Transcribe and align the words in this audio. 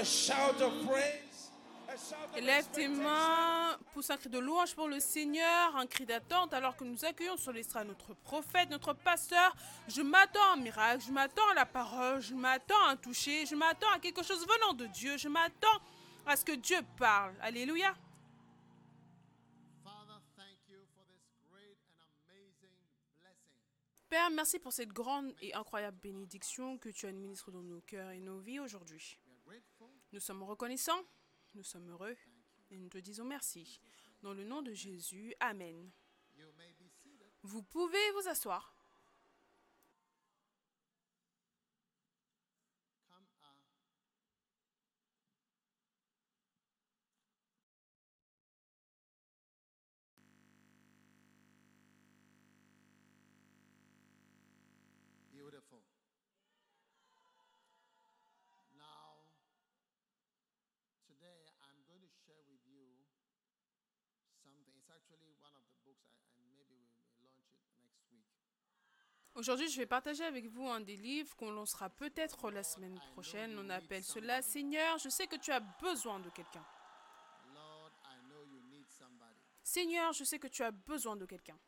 Lord 0.00 0.06
a 0.06 0.06
shout 0.06 0.62
of 0.62 0.86
praise. 0.86 1.50
a 1.86 1.92
shout 1.92 2.34
of 2.34 2.42
Lève 2.42 2.66
tes 2.72 2.88
mains, 2.88 3.76
pousse 3.92 4.08
un 4.08 4.16
cri 4.16 4.30
de 4.30 4.38
louange 4.38 4.74
pour 4.74 4.88
le 4.88 4.98
Seigneur, 4.98 5.76
un 5.76 5.86
cri 5.86 6.06
d'attente 6.06 6.54
alors 6.54 6.74
que 6.74 6.84
nous 6.84 7.04
accueillons 7.04 7.36
sur 7.36 7.52
l'estrade 7.52 7.86
notre 7.86 8.14
prophète, 8.14 8.70
notre 8.70 8.94
pasteur. 8.94 9.54
Je 9.88 10.00
m'attends 10.00 10.42
à 10.50 10.54
un 10.54 10.56
miracle, 10.56 11.04
je 11.06 11.12
m'attends 11.12 11.46
à 11.50 11.54
la 11.54 11.66
parole, 11.66 12.22
je 12.22 12.34
m'attends 12.34 12.82
à 12.86 12.92
un 12.92 12.96
toucher, 12.96 13.44
je 13.44 13.54
m'attends 13.54 13.90
à 13.94 13.98
quelque 13.98 14.22
chose 14.22 14.46
venant 14.46 14.72
de 14.72 14.86
Dieu, 14.86 15.18
je 15.18 15.28
m'attends 15.28 15.82
à 16.24 16.34
ce 16.34 16.46
que 16.46 16.52
Dieu 16.52 16.78
parle. 16.96 17.34
Alléluia. 17.42 17.94
Father, 19.84 20.18
thank 20.34 20.56
you 20.70 20.78
for 20.94 21.04
this 21.04 21.28
great 21.52 21.76
and 22.00 22.08
amazing 22.24 22.72
blessing. 23.20 23.52
Père, 24.08 24.30
merci 24.30 24.58
pour 24.58 24.72
cette 24.72 24.94
grande 24.94 25.34
et 25.42 25.52
incroyable 25.52 25.98
bénédiction 26.00 26.78
que 26.78 26.88
tu 26.88 27.04
administres 27.06 27.50
dans 27.50 27.62
nos 27.62 27.82
cœurs 27.82 28.12
et 28.12 28.20
nos 28.20 28.38
vies 28.38 28.60
aujourd'hui. 28.60 29.18
Nous 30.12 30.20
sommes 30.20 30.42
reconnaissants, 30.42 31.04
nous 31.54 31.62
sommes 31.62 31.88
heureux 31.90 32.16
et 32.70 32.78
nous 32.78 32.88
te 32.88 32.98
disons 32.98 33.24
merci. 33.24 33.80
Dans 34.22 34.34
le 34.34 34.44
nom 34.44 34.60
de 34.60 34.72
Jésus, 34.72 35.34
Amen. 35.40 35.90
Vous 37.42 37.62
pouvez 37.62 38.10
vous 38.12 38.28
asseoir. 38.28 38.79
Actually 65.00 65.32
one 65.40 65.56
of 65.56 65.64
the 65.64 65.78
books, 65.84 66.12
I, 66.12 66.36
and 66.36 66.44
maybe 66.52 66.76
we 66.76 66.92
may 66.92 67.32
launch 67.32 67.64
it 67.64 67.80
next 67.80 68.04
week. 68.12 68.28
Aujourd'hui, 69.34 69.68
je 69.68 69.76
vais 69.78 69.86
partager 69.86 70.24
avec 70.24 70.46
vous 70.48 70.68
un 70.68 70.80
des 70.80 70.96
livres 70.96 71.34
qu'on 71.36 71.50
lancera 71.50 71.88
peut-être 71.88 72.50
la 72.50 72.62
semaine 72.62 72.98
prochaine. 73.12 73.58
On 73.58 73.70
appelle 73.70 74.04
cela 74.04 74.42
Seigneur, 74.42 74.98
je 74.98 75.08
sais 75.08 75.26
que 75.26 75.36
tu 75.36 75.50
as 75.52 75.60
besoin 75.60 76.20
de 76.20 76.30
quelqu'un. 76.30 76.64
Seigneur, 79.62 80.12
je 80.12 80.24
sais 80.24 80.38
que 80.38 80.48
tu 80.48 80.62
as 80.62 80.72
besoin 80.72 81.16
de 81.16 81.26
quelqu'un. 81.26 81.58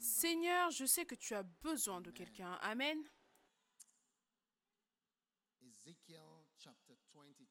Seigneur, 0.00 0.70
je 0.70 0.84
sais 0.84 1.06
que 1.06 1.14
tu 1.14 1.34
as 1.34 1.44
besoin 1.62 2.00
de 2.00 2.10
quelqu'un. 2.10 2.58
Amen. 2.62 2.98
Ezekiel 5.62 6.44
chapter 6.58 6.94
22 7.12 7.46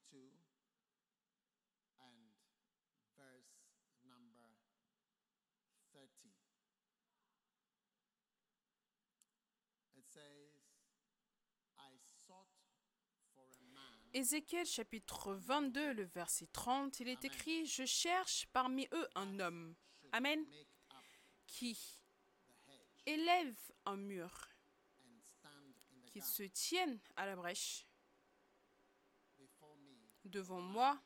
and 2.01 2.34
verse 3.16 3.62
number 4.03 4.57
30. 5.94 6.09
It 9.95 10.06
says, 10.06 10.68
I 11.78 11.94
sought 12.28 12.50
for 13.35 13.45
a 13.45 13.63
man 13.74 14.03
Ézéchiel 14.13 14.66
chapitre 14.66 15.34
22, 15.34 15.94
le 15.94 16.03
verset 16.03 16.46
30, 16.47 17.00
il 17.00 17.07
est 17.07 17.25
écrit, 17.25 17.66
Je 17.66 17.85
cherche 17.85 18.46
parmi 18.53 18.88
eux 18.94 19.07
un 19.16 19.40
homme. 19.40 19.75
Amen. 20.12 20.46
Qui 21.47 21.78
élève 23.06 23.57
un 23.85 23.97
mur, 23.97 24.50
qui 26.06 26.22
se 26.22 26.44
tienne 26.44 27.00
à 27.16 27.25
la 27.25 27.35
brèche 27.35 27.88
devant 30.25 30.62
moi 30.62 31.01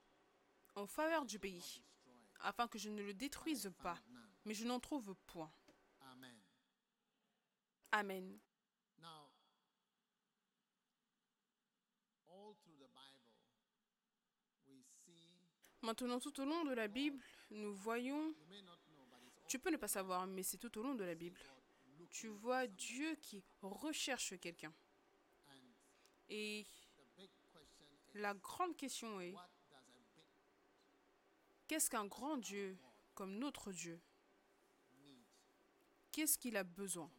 en 0.76 0.86
faveur 0.86 1.26
du 1.26 1.40
pays, 1.40 1.84
afin 2.42 2.68
que 2.68 2.78
je 2.78 2.90
ne 2.90 3.02
le 3.02 3.14
détruise 3.14 3.72
pas, 3.82 3.98
mais 4.46 4.54
je 4.54 4.66
n'en 4.66 4.80
trouve 4.80 5.16
point. 5.26 5.52
Amen. 6.02 6.38
Amen. 7.92 8.40
Now, 9.00 9.32
all 12.28 12.56
through 12.64 12.78
the 12.78 12.90
Bible, 12.94 13.24
we 14.68 14.84
see, 15.06 15.32
Maintenant, 15.88 16.20
tout 16.20 16.38
au 16.42 16.44
long 16.44 16.66
de 16.66 16.74
la 16.74 16.90
Bible, 16.90 17.24
nous 17.50 17.74
voyons, 17.74 18.36
tu 19.48 19.58
peux 19.58 19.70
ne 19.70 19.78
pas 19.78 19.88
savoir, 19.88 20.28
mais 20.28 20.44
c'est 20.44 20.58
tout 20.58 20.78
au 20.78 20.84
long 20.84 20.96
de 20.96 21.06
la 21.06 21.16
Bible, 21.16 21.40
tu 22.10 22.28
vois 22.28 22.68
Dieu 22.68 23.16
qui 23.22 23.42
recherche 23.62 24.38
quelqu'un. 24.38 24.74
Et 26.28 26.66
la 28.16 28.34
grande 28.34 28.76
question 28.76 29.22
est, 29.22 29.34
qu'est-ce 31.70 31.90
qu'un 31.90 32.06
grand 32.06 32.36
Dieu 32.36 32.78
comme 33.16 33.38
notre 33.38 33.72
Dieu? 33.72 34.02
Qu'est-ce 36.12 36.38
qu'il 36.38 36.58
a 36.58 36.66
besoin? 36.66 37.10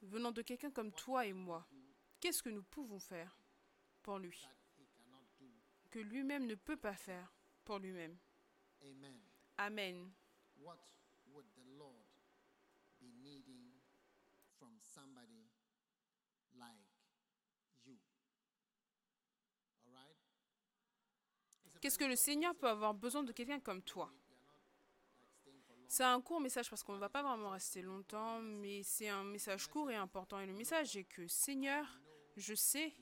Venant 0.00 0.32
de 0.32 0.40
quelqu'un 0.40 0.70
comme 0.70 0.92
toi 0.92 1.26
et 1.26 1.34
moi, 1.34 1.68
qu'est-ce 2.20 2.42
que 2.42 2.48
nous 2.48 2.62
pouvons 2.62 3.00
faire 3.00 3.38
pour 4.02 4.18
lui? 4.18 4.48
Que 5.94 6.00
lui-même 6.00 6.46
ne 6.46 6.56
peut 6.56 6.76
pas 6.76 6.96
faire 6.96 7.32
pour 7.64 7.78
lui-même. 7.78 8.18
Amen. 8.82 9.20
Amen. 9.58 10.10
What 10.56 10.80
would 11.32 11.46
the 11.54 11.78
Lord 11.78 12.04
be 13.00 13.12
needing 13.22 13.70
from 14.58 14.76
somebody 14.80 15.52
like 16.58 16.82
you? 17.86 17.94
All 19.86 19.92
right? 19.92 20.16
Qu'est-ce 21.80 21.96
que 21.96 22.06
le 22.06 22.16
Seigneur 22.16 22.56
peut 22.56 22.68
avoir 22.68 22.92
besoin 22.92 23.22
de 23.22 23.30
quelqu'un 23.30 23.60
comme 23.60 23.82
toi? 23.82 24.12
C'est 25.86 26.02
un 26.02 26.20
court 26.20 26.40
message 26.40 26.68
parce 26.68 26.82
qu'on 26.82 26.94
ne 26.94 26.98
va 26.98 27.08
pas 27.08 27.22
vraiment 27.22 27.50
rester 27.50 27.82
longtemps, 27.82 28.40
mais 28.40 28.82
c'est 28.82 29.10
un 29.10 29.22
message 29.22 29.68
court 29.68 29.92
et 29.92 29.94
important. 29.94 30.40
Et 30.40 30.46
le 30.46 30.54
message 30.54 30.96
est 30.96 31.04
que 31.04 31.28
Seigneur, 31.28 31.86
je 32.36 32.56
sais 32.56 32.92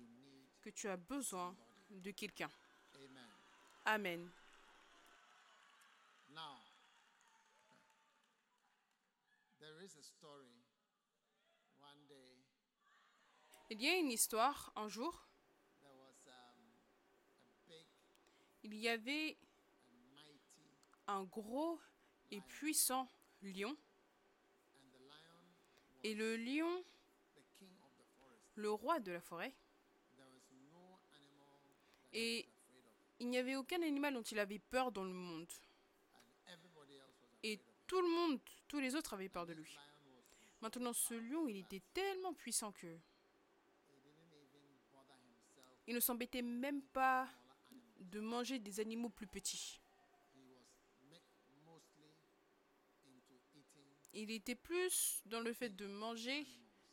que 0.61 0.69
tu 0.69 0.89
as 0.89 0.99
besoin 0.99 1.57
de 1.89 2.11
quelqu'un. 2.11 2.51
Amen. 3.87 4.13
Amen. 4.13 4.31
Now, 6.35 6.59
there 9.61 9.83
is 9.85 9.97
a 9.97 10.03
story. 10.05 10.55
One 11.81 12.07
day, 12.09 12.39
Il 13.71 13.81
y 13.83 13.89
a 13.89 13.97
une 13.97 14.11
histoire, 14.11 14.71
un 14.77 14.89
jour, 14.89 15.27
there 15.81 15.93
was 15.97 16.27
um, 16.29 16.63
a 17.47 17.69
big 17.69 17.87
il 18.65 18.75
y 18.75 18.89
avait 18.89 19.37
un 21.09 21.25
gros 21.25 21.81
et 22.31 22.41
puissant 22.43 23.09
lion. 23.43 23.71
and 24.77 24.91
the 24.93 24.99
lion 25.09 25.43
was 25.95 26.05
Et 26.05 26.15
le 26.15 26.37
lion, 26.37 26.83
the 27.35 27.43
king 27.59 27.71
of 27.83 27.91
the 27.99 28.05
forest. 28.19 28.57
le 28.57 28.71
roi 28.71 29.01
de 29.01 29.13
la 29.13 29.21
forêt. 29.21 29.55
There 30.17 30.27
was 30.29 30.43
no 30.71 31.01
animal 31.17 31.59
that 31.65 31.79
Et 32.13 32.45
he 32.45 32.77
was 32.77 32.85
afraid 32.87 32.87
of, 32.87 33.03
il 33.23 33.29
n'y 33.31 33.39
avait 33.39 33.55
aucun 33.55 33.81
animal 33.83 34.15
dont 34.15 34.23
il 34.23 34.39
avait 34.41 34.59
peur 34.59 34.91
dans 34.91 35.05
le 35.05 35.13
monde. 35.13 35.47
Et 37.45 37.61
tout 37.87 38.01
le 38.03 38.09
monde, 38.09 38.41
tous 38.67 38.81
les 38.81 38.97
autres 38.97 39.15
avaient 39.15 39.29
peur 39.29 39.47
de 39.47 39.53
lui. 39.53 39.79
Maintenant, 40.61 40.93
ce 40.93 41.15
lion, 41.15 41.47
il 41.47 41.59
était 41.59 41.83
tellement 41.95 42.35
puissant 42.35 42.73
que 42.73 42.99
il 45.87 45.95
ne 45.95 46.01
s'embêtait 46.01 46.43
même 46.43 46.83
pas 46.83 47.29
de 48.01 48.19
manger 48.19 48.59
des 48.59 48.81
animaux 48.81 49.09
plus 49.09 49.29
petits. 49.29 49.81
Il 54.15 54.31
était 54.33 54.57
plus 54.57 55.23
dans 55.27 55.41
le 55.41 55.53
fait 55.53 55.71
de 55.71 55.87
manger 55.87 56.45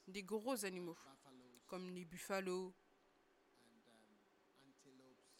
des 0.07 0.23
gros 0.23 0.63
animaux, 0.63 0.97
comme 1.65 1.89
les 1.89 2.05
buffalo, 2.05 2.73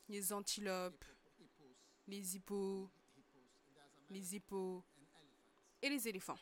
les 0.10 0.34
antilopes, 0.34 1.06
les 2.08 2.36
hippos, 2.36 2.90
les 4.10 4.36
hippos 4.36 4.84
et 5.82 5.90
les 5.90 6.08
éléphants. 6.08 6.40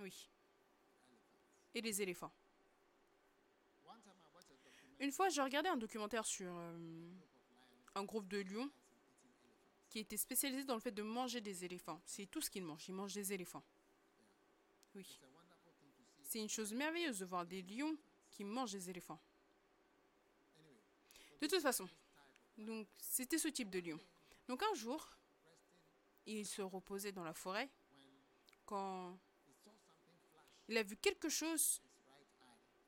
Oui, 0.00 0.28
et 1.74 1.80
les 1.80 2.02
éléphants. 2.02 2.32
Une 4.98 5.12
fois, 5.12 5.28
j'ai 5.28 5.42
regardé 5.42 5.68
un 5.68 5.76
documentaire 5.76 6.24
sur 6.24 6.52
euh, 6.54 7.10
un 7.94 8.04
groupe 8.04 8.28
de 8.28 8.38
lions 8.38 8.70
qui 9.88 9.98
était 9.98 10.16
spécialisé 10.16 10.64
dans 10.64 10.74
le 10.74 10.80
fait 10.80 10.92
de 10.92 11.02
manger 11.02 11.40
des 11.40 11.64
éléphants. 11.64 12.00
C'est 12.04 12.26
tout 12.26 12.40
ce 12.40 12.50
qu'ils 12.50 12.62
mangent, 12.62 12.88
ils 12.88 12.94
mangent 12.94 13.14
des 13.14 13.32
éléphants. 13.32 13.64
Oui, 14.94 15.20
c'est 16.22 16.40
une 16.40 16.48
chose 16.48 16.72
merveilleuse 16.72 17.18
de 17.18 17.24
voir 17.24 17.44
des 17.44 17.62
lions 17.62 17.96
qui 18.30 18.44
mangent 18.44 18.72
des 18.72 18.90
éléphants. 18.90 19.20
De 21.42 21.48
toute 21.48 21.60
façon, 21.60 21.88
c'était 22.98 23.36
ce 23.36 23.48
type 23.48 23.68
de 23.68 23.80
lion. 23.80 23.98
Donc 24.46 24.62
un 24.62 24.74
jour, 24.74 25.04
il 26.24 26.46
se 26.46 26.62
reposait 26.62 27.10
dans 27.10 27.24
la 27.24 27.34
forêt 27.34 27.68
quand 28.64 29.18
il 30.68 30.78
a 30.78 30.84
vu 30.84 30.96
quelque 30.96 31.28
chose 31.28 31.82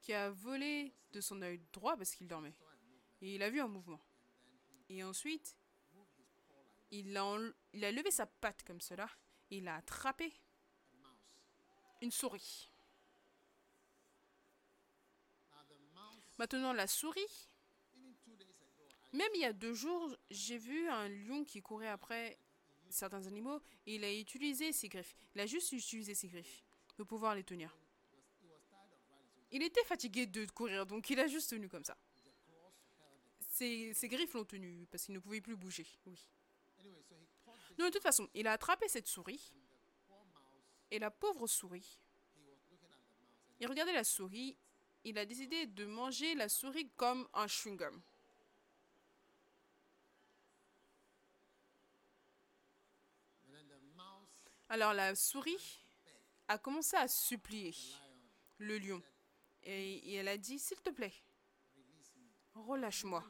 qui 0.00 0.12
a 0.12 0.30
volé 0.30 0.94
de 1.10 1.20
son 1.20 1.42
œil 1.42 1.60
droit 1.72 1.96
parce 1.96 2.14
qu'il 2.14 2.28
dormait. 2.28 2.54
Et 3.20 3.34
il 3.34 3.42
a 3.42 3.50
vu 3.50 3.60
un 3.60 3.66
mouvement. 3.66 4.00
Et 4.88 5.02
ensuite, 5.02 5.56
il 6.92 7.16
a, 7.16 7.38
il 7.72 7.84
a 7.84 7.90
levé 7.90 8.12
sa 8.12 8.26
patte 8.26 8.62
comme 8.62 8.80
cela. 8.80 9.10
Et 9.50 9.58
il 9.58 9.66
a 9.66 9.74
attrapé 9.74 10.32
une 12.00 12.12
souris. 12.12 12.70
Maintenant, 16.38 16.72
la 16.72 16.86
souris, 16.86 17.48
même 19.14 19.30
il 19.34 19.40
y 19.42 19.44
a 19.44 19.52
deux 19.52 19.74
jours, 19.74 20.14
j'ai 20.30 20.58
vu 20.58 20.88
un 20.88 21.08
lion 21.08 21.44
qui 21.44 21.62
courait 21.62 21.88
après 21.88 22.36
certains 22.90 23.26
animaux 23.26 23.60
et 23.86 23.94
il 23.94 24.04
a 24.04 24.12
utilisé 24.12 24.72
ses 24.72 24.88
griffes. 24.88 25.14
Il 25.34 25.40
a 25.40 25.46
juste 25.46 25.72
utilisé 25.72 26.14
ses 26.14 26.28
griffes 26.28 26.64
pour 26.96 27.06
pouvoir 27.06 27.34
les 27.34 27.44
tenir. 27.44 27.76
Il 29.52 29.62
était 29.62 29.84
fatigué 29.84 30.26
de 30.26 30.44
courir, 30.46 30.84
donc 30.84 31.08
il 31.10 31.20
a 31.20 31.28
juste 31.28 31.50
tenu 31.50 31.68
comme 31.68 31.84
ça. 31.84 31.96
Ses, 33.50 33.94
griffes 34.04 34.34
l'ont 34.34 34.44
tenu 34.44 34.84
parce 34.90 35.04
qu'il 35.04 35.14
ne 35.14 35.20
pouvait 35.20 35.40
plus 35.40 35.56
bouger. 35.56 35.86
Oui. 36.06 36.18
Donc, 37.78 37.86
de 37.86 37.90
toute 37.90 38.02
façon, 38.02 38.28
il 38.34 38.48
a 38.48 38.52
attrapé 38.52 38.88
cette 38.88 39.06
souris 39.06 39.52
et 40.90 40.98
la 40.98 41.12
pauvre 41.12 41.46
souris. 41.46 42.00
Il 43.60 43.68
regardait 43.68 43.92
la 43.92 44.02
souris. 44.02 44.56
Il 45.04 45.18
a 45.18 45.24
décidé 45.24 45.66
de 45.66 45.84
manger 45.84 46.34
la 46.34 46.48
souris 46.48 46.90
comme 46.96 47.28
un 47.32 47.46
chewing-gum. 47.46 48.00
and 53.46 53.52
then 53.54 53.66
the 53.70 53.80
mouse, 53.96 54.28
Alors 54.74 54.92
la 54.92 55.14
souris 55.14 55.84
a 56.48 56.58
commencé 56.58 56.96
à 56.96 57.06
supplier 57.06 57.72
le 58.58 58.76
lion. 58.76 59.00
Et, 59.62 60.16
elle 60.16 60.26
a 60.26 60.36
dit, 60.36 60.58
s'il 60.58 60.80
te 60.80 60.90
plaît, 60.90 61.12
relâche-moi. 62.56 63.22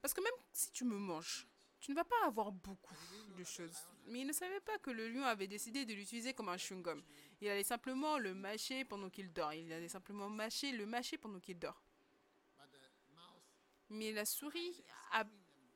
Parce 0.00 0.14
que 0.14 0.22
même 0.22 0.32
si 0.50 0.72
tu 0.72 0.86
me 0.86 0.96
manges, 0.96 1.46
tu 1.78 1.90
ne 1.90 1.96
vas 1.96 2.04
pas 2.04 2.24
avoir 2.24 2.52
beaucoup 2.52 2.94
de 3.36 3.44
choses. 3.44 3.76
Mais 4.06 4.20
il 4.20 4.26
ne 4.26 4.32
savait 4.32 4.60
pas 4.60 4.78
que 4.78 4.90
le 4.90 5.10
lion 5.10 5.24
avait 5.24 5.46
décidé 5.46 5.84
de 5.84 5.92
l'utiliser 5.92 6.32
comme 6.32 6.48
un 6.48 6.56
chewing-gum. 6.56 7.02
Il 7.42 7.50
allait 7.50 7.64
simplement 7.64 8.16
le 8.16 8.32
mâcher 8.32 8.86
pendant 8.86 9.10
qu'il 9.10 9.30
dort. 9.30 9.52
Il 9.52 9.70
allait 9.70 9.88
simplement 9.88 10.30
mâcher, 10.30 10.72
le 10.72 10.86
mâcher 10.86 11.18
pendant 11.18 11.38
qu'il 11.38 11.58
dort. 11.58 11.82
Mais 13.90 14.10
la 14.12 14.24
souris 14.24 14.82
a 15.10 15.26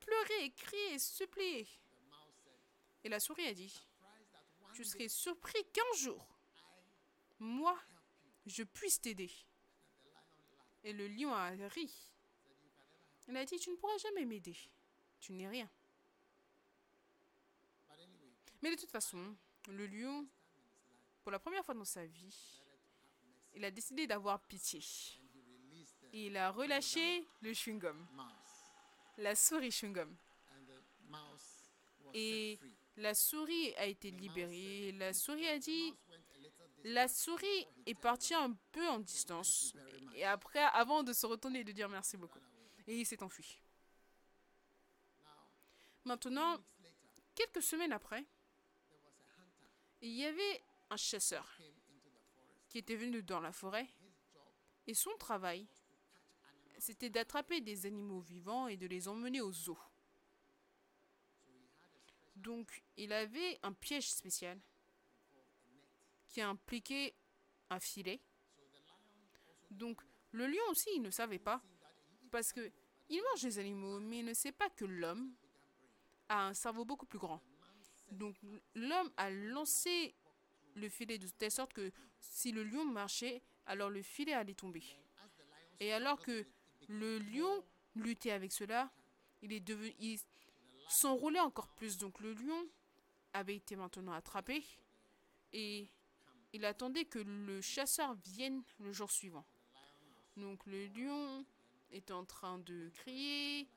pleuré, 0.00 0.52
crié, 0.56 0.98
supplié. 0.98 1.68
Et 3.04 3.10
la 3.10 3.20
souris 3.20 3.46
a 3.46 3.52
dit, 3.52 3.91
tu 4.72 4.84
serais 4.84 5.08
surpris 5.08 5.64
qu'un 5.72 5.96
jour, 5.96 6.26
moi, 7.38 7.78
je 8.46 8.62
puisse 8.62 9.00
t'aider. 9.00 9.30
Et 10.84 10.92
le 10.92 11.08
lion 11.08 11.32
a 11.32 11.50
ri. 11.50 11.92
Il 13.28 13.36
a 13.36 13.44
dit, 13.44 13.58
tu 13.58 13.70
ne 13.70 13.76
pourras 13.76 13.98
jamais 13.98 14.24
m'aider. 14.24 14.56
Tu 15.20 15.32
n'es 15.32 15.48
rien. 15.48 15.70
Mais 18.60 18.70
de 18.70 18.80
toute 18.80 18.90
façon, 18.90 19.36
le 19.68 19.86
lion, 19.86 20.26
pour 21.22 21.32
la 21.32 21.38
première 21.38 21.64
fois 21.64 21.74
dans 21.74 21.84
sa 21.84 22.04
vie, 22.04 22.62
il 23.54 23.64
a 23.64 23.70
décidé 23.70 24.06
d'avoir 24.06 24.40
pitié. 24.40 24.80
Et 26.12 26.26
il 26.26 26.36
a 26.36 26.50
relâché 26.50 27.26
le 27.40 27.52
chewing-gum, 27.52 28.06
la 29.18 29.34
souris 29.34 29.70
chewing-gum. 29.70 30.14
Et. 32.14 32.58
La 32.96 33.14
souris 33.14 33.74
a 33.76 33.86
été 33.86 34.10
libérée. 34.10 34.92
La 34.92 35.12
souris 35.12 35.46
a 35.48 35.58
dit, 35.58 35.94
la 36.84 37.08
souris 37.08 37.66
est 37.86 37.94
partie 37.94 38.34
un 38.34 38.56
peu 38.72 38.86
en 38.88 38.98
distance. 38.98 39.74
Et 40.14 40.24
après, 40.24 40.62
avant 40.72 41.02
de 41.02 41.12
se 41.12 41.26
retourner 41.26 41.60
et 41.60 41.64
de 41.64 41.72
dire 41.72 41.88
merci 41.88 42.16
beaucoup. 42.16 42.40
Et 42.86 42.98
il 42.98 43.06
s'est 43.06 43.22
enfui. 43.22 43.60
Maintenant, 46.04 46.58
quelques 47.34 47.62
semaines 47.62 47.92
après, 47.92 48.26
il 50.00 50.10
y 50.10 50.24
avait 50.24 50.62
un 50.90 50.96
chasseur 50.96 51.56
qui 52.68 52.78
était 52.78 52.96
venu 52.96 53.22
dans 53.22 53.40
la 53.40 53.52
forêt. 53.52 53.88
Et 54.86 54.94
son 54.94 55.16
travail, 55.16 55.68
c'était 56.78 57.10
d'attraper 57.10 57.60
des 57.60 57.86
animaux 57.86 58.20
vivants 58.20 58.66
et 58.66 58.76
de 58.76 58.86
les 58.86 59.06
emmener 59.06 59.40
aux 59.40 59.52
zoos. 59.52 59.78
Donc, 62.36 62.82
il 62.96 63.12
avait 63.12 63.58
un 63.62 63.72
piège 63.72 64.10
spécial 64.10 64.58
qui 66.28 66.40
impliquait 66.40 67.14
un 67.70 67.78
filet. 67.78 68.20
Donc, 69.70 70.00
le 70.32 70.46
lion 70.46 70.62
aussi, 70.70 70.88
il 70.96 71.02
ne 71.02 71.10
savait 71.10 71.38
pas, 71.38 71.62
parce 72.30 72.52
que 72.52 72.72
il 73.08 73.22
mange 73.22 73.42
les 73.42 73.58
animaux, 73.58 74.00
mais 74.00 74.20
il 74.20 74.24
ne 74.24 74.32
sait 74.34 74.52
pas 74.52 74.70
que 74.70 74.86
l'homme 74.86 75.34
a 76.28 76.46
un 76.46 76.54
cerveau 76.54 76.84
beaucoup 76.84 77.06
plus 77.06 77.18
grand. 77.18 77.42
Donc, 78.10 78.36
l'homme 78.74 79.10
a 79.16 79.30
lancé 79.30 80.14
le 80.74 80.88
filet 80.88 81.18
de 81.18 81.28
telle 81.28 81.50
sorte 81.50 81.74
que 81.74 81.92
si 82.20 82.52
le 82.52 82.64
lion 82.64 82.84
marchait, 82.84 83.42
alors 83.66 83.90
le 83.90 84.02
filet 84.02 84.32
allait 84.32 84.54
tomber. 84.54 84.82
Et 85.80 85.92
alors 85.92 86.22
que 86.22 86.46
le 86.88 87.18
lion 87.18 87.64
luttait 87.94 88.30
avec 88.30 88.52
cela, 88.52 88.90
il 89.42 89.52
est 89.52 89.60
devenu, 89.60 89.94
s'enroulait 90.92 91.40
encore 91.40 91.68
plus. 91.68 91.98
Donc 91.98 92.20
le 92.20 92.34
lion 92.34 92.68
avait 93.32 93.56
été 93.56 93.76
maintenant 93.76 94.12
attrapé 94.12 94.64
et 95.52 95.88
il 96.52 96.64
attendait 96.64 97.04
que 97.04 97.18
le 97.18 97.60
chasseur 97.60 98.14
vienne 98.14 98.62
le 98.78 98.92
jour 98.92 99.10
suivant. 99.10 99.46
Donc 100.36 100.64
le 100.66 100.86
lion 100.88 101.44
était 101.90 102.12
en 102.12 102.24
train 102.24 102.58
de 102.58 102.90
crier 102.90 103.68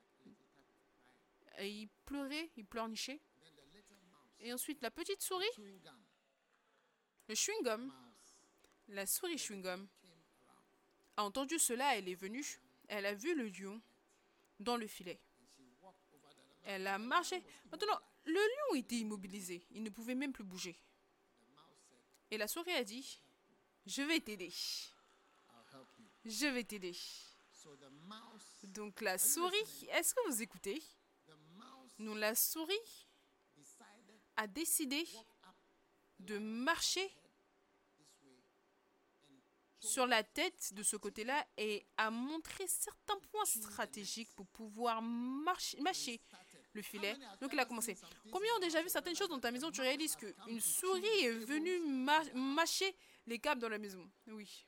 et 1.58 1.70
il 1.70 1.88
pleurait, 2.04 2.50
il 2.56 2.64
pleurnichait. 2.64 3.20
Et 4.40 4.52
ensuite 4.52 4.82
la 4.82 4.90
petite 4.90 5.22
souris, 5.22 5.46
le 7.28 7.34
chewing-gum, 7.34 7.90
la 8.88 9.06
souris 9.06 9.36
chewing-gum, 9.36 9.86
a 11.16 11.24
entendu 11.24 11.58
cela, 11.58 11.96
elle 11.96 12.08
est 12.08 12.14
venue, 12.14 12.44
elle 12.88 13.06
a 13.06 13.14
vu 13.14 13.34
le 13.34 13.48
lion 13.48 13.80
dans 14.60 14.76
le 14.76 14.86
filet. 14.86 15.18
Elle 16.68 16.86
a 16.88 16.98
marché. 16.98 17.42
Maintenant, 17.70 17.98
le 18.24 18.34
lion 18.34 18.74
était 18.74 18.96
immobilisé. 18.96 19.64
Il 19.70 19.82
ne 19.84 19.90
pouvait 19.90 20.16
même 20.16 20.32
plus 20.32 20.44
bouger. 20.44 20.76
Et 22.30 22.36
la 22.36 22.48
souris 22.48 22.72
a 22.72 22.82
dit, 22.82 23.20
je 23.86 24.02
vais 24.02 24.18
t'aider. 24.18 24.52
Je 26.24 26.46
vais 26.46 26.64
t'aider. 26.64 26.96
Donc 28.64 29.00
la 29.00 29.16
souris, 29.16 29.86
est-ce 29.92 30.12
que 30.12 30.28
vous 30.28 30.42
écoutez? 30.42 30.82
La 31.98 32.34
souris 32.34 33.06
a 34.36 34.46
décidé 34.48 35.06
de 36.18 36.38
marcher 36.38 37.08
sur 39.78 40.06
la 40.06 40.24
tête 40.24 40.74
de 40.74 40.82
ce 40.82 40.96
côté-là 40.96 41.46
et 41.56 41.86
a 41.96 42.10
montré 42.10 42.66
certains 42.66 43.18
points 43.30 43.44
stratégiques 43.44 44.34
pour 44.34 44.46
pouvoir 44.48 45.00
marcher, 45.00 45.80
mâcher 45.80 46.20
le 46.76 46.82
filet. 46.82 47.16
Donc 47.40 47.52
il 47.52 47.58
a 47.58 47.64
commencé. 47.64 47.96
Combien 48.30 48.54
ont 48.56 48.60
déjà 48.60 48.82
vu 48.82 48.88
certaines 48.88 49.16
choses 49.16 49.28
dans 49.28 49.40
ta 49.40 49.50
maison 49.50 49.70
Tu 49.70 49.80
réalises 49.80 50.14
qu'une 50.14 50.60
souris 50.60 51.24
est 51.24 51.32
venue 51.32 51.80
mâcher 52.34 52.94
les 53.26 53.38
câbles 53.38 53.60
dans 53.60 53.68
la 53.68 53.78
maison? 53.78 54.08
Oui. 54.28 54.66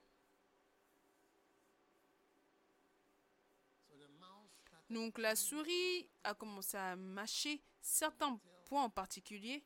Donc 4.91 5.19
la 5.19 5.37
souris 5.37 6.09
a 6.25 6.35
commencé 6.35 6.77
à 6.79 6.97
mâcher 6.97 7.61
certains 7.81 8.41
points 8.65 8.85
en 8.85 8.91
particulier 8.91 9.63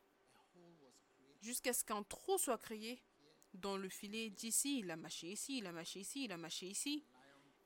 jusqu'à 1.41 1.73
ce 1.73 1.83
qu'un 1.83 2.03
trou 2.03 2.37
soit 2.37 2.57
créé 2.57 3.01
dans 3.53 3.77
le 3.77 3.87
filet 3.87 4.29
d'ici. 4.29 4.79
Il 4.79 4.91
a 4.91 4.97
mâché 4.97 5.27
ici, 5.31 5.59
il 5.59 5.67
a 5.67 5.71
mâché 5.71 5.99
ici, 6.01 6.25
il 6.25 6.31
a 6.31 6.37
mâché 6.37 6.67
ici. 6.67 7.05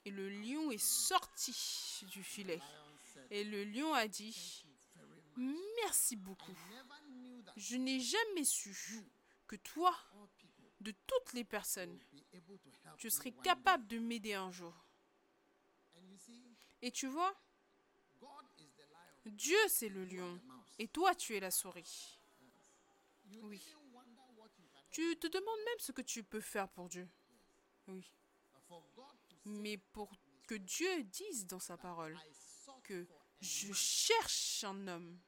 Et 0.05 0.11
le 0.11 0.29
lion 0.29 0.71
est 0.71 0.83
sorti 0.83 2.05
du 2.11 2.23
filet. 2.23 2.61
Et 3.29 3.43
le 3.43 3.63
lion 3.63 3.93
a 3.93 4.07
dit, 4.07 4.65
merci 5.37 6.15
beaucoup. 6.15 6.57
Je 7.55 7.77
n'ai 7.77 7.99
jamais 7.99 8.43
su 8.43 8.75
que 9.47 9.55
toi, 9.55 9.95
de 10.81 10.91
toutes 11.05 11.33
les 11.33 11.43
personnes, 11.43 11.99
tu 12.97 13.09
serais 13.09 13.31
capable 13.31 13.87
de 13.87 13.99
m'aider 13.99 14.33
un 14.33 14.51
jour. 14.51 14.73
Et 16.81 16.91
tu 16.91 17.07
vois, 17.07 17.35
Dieu 19.25 19.57
c'est 19.67 19.89
le 19.89 20.05
lion. 20.05 20.39
Et 20.79 20.87
toi, 20.87 21.15
tu 21.15 21.35
es 21.35 21.39
la 21.39 21.51
souris. 21.51 22.19
oui. 23.41 23.61
Tu 24.91 25.15
te 25.19 25.27
demandes 25.27 25.59
même 25.65 25.79
ce 25.79 25.91
que 25.91 26.01
tu 26.01 26.23
peux 26.23 26.41
faire 26.41 26.67
pour 26.69 26.89
Dieu. 26.89 27.07
Oui. 27.87 28.11
Mais 29.45 29.77
pour 29.77 30.11
que 30.47 30.55
Dieu 30.55 31.03
dise 31.03 31.45
dans 31.45 31.59
sa 31.59 31.77
parole 31.77 32.17
que 32.83 33.05
je 33.39 33.73
cherche 33.73 34.63
un 34.63 34.87
homme, 34.87 35.19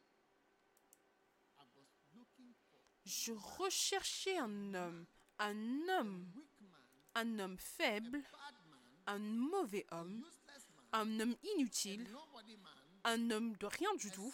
je 3.05 3.31
recherchais 3.31 4.37
un 4.37 4.73
homme, 4.73 5.05
un 5.39 5.89
homme, 5.89 6.31
un 7.15 7.39
homme 7.39 7.57
faible, 7.57 8.23
un 9.07 9.19
mauvais 9.19 9.85
homme, 9.91 10.25
un 10.91 11.19
homme 11.19 11.35
inutile, 11.55 12.07
un 13.03 13.31
homme 13.31 13.55
de 13.57 13.65
rien 13.65 13.93
du 13.95 14.11
tout, 14.11 14.33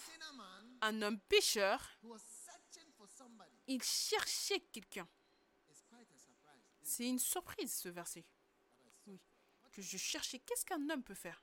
un 0.82 1.02
homme 1.02 1.20
pécheur. 1.22 1.82
Il 3.68 3.82
cherchait 3.82 4.60
quelqu'un. 4.72 5.08
C'est 6.84 7.08
une 7.08 7.20
surprise 7.20 7.74
ce 7.74 7.90
verset. 7.90 8.26
Oui. 9.08 9.20
Que 9.72 9.82
je 9.82 9.98
cherchais. 9.98 10.40
Qu'est-ce 10.40 10.66
qu'un 10.66 10.90
homme 10.90 11.04
peut 11.04 11.16
faire? 11.16 11.42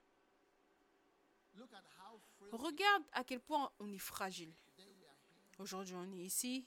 Regarde 2.51 3.05
à 3.13 3.25
quel 3.25 3.41
point 3.41 3.73
on 3.79 3.91
est 3.93 3.99
fragile. 3.99 4.55
Aujourd'hui 5.59 5.95
on 5.95 6.11
est 6.13 6.25
ici, 6.25 6.67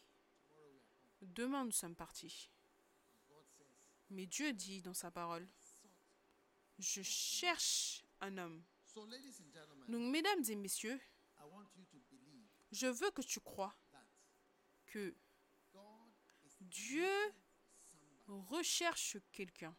demain 1.22 1.66
nous 1.66 1.72
sommes 1.72 1.96
partis. 1.96 2.50
Mais 4.10 4.26
Dieu 4.26 4.54
dit 4.54 4.82
dans 4.82 4.94
sa 4.94 5.12
parole, 5.12 5.48
je 6.80 7.02
cherche 7.02 8.06
un 8.22 8.38
homme. 8.38 8.64
Donc 8.96 10.12
mesdames 10.12 10.44
et 10.48 10.56
messieurs, 10.56 11.00
je 12.72 12.88
veux 12.88 13.12
que 13.12 13.22
tu 13.22 13.40
crois 13.40 13.76
que 14.86 15.16
Dieu 16.62 17.34
recherche 18.28 19.18
quelqu'un. 19.32 19.76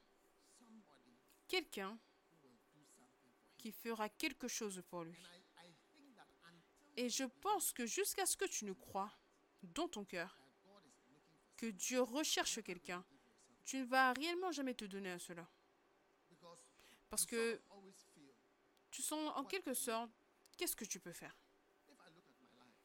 Quelqu'un 1.49 1.99
qui 3.57 3.73
fera 3.73 4.09
quelque 4.09 4.49
chose 4.49 4.83
pour 4.89 5.05
lui. 5.05 5.17
And 5.17 5.25
I, 5.25 5.69
I 5.69 5.73
think 5.93 6.15
that 6.17 6.29
until 6.45 6.86
Et 6.97 7.09
je 7.09 7.25
pense 7.25 7.73
que 7.73 7.87
jusqu'à 7.87 8.27
ce 8.27 8.37
que 8.37 8.47
tu 8.47 8.65
ne 8.65 8.73
crois 8.73 9.13
dans 9.63 9.89
ton 9.89 10.05
cœur 10.05 10.39
que 11.57 11.67
Dieu 11.67 12.01
recherche 12.01 12.63
quelqu'un, 12.63 13.05
tu 13.65 13.79
ne 13.79 13.85
vas 13.85 14.13
réellement 14.13 14.53
jamais 14.53 14.75
te 14.75 14.85
donner 14.85 15.11
à 15.11 15.19
cela. 15.19 15.49
Parce 17.09 17.27
que 17.27 17.61
tu 18.91 19.03
sens 19.03 19.33
en 19.37 19.45
quelque 19.45 19.75
sorte, 19.75 20.11
qu'est-ce 20.57 20.77
que 20.77 20.85
tu 20.85 21.01
peux 21.01 21.13
faire? 21.13 21.37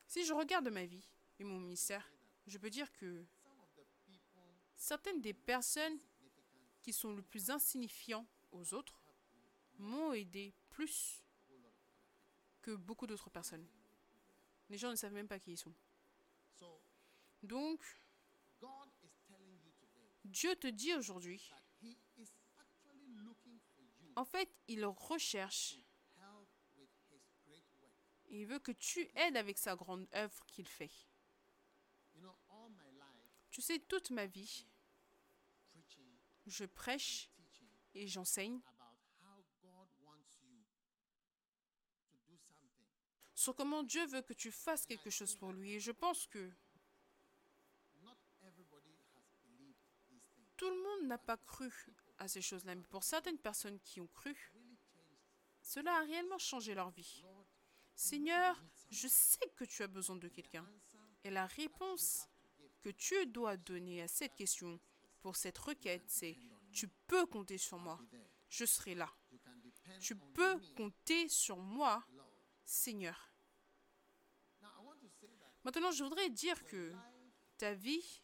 Si 0.08 0.26
je 0.26 0.34
regarde 0.34 0.68
ma 0.70 0.86
vie 0.86 1.08
et 1.40 1.44
mon 1.44 1.60
ministère, 1.60 2.12
je 2.48 2.58
peux 2.58 2.70
dire 2.70 2.92
que 2.94 3.26
certaines 4.76 5.22
des 5.22 5.34
personnes 5.34 6.00
qui 6.82 6.92
sont 6.92 7.14
le 7.14 7.22
plus 7.22 7.50
insignifiants 7.50 8.28
aux 8.52 8.74
autres 8.74 9.02
m'ont 9.78 10.12
aidé 10.14 10.54
plus 10.70 11.24
que 12.62 12.72
beaucoup 12.72 13.08
d'autres 13.08 13.30
personnes. 13.30 13.68
Les 14.72 14.78
gens 14.78 14.90
ne 14.90 14.96
savent 14.96 15.12
même 15.12 15.28
pas 15.28 15.38
qui 15.38 15.52
ils 15.52 15.58
sont. 15.58 15.76
so 16.56 16.82
Donc, 17.44 17.84
Dieu 20.24 20.56
te 20.56 20.68
dit 20.68 20.94
aujourd'hui, 20.94 21.52
en 24.16 24.24
fait, 24.24 24.50
il 24.70 24.86
recherche 24.86 25.78
et 28.30 28.40
il 28.40 28.46
veut 28.46 28.60
que 28.60 28.72
tu 28.72 29.12
aides 29.16 29.36
avec 29.36 29.58
sa 29.58 29.76
grande 29.76 30.08
œuvre 30.14 30.46
qu'il 30.46 30.70
fait. 30.70 30.92
Tu 33.50 33.62
sais, 33.62 33.80
toute 33.80 34.12
ma 34.12 34.26
vie, 34.26 34.66
je 36.46 36.64
prêche 36.64 37.30
et 37.94 38.08
j'enseigne 38.08 38.62
sur 43.42 43.56
comment 43.56 43.82
Dieu 43.82 44.06
veut 44.06 44.22
que 44.22 44.34
tu 44.34 44.52
fasses 44.52 44.86
quelque 44.86 45.10
chose 45.10 45.36
pour 45.36 45.52
lui. 45.52 45.74
Et 45.74 45.80
je 45.80 45.92
pense 45.92 46.28
que 46.28 46.52
tout 50.56 50.70
le 50.70 50.84
monde 50.84 51.08
n'a 51.08 51.18
pas 51.18 51.38
cru 51.38 51.74
à 52.20 52.28
ces 52.28 52.42
choses-là, 52.42 52.76
mais 52.76 52.84
pour 52.84 53.04
certaines 53.04 53.40
personnes 53.40 53.80
qui 53.80 54.00
ont 54.00 54.08
cru, 54.08 54.54
cela 55.64 55.98
a 55.98 56.02
réellement 56.02 56.38
changé 56.38 56.76
leur 56.76 56.92
vie. 56.92 57.24
Seigneur, 57.96 58.64
je 58.92 59.08
sais 59.08 59.50
que 59.56 59.66
tu 59.66 59.82
as 59.82 59.88
besoin 59.88 60.18
de 60.18 60.28
quelqu'un. 60.28 60.68
Et 61.24 61.32
la 61.32 61.48
réponse 61.48 62.28
que 62.82 62.90
tu 62.90 63.26
dois 63.26 63.58
donner 63.58 64.04
à 64.04 64.08
cette 64.08 64.36
question 64.36 64.80
pour 65.22 65.36
cette 65.36 65.58
requête, 65.58 66.08
c'est 66.08 66.38
tu 66.72 66.88
peux 67.08 67.26
compter 67.26 67.58
sur 67.58 67.80
moi. 67.80 68.00
Je 68.50 68.66
serai 68.66 68.94
là. 68.94 69.12
Tu 70.00 70.16
peux 70.16 70.60
compter 70.76 71.28
sur 71.28 71.58
moi. 71.58 72.06
Seigneur. 72.64 73.32
Now 74.62 74.70
I 74.78 74.86
want 74.86 75.02
to 75.02 75.10
say 75.10 75.28
that 75.40 75.51
Maintenant, 75.64 75.92
je 75.92 76.04
voudrais 76.04 76.30
dire 76.30 76.64
que 76.66 76.94
ta 77.58 77.74
vie, 77.74 78.22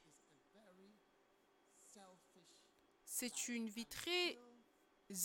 c'est 3.03 3.47
une 3.47 3.69
vie 3.69 3.85
très 3.85 4.37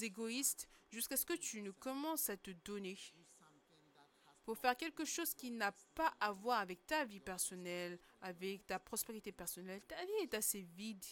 égoïste 0.03 0.69
jusqu'à 0.91 1.17
ce 1.17 1.25
que 1.25 1.35
tu 1.35 1.63
ne 1.63 1.71
commences 1.71 2.29
à 2.29 2.37
te 2.37 2.51
donner 2.51 2.99
pour 4.45 4.59
faire 4.59 4.77
quelque 4.77 5.05
chose 5.05 5.35
qui 5.35 5.51
n'a 5.51 5.73
pas 5.95 6.15
à 6.21 6.33
voir 6.33 6.61
avec 6.61 6.87
ta 6.87 7.05
vie 7.05 7.21
personnelle, 7.21 7.99
avec 8.21 8.67
ta 8.67 8.79
prospérité 8.79 9.33
personnelle. 9.33 9.81
Ta 9.87 10.05
vie 10.05 10.23
est 10.23 10.35
assez 10.35 10.63
vide 10.63 11.05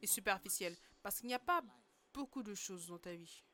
et 0.00 0.06
superficielle 0.06 0.76
parce 1.02 1.18
qu'il 1.18 1.26
n'y 1.26 1.34
a 1.34 1.38
pas 1.38 1.62
beaucoup 2.12 2.42
de 2.42 2.54
choses 2.54 2.88
dans 2.88 2.98
ta 2.98 3.14
vie. 3.14 3.44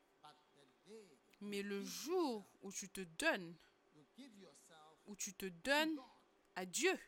Mais 1.40 1.62
le 1.62 1.82
jour 1.82 2.46
où 2.62 2.72
tu 2.72 2.88
te 2.88 3.00
donnes, 3.02 3.54
où 5.06 5.16
tu 5.16 5.34
te 5.34 5.46
donnes 5.46 5.98
à 6.56 6.66
Dieu. 6.66 6.98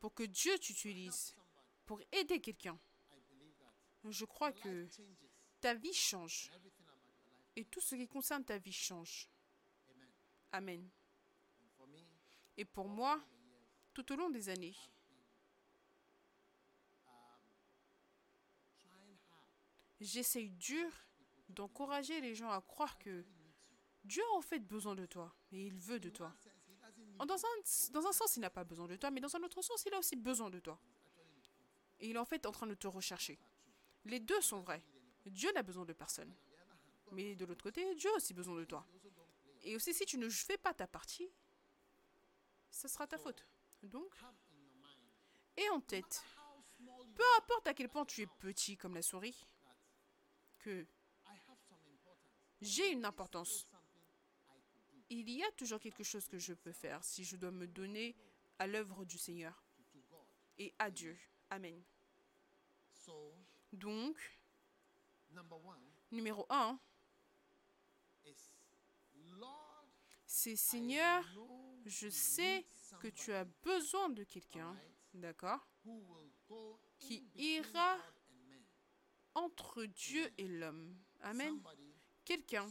Pour 0.00 0.14
que 0.14 0.24
Dieu 0.24 0.58
t'utilise, 0.58 1.36
pour 1.86 2.00
aider 2.12 2.40
quelqu'un, 2.40 2.78
je 4.08 4.24
crois 4.24 4.52
que 4.52 4.88
ta 5.60 5.74
vie 5.74 5.92
change. 5.94 6.50
Et 7.54 7.64
tout 7.64 7.80
ce 7.80 7.94
qui 7.94 8.08
concerne 8.08 8.44
ta 8.44 8.58
vie 8.58 8.72
change. 8.72 9.28
Amen. 10.50 10.88
Et 12.56 12.64
pour 12.64 12.88
moi, 12.88 13.22
tout 13.94 14.12
au 14.12 14.16
long 14.16 14.30
des 14.30 14.48
années, 14.48 14.76
um, 18.84 19.16
j'essaye 20.00 20.50
dur 20.50 20.90
d'encourager 21.48 22.20
les 22.20 22.34
gens 22.34 22.50
à 22.50 22.60
croire 22.60 22.98
que 22.98 23.24
Dieu 24.04 24.22
a 24.22 24.36
en 24.36 24.42
fait 24.42 24.60
besoin 24.60 24.94
de 24.94 25.06
toi 25.06 25.34
et 25.52 25.66
il 25.66 25.78
veut 25.78 26.00
de 26.00 26.10
toi. 26.10 26.34
Dans 27.26 28.06
un, 28.06 28.12
sens, 28.12 28.36
il 28.36 28.40
n'a 28.40 28.50
pas 28.50 28.64
besoin 28.64 28.88
de 28.88 28.96
toi, 28.96 29.10
mais 29.10 29.20
dans 29.20 29.34
un 29.36 29.42
autre 29.42 29.62
sens, 29.62 29.84
il 29.86 29.94
a 29.94 29.98
aussi 29.98 30.16
besoin 30.16 30.50
de 30.50 30.58
toi. 30.58 30.78
Et 32.00 32.08
il 32.08 32.16
est 32.16 32.18
en 32.18 32.24
fait 32.24 32.44
en 32.46 32.52
train 32.52 32.66
de 32.66 32.74
te 32.74 32.86
rechercher. 32.86 33.38
Les 34.04 34.18
deux 34.18 34.40
sont 34.40 34.60
vrais. 34.60 34.82
Dieu 35.26 35.52
n'a 35.52 35.62
besoin 35.62 35.84
de 35.84 35.92
personne. 35.92 36.34
Mais 37.12 37.36
de 37.36 37.44
l'autre 37.44 37.62
côté, 37.62 37.94
Dieu 37.94 38.10
a 38.10 38.16
aussi 38.16 38.34
besoin 38.34 38.56
de 38.56 38.64
toi. 38.64 38.84
Et 39.62 39.76
aussi, 39.76 39.94
si 39.94 40.04
tu 40.04 40.18
ne 40.18 40.28
fais 40.28 40.58
pas 40.58 40.74
ta 40.74 40.86
partie, 40.86 41.30
ce 42.70 42.88
sera 42.88 43.06
ta 43.06 43.18
faute. 43.18 43.46
Donc, 43.82 44.12
aie 45.56 45.68
en 45.68 45.80
tête, 45.80 46.24
peu 47.14 47.24
importe 47.38 47.68
à 47.68 47.74
quel 47.74 47.88
point 47.88 48.04
tu 48.04 48.22
es 48.22 48.26
petit 48.26 48.76
comme 48.76 48.94
la 48.94 49.02
souris, 49.02 49.46
que 50.58 50.86
j'ai 52.60 52.90
une 52.90 53.04
importance. 53.04 53.68
Il 55.14 55.28
y 55.28 55.44
a 55.44 55.52
toujours 55.52 55.78
quelque 55.78 56.02
chose 56.02 56.26
que 56.26 56.38
je 56.38 56.54
peux 56.54 56.72
faire 56.72 57.04
si 57.04 57.22
je 57.22 57.36
dois 57.36 57.50
me 57.50 57.66
donner 57.66 58.16
à 58.58 58.66
l'œuvre 58.66 59.04
du 59.04 59.18
Seigneur 59.18 59.62
et 60.56 60.74
à 60.78 60.90
Dieu. 60.90 61.18
Amen. 61.50 61.82
Donc, 63.74 64.16
numéro 66.10 66.46
un, 66.48 66.80
c'est 70.26 70.56
Seigneur, 70.56 71.22
je 71.84 72.08
sais 72.08 72.66
que 72.98 73.08
tu 73.08 73.34
as 73.34 73.44
besoin 73.44 74.08
de 74.08 74.24
quelqu'un, 74.24 74.74
d'accord, 75.12 75.68
qui 76.98 77.28
ira 77.34 77.98
entre 79.34 79.84
Dieu 79.84 80.32
et 80.38 80.48
l'homme. 80.48 80.96
Amen. 81.20 81.62
Quelqu'un 82.24 82.66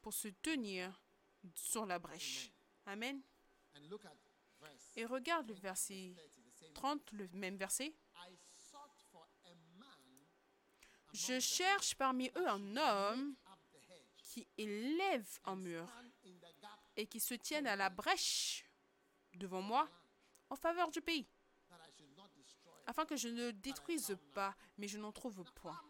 pour 0.00 0.14
se 0.14 0.28
tenir 0.28 1.03
sur 1.54 1.86
la 1.86 1.98
brèche. 1.98 2.50
Amen. 2.86 3.20
Et 4.96 5.04
regarde 5.04 5.48
le 5.48 5.54
verset 5.54 6.14
30, 6.16 6.26
the 6.26 6.58
same 6.58 6.72
30, 6.74 7.12
le 7.12 7.28
même 7.28 7.56
verset. 7.56 7.94
Je 11.12 11.38
cherche 11.38 11.94
parmi 11.94 12.30
eux 12.36 12.48
un 12.48 12.76
homme 12.76 13.36
qui 14.18 14.48
élève 14.58 15.38
un 15.44 15.56
mur 15.56 15.86
et 16.96 17.06
qui 17.06 17.20
se 17.20 17.34
tienne 17.34 17.66
à 17.66 17.76
la 17.76 17.88
brèche 17.90 18.64
devant 19.34 19.62
moi 19.62 19.88
en 20.50 20.56
faveur 20.56 20.90
du 20.90 21.00
pays, 21.00 21.26
afin 22.86 23.04
que 23.04 23.16
je 23.16 23.28
ne 23.28 23.50
détruise 23.52 24.16
pas, 24.32 24.56
mais 24.76 24.88
je 24.88 24.98
n'en 24.98 25.12
trouve 25.12 25.44
point. 25.54 25.80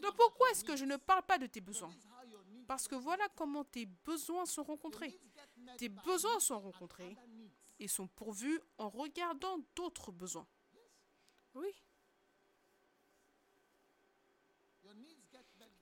Donc 0.00 0.16
pourquoi 0.16 0.50
est-ce 0.50 0.64
que 0.64 0.76
je 0.76 0.84
ne 0.84 0.96
parle 0.96 1.24
pas 1.24 1.38
de 1.38 1.46
tes 1.46 1.60
besoins? 1.60 1.94
Parce 2.66 2.88
que 2.88 2.94
voilà 2.94 3.28
comment 3.36 3.64
tes 3.64 3.86
besoins 3.86 4.46
sont 4.46 4.62
rencontrés. 4.62 5.18
Tes 5.78 5.88
besoins 5.88 6.40
sont 6.40 6.60
rencontrés 6.60 7.16
et 7.78 7.88
sont 7.88 8.08
pourvus 8.08 8.60
en 8.78 8.88
regardant 8.88 9.58
d'autres 9.74 10.12
besoins. 10.12 10.46
Oui, 11.54 11.72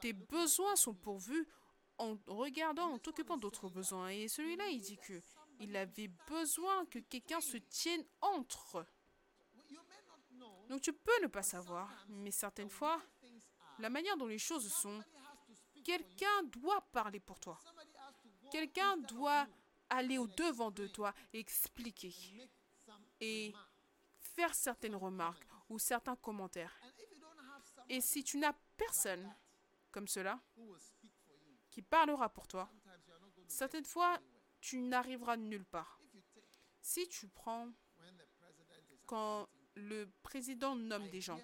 tes 0.02 0.12
besoins 0.12 0.74
sont 0.74 0.94
pourvus 0.94 1.46
en 1.96 2.18
regardant, 2.26 2.92
en 2.92 2.98
t'occupant 2.98 3.36
d'autres 3.36 3.68
besoins. 3.68 4.08
Et 4.08 4.26
celui-là, 4.26 4.68
il 4.68 4.80
dit 4.80 4.98
que 4.98 5.22
il 5.60 5.76
avait 5.76 6.08
besoin 6.26 6.84
que 6.86 6.98
quelqu'un 6.98 7.40
se 7.40 7.56
tienne 7.56 8.04
entre. 8.20 8.84
Donc 10.68 10.80
tu 10.80 10.92
peux 10.92 11.22
ne 11.22 11.28
pas 11.28 11.44
savoir, 11.44 11.88
mais 12.08 12.32
certaines 12.32 12.68
fois, 12.68 13.00
la 13.78 13.90
manière 13.90 14.16
dont 14.16 14.26
les 14.26 14.38
choses 14.38 14.72
sont, 14.72 15.00
quelqu'un 15.82 16.42
doit 16.44 16.80
parler 16.92 17.20
pour 17.20 17.38
toi. 17.40 17.58
Quelqu'un 18.50 18.96
doit 18.98 19.46
aller 19.90 20.18
au 20.18 20.26
devant 20.26 20.70
de 20.70 20.86
toi 20.86 21.14
et 21.32 21.38
expliquer 21.38 22.14
et 23.20 23.52
faire 24.18 24.54
certaines 24.54 24.96
remarques 24.96 25.46
ou 25.68 25.78
certains 25.78 26.16
commentaires. 26.16 26.78
Et 27.88 28.00
si 28.00 28.24
tu 28.24 28.38
n'as 28.38 28.54
personne 28.76 29.34
comme 29.90 30.08
cela 30.08 30.40
qui 31.70 31.82
parlera 31.82 32.28
pour 32.28 32.46
toi, 32.46 32.70
certaines 33.48 33.84
fois, 33.84 34.18
tu 34.60 34.78
n'arriveras 34.78 35.36
nulle 35.36 35.64
part. 35.64 36.00
Si 36.80 37.08
tu 37.08 37.28
prends 37.28 37.68
quand 39.06 39.48
le 39.74 40.06
président 40.22 40.74
nomme 40.74 41.08
des 41.10 41.20
gens, 41.20 41.40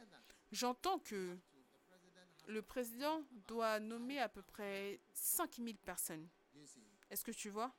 j'entends 0.53 0.99
que 0.99 1.37
to 1.37 1.61
the 1.61 1.79
president 1.89 2.29
has 2.31 2.38
le 2.49 2.63
président 2.63 3.23
doit 3.47 3.79
nommer 3.79 4.19
à 4.19 4.29
peu 4.29 4.43
près 4.43 5.01
5000 5.13 5.77
personnes. 5.79 6.27
Est-ce 7.11 7.25
que 7.25 7.31
tu 7.31 7.51
vois? 7.51 7.73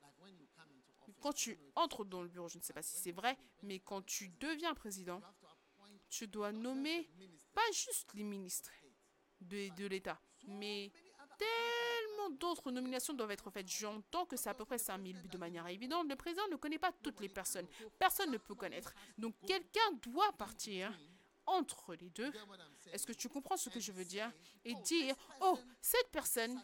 Quand 1.21 1.33
tu 1.33 1.59
entres 1.75 2.05
dans 2.05 2.21
le 2.21 2.29
bureau, 2.29 2.47
je 2.47 2.57
ne 2.59 2.63
sais 2.63 2.73
pas 2.73 2.83
si 2.83 2.95
c'est 2.95 3.11
vrai, 3.11 3.37
mais 3.63 3.79
quand 3.79 4.03
tu 4.05 4.29
deviens 4.39 4.73
président, 4.73 5.21
tu 6.09 6.27
dois 6.27 6.51
nommer 6.51 7.09
pas 7.53 7.71
juste 7.73 8.13
les 8.13 8.23
ministres 8.23 8.71
de, 9.41 9.87
l'État, 9.87 10.19
mais 10.47 10.91
tellement 11.37 12.29
d'autres 12.29 12.71
nominations 12.71 13.13
doivent 13.13 13.31
être 13.31 13.49
faites. 13.49 13.67
J'entends 13.67 14.25
que 14.25 14.37
c'est 14.37 14.49
à 14.49 14.53
peu 14.53 14.65
près 14.65 14.77
5000 14.77 15.29
de 15.29 15.37
manière 15.37 15.67
évidente. 15.67 16.07
Le 16.07 16.15
président 16.15 16.47
ne 16.51 16.57
connaît 16.57 16.79
pas 16.79 16.91
toutes 17.03 17.19
les 17.21 17.29
personnes. 17.29 17.67
Personne 17.97 18.31
ne 18.31 18.37
peut 18.37 18.55
connaître. 18.55 18.93
Donc 19.17 19.35
quelqu'un 19.47 19.91
doit 20.01 20.31
partir 20.33 20.97
entre 21.49 21.95
les 21.95 22.09
deux. 22.09 22.31
Est-ce 22.91 23.05
que 23.05 23.13
tu 23.13 23.29
comprends 23.29 23.57
ce 23.57 23.69
que 23.69 23.79
je 23.79 23.91
veux 23.91 24.05
dire 24.05 24.31
Et 24.63 24.73
dire, 24.75 25.15
oh, 25.41 25.57
cette 25.81 26.09
personne, 26.11 26.61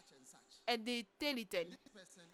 elle 0.64 0.88
est 0.88 1.06
telle 1.18 1.38
et 1.38 1.46
telle. 1.46 1.78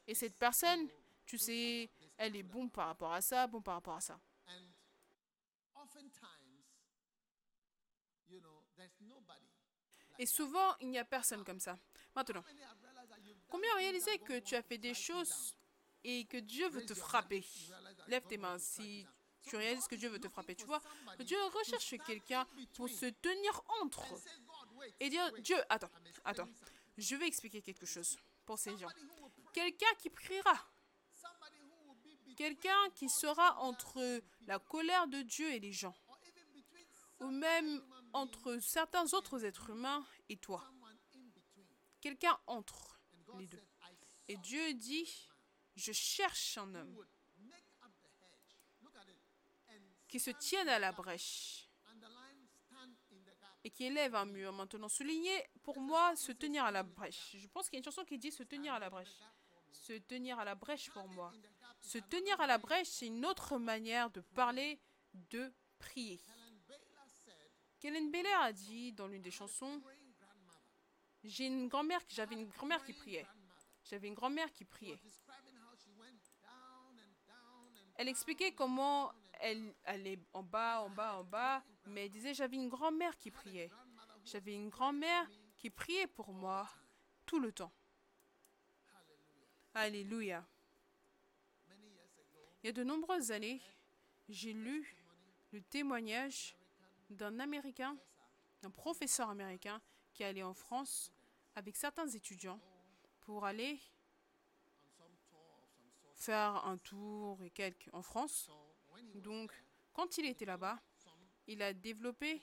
Et 0.06 0.14
cette 0.14 0.36
personne, 0.36 0.88
tu 1.24 1.38
sais, 1.38 1.90
elle 2.16 2.36
est 2.36 2.42
bon 2.42 2.68
par 2.68 2.88
rapport 2.88 3.12
à 3.12 3.20
ça, 3.20 3.46
bon 3.46 3.62
par 3.62 3.74
rapport 3.74 3.96
à 3.96 4.00
ça. 4.00 4.20
Et 10.18 10.26
souvent, 10.26 10.76
il 10.80 10.90
n'y 10.90 10.98
a 10.98 11.04
personne 11.04 11.44
comme 11.44 11.60
ça. 11.60 11.78
Maintenant, 12.14 12.44
combien 13.48 13.70
that 13.76 14.18
que 14.18 14.38
tu 14.40 14.54
as 14.54 14.62
fait 14.62 14.78
des 14.78 14.94
choses 14.94 15.56
et 16.04 16.26
que 16.26 16.36
Dieu 16.36 16.68
veut 16.68 16.84
te 16.84 16.94
frapper? 16.94 17.44
Lève 18.08 18.26
tes 18.26 18.36
mains 18.36 18.58
si. 18.58 19.06
Tu 19.44 19.56
réalises 19.56 19.86
que 19.86 19.94
Dieu 19.94 20.08
veut 20.08 20.20
te 20.20 20.28
frapper. 20.28 20.54
Tu 20.54 20.64
vois, 20.64 20.82
Dieu 21.20 21.38
recherche 21.46 21.94
quelqu'un 22.06 22.46
pour 22.74 22.88
se 22.88 23.06
tenir 23.06 23.62
entre 23.82 24.04
et 25.00 25.08
dire, 25.10 25.32
Dieu, 25.40 25.56
attends, 25.68 25.90
attends, 26.24 26.48
je 26.96 27.16
vais 27.16 27.26
expliquer 27.26 27.62
quelque 27.62 27.86
chose 27.86 28.18
pour 28.44 28.58
ces 28.58 28.76
gens. 28.76 28.88
Quelqu'un 29.52 29.94
qui 29.98 30.10
priera, 30.10 30.54
quelqu'un 32.36 32.90
qui 32.94 33.08
sera 33.08 33.58
entre 33.60 34.22
la 34.46 34.58
colère 34.58 35.06
de 35.06 35.22
Dieu 35.22 35.50
et 35.52 35.60
les 35.60 35.72
gens, 35.72 35.94
ou 37.20 37.30
même 37.30 37.82
entre 38.12 38.58
certains 38.58 39.12
autres 39.14 39.44
êtres 39.44 39.70
humains 39.70 40.04
et 40.28 40.36
toi. 40.36 40.64
Quelqu'un 42.00 42.36
entre 42.46 43.00
les 43.38 43.46
deux. 43.46 43.62
Et 44.28 44.36
Dieu 44.38 44.74
dit, 44.74 45.28
je 45.76 45.92
cherche 45.92 46.58
un 46.58 46.74
homme 46.74 46.94
would 46.96 47.08
make 47.38 47.64
up 47.82 47.92
the 48.02 48.10
hedge. 48.20 48.56
Look 48.82 48.96
at 48.96 49.08
it. 49.08 49.18
And 49.68 49.82
qui 50.12 50.20
se 50.20 50.30
tienne 50.30 50.68
à 50.68 50.78
la 50.78 50.92
brèche 50.92 51.70
et 53.64 53.70
qui 53.70 53.84
élève 53.84 54.14
un 54.14 54.26
mur. 54.26 54.52
Maintenant, 54.52 54.90
souligner 54.90 55.42
pour 55.62 55.80
moi 55.80 56.14
se 56.16 56.32
tenir 56.32 56.66
à 56.66 56.70
la 56.70 56.82
brèche. 56.82 57.34
Je 57.38 57.46
pense 57.46 57.70
qu'il 57.70 57.76
y 57.76 57.78
a 57.78 57.80
une 57.80 57.84
chanson 57.84 58.04
qui 58.04 58.18
dit 58.18 58.30
se 58.30 58.42
tenir 58.42 58.74
à 58.74 58.78
la 58.78 58.90
brèche. 58.90 59.16
Se 59.72 59.94
tenir 59.94 60.38
à 60.38 60.44
la 60.44 60.54
brèche 60.54 60.90
pour 60.90 61.08
moi. 61.08 61.32
Se 61.80 61.96
tenir 61.96 62.38
à 62.42 62.46
la 62.46 62.58
brèche, 62.58 62.88
c'est 62.88 63.06
une 63.06 63.24
autre 63.24 63.56
manière 63.56 64.10
de 64.10 64.20
parler, 64.20 64.78
de 65.14 65.50
prier. 65.78 66.20
Kellen 67.80 68.10
Beller 68.10 68.36
a 68.42 68.52
dit 68.52 68.92
dans 68.92 69.06
l'une 69.06 69.22
des 69.22 69.30
chansons. 69.30 69.80
J'ai 71.24 71.46
une 71.46 71.68
grand-mère, 71.68 72.02
j'avais 72.08 72.34
une 72.34 72.50
grand-mère 72.50 72.84
qui 72.84 72.92
priait. 72.92 73.26
J'avais 73.84 74.08
une 74.08 74.14
grand-mère 74.14 74.52
qui 74.52 74.66
priait. 74.66 75.00
Elle 77.94 78.08
expliquait 78.08 78.52
comment 78.52 79.10
elle 79.42 79.74
allait 79.84 80.20
en 80.32 80.42
bas, 80.42 80.82
en 80.82 80.90
bas, 80.90 81.16
en 81.16 81.24
bas, 81.24 81.62
mais 81.86 82.04
elle 82.04 82.10
disait 82.10 82.32
j'avais 82.32 82.56
une 82.56 82.68
grand-mère 82.68 83.16
qui 83.18 83.30
priait. 83.30 83.70
J'avais 84.24 84.54
une 84.54 84.68
grand-mère 84.68 85.28
qui 85.56 85.68
priait 85.68 86.06
pour 86.06 86.32
moi 86.32 86.68
tout 87.26 87.40
le 87.40 87.52
temps. 87.52 87.72
Alléluia. 89.74 90.46
Il 92.62 92.66
y 92.66 92.68
a 92.68 92.72
de 92.72 92.84
nombreuses 92.84 93.32
années, 93.32 93.60
j'ai 94.28 94.52
lu 94.52 94.94
le 95.50 95.60
témoignage 95.60 96.56
d'un 97.10 97.40
Américain, 97.40 97.96
d'un 98.62 98.70
professeur 98.70 99.28
américain 99.28 99.82
qui 100.12 100.22
allait 100.22 100.44
en 100.44 100.54
France 100.54 101.12
avec 101.56 101.76
certains 101.76 102.06
étudiants 102.06 102.60
pour 103.20 103.44
aller 103.44 103.80
faire 106.14 106.64
un 106.64 106.78
tour 106.78 107.42
et 107.42 107.52
en 107.92 108.02
France. 108.02 108.48
Donc, 109.14 109.52
quand 109.92 110.18
il 110.18 110.26
était 110.26 110.44
là-bas, 110.44 110.80
il 111.46 111.62
a 111.62 111.72
développé 111.72 112.42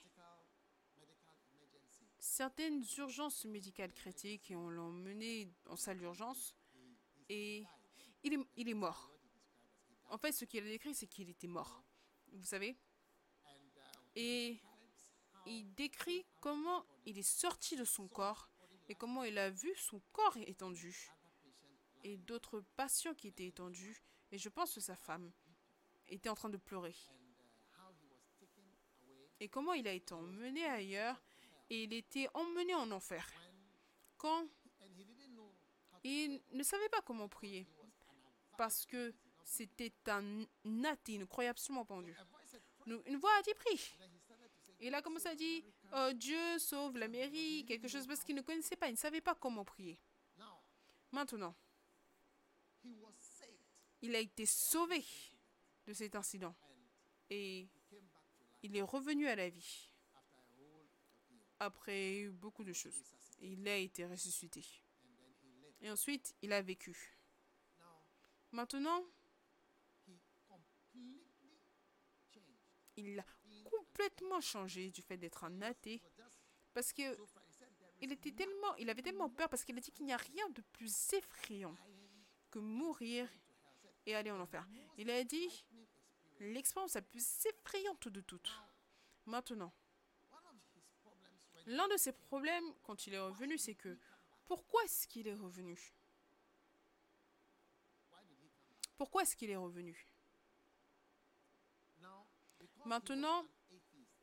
certaines 2.20 2.84
urgences 2.98 3.46
médicales 3.46 3.94
critiques 3.94 4.52
et 4.52 4.56
on 4.56 4.70
l'a 4.70 4.82
emmené 4.82 5.50
en 5.68 5.76
salle 5.76 5.98
d'urgence 5.98 6.56
et 7.30 7.64
il 8.24 8.46
est, 8.56 8.74
mort. 8.74 9.12
En 10.10 10.18
fait, 10.18 10.32
ce 10.32 10.46
qu'il 10.46 10.64
a 10.64 10.68
décrit, 10.68 10.94
c'est 10.94 11.08
qu'il 11.08 11.30
était 11.30 11.48
mort. 11.48 11.84
Vous 12.34 12.46
savez? 12.46 12.78
Et 14.16 14.60
il 15.46 15.74
décrit 15.76 16.26
comment 16.42 16.86
il 17.06 17.18
est 17.18 17.24
sorti 17.24 17.78
de 17.78 17.86
son 17.86 18.08
corps 18.08 18.50
et 18.90 18.96
comment 18.96 19.24
il 19.24 19.38
a 19.38 19.50
vu 19.50 19.74
son 19.76 20.02
corps 20.12 20.36
étendu 20.38 21.12
et 22.04 22.18
d'autres 22.18 22.62
patients 22.76 23.14
qui 23.14 23.28
étaient 23.28 23.48
étendus. 23.48 24.02
Et 24.32 24.38
je 24.38 24.50
pense 24.50 24.74
que 24.74 24.82
sa 24.82 24.96
femme 24.96 25.32
était 26.10 26.30
en 26.30 26.36
train 26.36 26.50
de 26.50 26.58
pleurer. 26.58 26.96
Et 29.40 29.48
comment 29.48 29.74
il 29.74 29.88
a 29.88 29.94
été 29.94 30.14
emmené 30.14 30.66
ailleurs 30.66 31.22
et 31.70 31.84
il 31.84 31.94
était 31.94 32.28
emmené 32.34 32.74
en 32.76 32.92
enfer. 32.92 33.26
Quand 34.18 34.48
il 36.04 36.42
ne 36.52 36.64
savait 36.64 36.90
pas 36.90 37.02
comment 37.02 37.30
prier 37.30 37.68
parce 38.58 38.86
que 38.86 39.14
c'était 39.44 39.94
un 40.08 40.44
athée, 40.84 41.14
il 41.14 41.20
ne 41.20 41.26
croyait 41.26 41.50
absolument 41.50 41.86
pas 41.86 41.96
en 41.96 42.02
Dieu. 42.02 42.16
Une 43.06 43.18
voix 43.18 43.32
a 43.38 43.42
dit 43.42 43.54
prie. 43.54 43.96
il 44.80 44.94
a 44.94 45.02
commencé 45.02 45.28
à 45.28 45.36
dire 45.36 45.64
Oh, 45.94 46.10
Dieu 46.14 46.60
sauve 46.60 46.98
l'Amérique, 46.98 47.68
quelque 47.68 47.88
chose 47.88 48.06
parce 48.06 48.24
qu'il 48.24 48.36
ne 48.36 48.42
connaissait 48.42 48.76
pas, 48.76 48.88
il 48.88 48.94
ne 48.94 48.98
savait 48.98 49.22
pas 49.22 49.36
comment 49.36 49.64
prier. 49.66 50.00
Maintenant, 51.12 51.56
il 54.02 54.16
a 54.16 54.20
été 54.20 54.46
sauvé 54.46 55.04
de 55.90 55.94
cet 55.96 56.16
incident 56.16 56.56
et 57.32 57.68
il 58.62 58.78
est 58.78 58.84
revenu 58.84 59.28
à 59.28 59.36
la 59.36 59.50
vie 59.50 59.90
après 61.60 62.28
beaucoup 62.30 62.64
de 62.64 62.74
choses. 62.74 63.02
il 63.42 63.68
a 63.68 63.76
été 63.76 64.06
ressuscité. 64.06 64.64
Et 65.82 65.90
ensuite, 65.90 66.36
il 66.44 66.54
a 66.54 66.62
vécu. 66.62 67.18
Maintenant, 68.52 69.04
il 72.96 73.20
a 73.20 73.26
complètement 73.64 74.42
changé 74.42 74.92
du 74.92 75.02
fait 75.02 75.18
d'être 75.18 75.44
un 75.44 75.62
athée 75.64 76.02
parce 76.74 76.94
que 76.94 77.18
il 78.02 78.12
était 78.12 78.32
tellement, 78.32 78.76
il 78.76 78.90
avait 78.92 79.02
tellement 79.02 79.30
peur 79.30 79.50
parce 79.50 79.66
qu'il 79.66 79.76
a 79.78 79.82
dit 79.82 79.92
qu'il 79.92 80.06
n'y 80.06 80.14
a 80.14 80.18
rien 80.18 80.50
de 80.52 80.62
plus 80.62 81.14
effrayant 81.14 81.76
que 82.52 82.60
mourir 82.60 83.28
et 84.06 84.16
aller 84.16 84.32
en 84.32 84.40
enfer. 84.40 84.68
Il 84.98 85.10
a 85.10 85.24
dit 85.24 85.66
l'expérience 86.40 86.96
la 86.96 87.02
plus 87.02 87.46
effrayante 87.46 88.08
de 88.08 88.22
toutes. 88.22 88.52
Maintenant, 89.26 89.74
l'un 91.66 91.88
de 91.88 91.98
ses 91.98 92.14
problèmes 92.14 92.74
quand 92.84 93.08
il 93.08 93.14
est 93.14 93.20
revenu, 93.20 93.58
c'est 93.58 93.76
que 93.76 93.98
pourquoi 94.46 94.84
est-ce 94.84 95.08
qu'il 95.08 95.28
est 95.28 95.36
revenu? 95.36 95.78
Pourquoi 98.98 99.22
est-ce 99.24 99.36
qu'il 99.36 99.50
est 99.50 99.56
revenu? 99.56 100.06
Maintenant, 102.86 103.46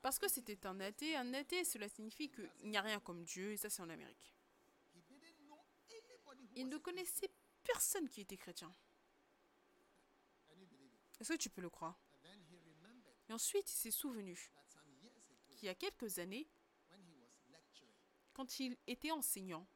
parce 0.02 0.18
que 0.18 0.29
c'était 0.29 0.66
un 0.66 0.81
athée. 0.81 1.16
Un 1.16 1.35
athée, 1.35 1.64
cela 1.64 1.88
signifie 1.88 2.31
qu'il 2.31 2.50
n'y 2.64 2.76
a 2.76 2.83
rien 2.83 3.00
comme 3.00 3.24
Dieu, 3.24 3.52
et 3.52 3.57
ça 3.57 3.70
c'est 3.70 3.83
en 3.83 3.90
Amérique. 3.90 4.35
Il 6.55 6.68
ne 6.68 6.79
connaissait 6.79 7.31
personne 7.62 8.09
qui 8.09 8.22
était 8.22 8.37
chrétien. 8.37 8.74
Est-ce 11.20 11.33
que 11.33 11.38
tu 11.38 11.50
peux 11.50 11.61
le 11.61 11.70
croire? 11.70 11.98
Et 13.28 13.32
ensuite, 13.32 13.70
il 13.70 13.76
s'est 13.76 13.90
souvenu 13.90 14.52
qu'il 15.54 15.66
y 15.66 15.68
a 15.68 15.74
quelques 15.74 16.18
années, 16.18 16.48
quand 18.32 18.60
il 18.60 18.76
était 18.86 19.10
enseignant, 19.10 19.66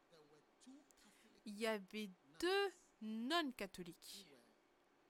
il 1.46 1.58
y 1.58 1.66
avait 1.66 2.10
deux 2.38 2.72
nonnes 3.00 3.54
catholiques 3.54 4.26
who 4.26 4.30
were 4.30 4.42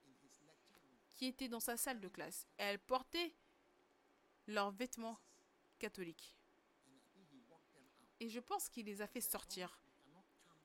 in 0.04 0.12
his 0.22 0.30
lecture 0.46 0.78
room. 0.78 0.96
qui 1.14 1.26
étaient 1.26 1.48
dans 1.48 1.60
sa 1.60 1.76
salle 1.76 2.00
de 2.00 2.08
classe. 2.08 2.46
Elles 2.56 2.78
portaient 2.78 3.34
leurs 4.46 4.70
vêtements 4.70 5.18
catholiques. 5.78 6.36
Et 8.20 8.28
je 8.28 8.38
pense 8.38 8.68
qu'il 8.68 8.86
les 8.86 9.00
a 9.02 9.06
fait 9.06 9.20
sortir. 9.20 9.82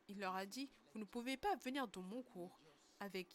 Il 0.08 0.20
leur 0.20 0.36
a 0.36 0.46
dit, 0.46 0.70
vous 0.94 1.00
ne 1.00 1.06
pouvez 1.06 1.38
pas 1.38 1.56
venir 1.56 1.88
dans 1.88 2.04
mon 2.04 2.22
cours 2.22 2.62
avec 3.00 3.34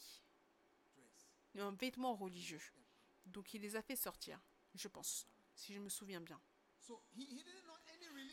un 1.56 1.72
vêtement 1.72 2.14
religieux. 2.14 2.62
Donc 3.30 3.54
il 3.54 3.62
les 3.62 3.76
a 3.76 3.82
fait 3.82 3.96
sortir, 3.96 4.40
je 4.74 4.88
pense, 4.88 5.26
si 5.54 5.74
je 5.74 5.80
me 5.80 5.88
souviens 5.88 6.20
bien. 6.20 6.40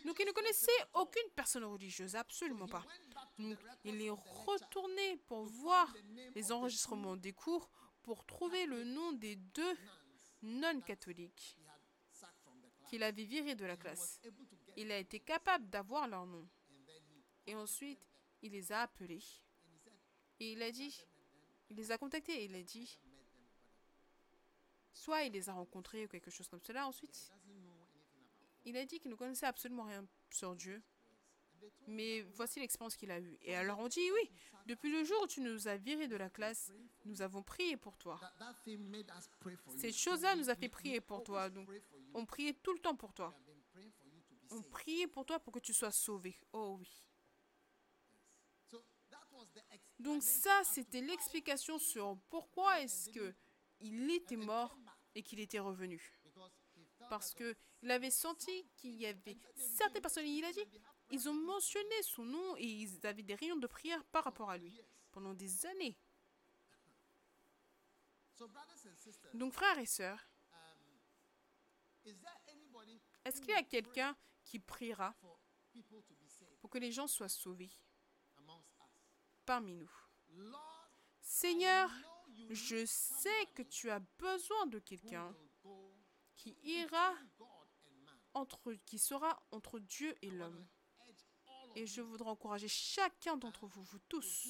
Donc 0.06 0.20
il 0.20 0.26
ne 0.26 0.32
connaissait 0.32 0.72
aucune 0.94 1.30
personne 1.36 1.64
religieuse, 1.64 2.16
absolument 2.16 2.68
pas. 2.68 2.84
Donc 3.38 3.58
il 3.84 4.02
est 4.02 4.10
retourné 4.10 5.18
pour 5.28 5.46
voir 5.46 5.94
les 6.34 6.52
enregistrements 6.52 7.18
des 7.18 7.34
cours 7.34 7.70
pour 8.02 8.26
trouver 8.26 8.66
le 8.66 8.84
nom 8.84 9.12
des 9.12 9.36
deux 9.36 9.78
nonnes 10.42 10.84
catholiques 10.84 11.58
qu'il 12.88 13.04
avait 13.04 13.26
virées 13.26 13.56
de 13.56 13.66
la 13.66 13.78
classe. 13.78 14.22
Il 14.78 14.92
a 14.92 14.98
été 14.98 15.20
capable 15.20 15.70
d'avoir 15.70 16.08
leur 16.08 16.26
nom. 16.26 16.48
Et 17.46 17.56
ensuite, 17.56 18.00
il 18.42 18.52
les 18.54 18.72
a 18.72 18.84
appelés. 18.84 19.24
Et 20.40 20.54
il 20.54 20.62
a 20.62 20.72
dit, 20.72 20.96
il 21.70 21.76
les 21.76 21.92
a 21.92 21.98
contactés 21.98 22.42
et 22.42 22.46
il 22.46 22.56
a 22.56 22.64
dit, 22.64 23.00
I 23.00 23.00
met 23.00 23.26
them, 23.26 23.44
but 23.44 24.87
soit 24.98 25.24
il 25.24 25.34
les 25.34 25.50
a 25.50 25.54
rencontrés 25.54 26.06
ou 26.06 26.08
quelque 26.08 26.32
chose 26.32 26.48
comme 26.48 26.62
cela. 26.62 26.88
Ensuite, 26.88 27.32
il 28.66 28.76
a 28.76 28.86
dit 28.86 29.00
qu'il 29.00 29.12
ne 29.12 29.16
connaissait 29.16 29.46
absolument 29.46 29.84
rien 29.84 30.06
sur 30.30 30.56
Dieu. 30.56 30.82
Mais 31.88 32.22
voici 32.22 32.60
l'expérience 32.60 32.96
qu'il 32.96 33.12
a 33.12 33.20
eue. 33.20 33.38
Et 33.42 33.56
alors 33.56 33.80
on 33.80 33.88
dit, 33.88 34.12
oui, 34.12 34.32
depuis 34.66 34.92
le 34.92 35.04
jour 35.04 35.24
où 35.24 35.28
tu 35.28 35.42
nous 35.42 35.68
as 35.68 35.78
virés 35.78 36.08
de 36.08 36.16
la 36.16 36.30
classe, 36.30 36.72
nous 37.06 37.22
avons 37.22 37.42
prié 37.42 37.78
pour 37.78 37.98
toi. 37.98 38.20
Cette 39.78 39.96
chose-là 39.96 40.36
nous 40.36 40.50
a 40.50 40.56
fait 40.56 40.70
prier 40.70 41.02
pour 41.02 41.24
toi. 41.24 41.50
Donc, 41.50 41.70
on 42.14 42.26
priait 42.26 42.54
tout 42.54 42.74
le 42.74 42.80
temps 42.80 42.96
pour 42.96 43.14
toi. 43.14 43.36
On 44.52 44.62
priait 44.62 45.08
pour 45.08 45.26
toi 45.26 45.40
pour 45.40 45.54
que 45.54 45.60
tu 45.60 45.74
sois 45.74 45.92
sauvé. 45.92 46.40
Oh 46.54 46.78
oui. 46.80 47.04
Donc 50.00 50.22
ça, 50.22 50.62
c'était 50.64 51.02
l'explication 51.02 51.80
sur 51.80 52.18
pourquoi 52.30 52.82
est-ce 52.82 53.10
que 53.10 53.34
il 53.80 54.10
était 54.12 54.36
mort 54.36 54.78
et 55.18 55.24
qu'il 55.24 55.40
était 55.40 55.60
revenu. 55.60 56.14
Parce 57.10 57.34
that 57.34 57.38
que 57.38 57.56
il 57.82 57.92
avait 57.92 58.12
senti 58.12 58.68
qu'il 58.76 58.96
y 58.96 59.08
avait 59.08 59.38
certaines 59.56 60.02
personnes, 60.02 60.26
il 60.26 60.46
a 60.46 60.52
dit, 60.52 60.66
ils 61.10 61.28
ont 61.28 61.34
mentionné 61.34 62.04
son 62.04 62.24
nom 62.24 62.56
et 62.58 62.66
ils 62.66 63.06
avaient 63.06 63.24
des 63.24 63.36
rayons 63.36 63.56
de 63.56 63.68
prière 63.68 64.04
par 64.06 64.24
rapport 64.24 64.50
à 64.50 64.58
lui 64.58 64.80
pendant 65.12 65.34
des 65.34 65.66
années. 65.66 65.98
Donc 69.34 69.54
frères 69.54 69.80
et 69.80 69.88
sœurs, 69.88 70.30
est-ce 73.26 73.42
qu'il 73.42 73.50
y 73.50 73.54
a 73.54 73.64
quelqu'un 73.64 74.16
qui 74.44 74.60
priera 74.60 75.16
pour 76.60 76.70
que 76.70 76.78
les 76.78 76.92
gens 76.92 77.08
soient 77.08 77.30
sauvés 77.30 77.72
parmi 79.46 79.74
nous? 79.74 79.92
Seigneur, 81.22 81.92
je 82.50 82.86
sais 82.86 83.46
que 83.54 83.64
tu 83.64 83.90
as 83.90 84.00
besoin 84.00 84.68
de 84.68 84.80
quelqu'un 84.80 85.36
qui 86.36 86.58
ira 86.64 87.16
entre 88.34 88.76
sera 88.98 89.42
entre 89.52 89.80
Dieu 89.80 90.16
et 90.22 90.30
l'homme. 90.30 90.68
Et 91.76 91.86
je 91.86 92.02
voudrais 92.02 92.30
encourager 92.30 92.68
chacun 92.68 93.38
d'entre 93.38 93.68
vous, 93.68 93.84
vous 93.84 94.00
to 94.00 94.20
tous, 94.20 94.48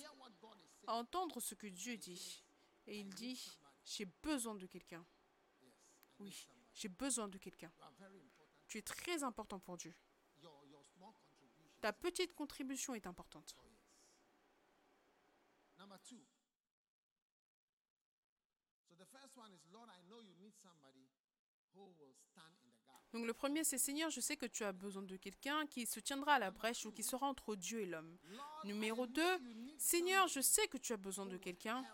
à 0.86 0.96
entendre 0.96 1.40
ce 1.42 1.56
que 1.56 1.68
Dieu 1.68 1.98
dit. 1.98 2.44
Et 2.86 3.00
il 3.00 3.10
dit, 3.10 3.60
j'ai 3.84 4.06
besoin 4.06 4.56
de 4.56 4.66
quelqu'un. 4.66 5.06
Oui, 6.20 6.48
j'ai 6.74 6.88
besoin 6.88 7.28
de 7.28 7.38
quelqu'un. 7.38 7.72
Tu 8.68 8.78
es 8.78 8.82
très 8.82 9.24
important 9.24 9.60
pour 9.60 9.78
Dieu. 9.78 9.94
Ta 11.82 11.94
petite 11.94 12.34
contribution 12.34 12.96
est 12.96 13.06
importante. 13.06 13.56
Oh, 13.60 13.68
yes. 13.68 13.78
Number 15.78 16.00
two. 16.00 16.18
So 18.90 18.96
the 18.96 19.06
first 19.06 19.18
one 19.18 19.18
is, 19.18 19.18
Lord, 19.18 19.18
I 19.18 19.26
know 19.26 19.26
you 19.26 19.27
need 19.27 19.27
somebody 19.27 19.27
who 19.27 19.27
will 19.27 19.27
stand 19.27 19.27
in 19.27 19.27
the 19.27 19.27
gap. 19.27 19.27
Donc 23.14 23.26
le 23.26 23.34
premier, 23.34 23.64
c'est 23.64 23.78
Seigneur, 23.78 24.10
je 24.10 24.20
sais 24.20 24.36
que 24.36 24.46
tu 24.46 24.64
as 24.64 24.74
besoin 24.74 25.02
de 25.02 25.16
quelqu'un 25.16 25.66
qui 25.68 25.86
se 25.86 26.00
tiendra 26.00 26.34
à 26.34 26.40
la 26.40 26.52
brèche 26.52 26.86
ou 26.86 26.92
qui 26.92 27.04
sera 27.04 27.28
entre 27.28 27.56
Dieu 27.56 27.82
et 27.82 27.86
l'homme. 27.86 28.18
Numéro 28.66 29.06
I 29.06 29.10
know 29.10 29.38
2, 29.40 29.44
you 29.48 29.54
need 29.54 29.80
Seigneur, 29.80 30.28
je 30.28 30.42
sais 30.42 30.68
que 30.68 30.78
tu 30.78 30.94
as 30.94 30.98
besoin 30.98 31.26
de 31.26 31.38
quelqu'un 31.38 31.86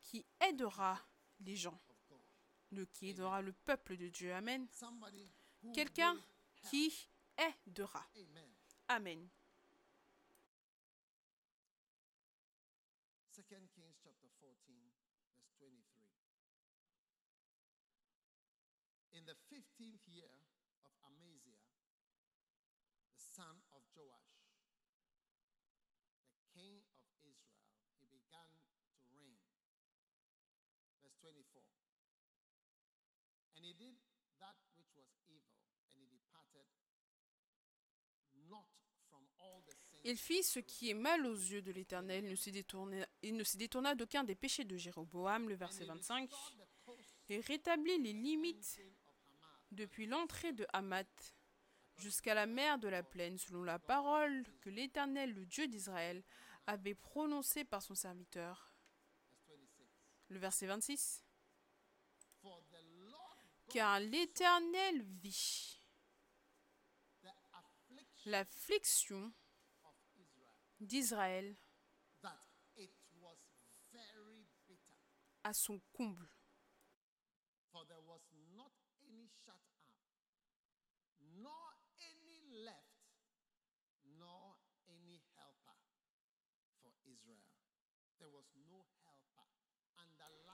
qui 0.00 0.24
aidera 0.40 0.98
les 1.40 1.56
gens, 1.56 1.78
de, 2.72 2.84
qui 2.84 3.10
aidera 3.10 3.42
le 3.42 3.52
peuple 3.52 3.96
de 3.96 4.08
Dieu. 4.08 4.32
Amen. 4.32 4.66
Quelqu'un 5.74 6.16
qui 6.70 7.08
aidera. 7.36 8.06
Amen. 8.16 8.48
Amen. 8.88 9.28
2 13.32 13.68
Kings 13.76 13.96
chapter 14.00 14.28
14, 14.40 14.54
verse 15.36 15.52
23. 15.60 16.04
In 19.12 19.24
the 19.28 19.36
15th 19.52 20.08
year 20.08 20.32
of 20.84 20.92
Amaziah, 21.04 21.68
the 23.12 23.20
son 23.20 23.60
of 23.76 23.84
Joash, 23.92 24.40
the 26.32 26.44
king 26.56 26.80
of 27.04 27.12
Israel, 27.20 27.68
he 28.00 28.08
began 28.08 28.48
to 28.88 29.04
reign. 29.12 29.36
Verse 31.04 31.16
24. 31.20 31.60
And 33.56 33.68
he 33.68 33.76
did 33.76 34.00
that 34.40 34.56
which 34.80 34.92
was 34.96 35.12
evil, 35.28 35.60
and 35.92 36.00
he 36.00 36.08
departed 36.08 36.68
not 38.48 38.68
from 39.12 39.28
all 39.36 39.60
the 39.68 39.76
sins. 39.76 39.91
Il 40.04 40.16
fit 40.16 40.42
ce 40.42 40.58
qui 40.58 40.90
est 40.90 40.94
mal 40.94 41.24
aux 41.26 41.34
yeux 41.34 41.62
de 41.62 41.70
l'Éternel, 41.70 42.24
il 42.24 43.36
ne 43.36 43.44
se 43.44 43.56
détourna 43.56 43.94
d'aucun 43.94 44.24
des 44.24 44.34
péchés 44.34 44.64
de 44.64 44.76
Jéroboam, 44.76 45.48
le 45.48 45.54
verset 45.54 45.84
25, 45.84 46.28
et 47.28 47.38
rétablit 47.40 47.98
les 47.98 48.12
limites 48.12 48.80
depuis 49.70 50.06
l'entrée 50.06 50.52
de 50.52 50.66
Hamath 50.72 51.34
jusqu'à 51.96 52.34
la 52.34 52.46
mer 52.46 52.78
de 52.78 52.88
la 52.88 53.02
plaine, 53.04 53.38
selon 53.38 53.62
la 53.62 53.78
parole 53.78 54.44
que 54.60 54.70
l'Éternel, 54.70 55.32
le 55.34 55.46
Dieu 55.46 55.68
d'Israël, 55.68 56.24
avait 56.66 56.94
prononcée 56.94 57.64
par 57.64 57.82
son 57.82 57.94
serviteur. 57.94 58.74
Le 60.28 60.38
verset 60.38 60.66
26. 60.66 61.22
For 62.40 62.60
the 62.70 62.82
Lord 63.08 63.36
Car 63.68 64.00
l'Éternel 64.00 65.02
vit 65.22 65.78
l'affliction 68.24 69.32
d'Israël 70.82 71.56
à 75.44 75.52
son 75.52 75.80
comble. 75.92 76.28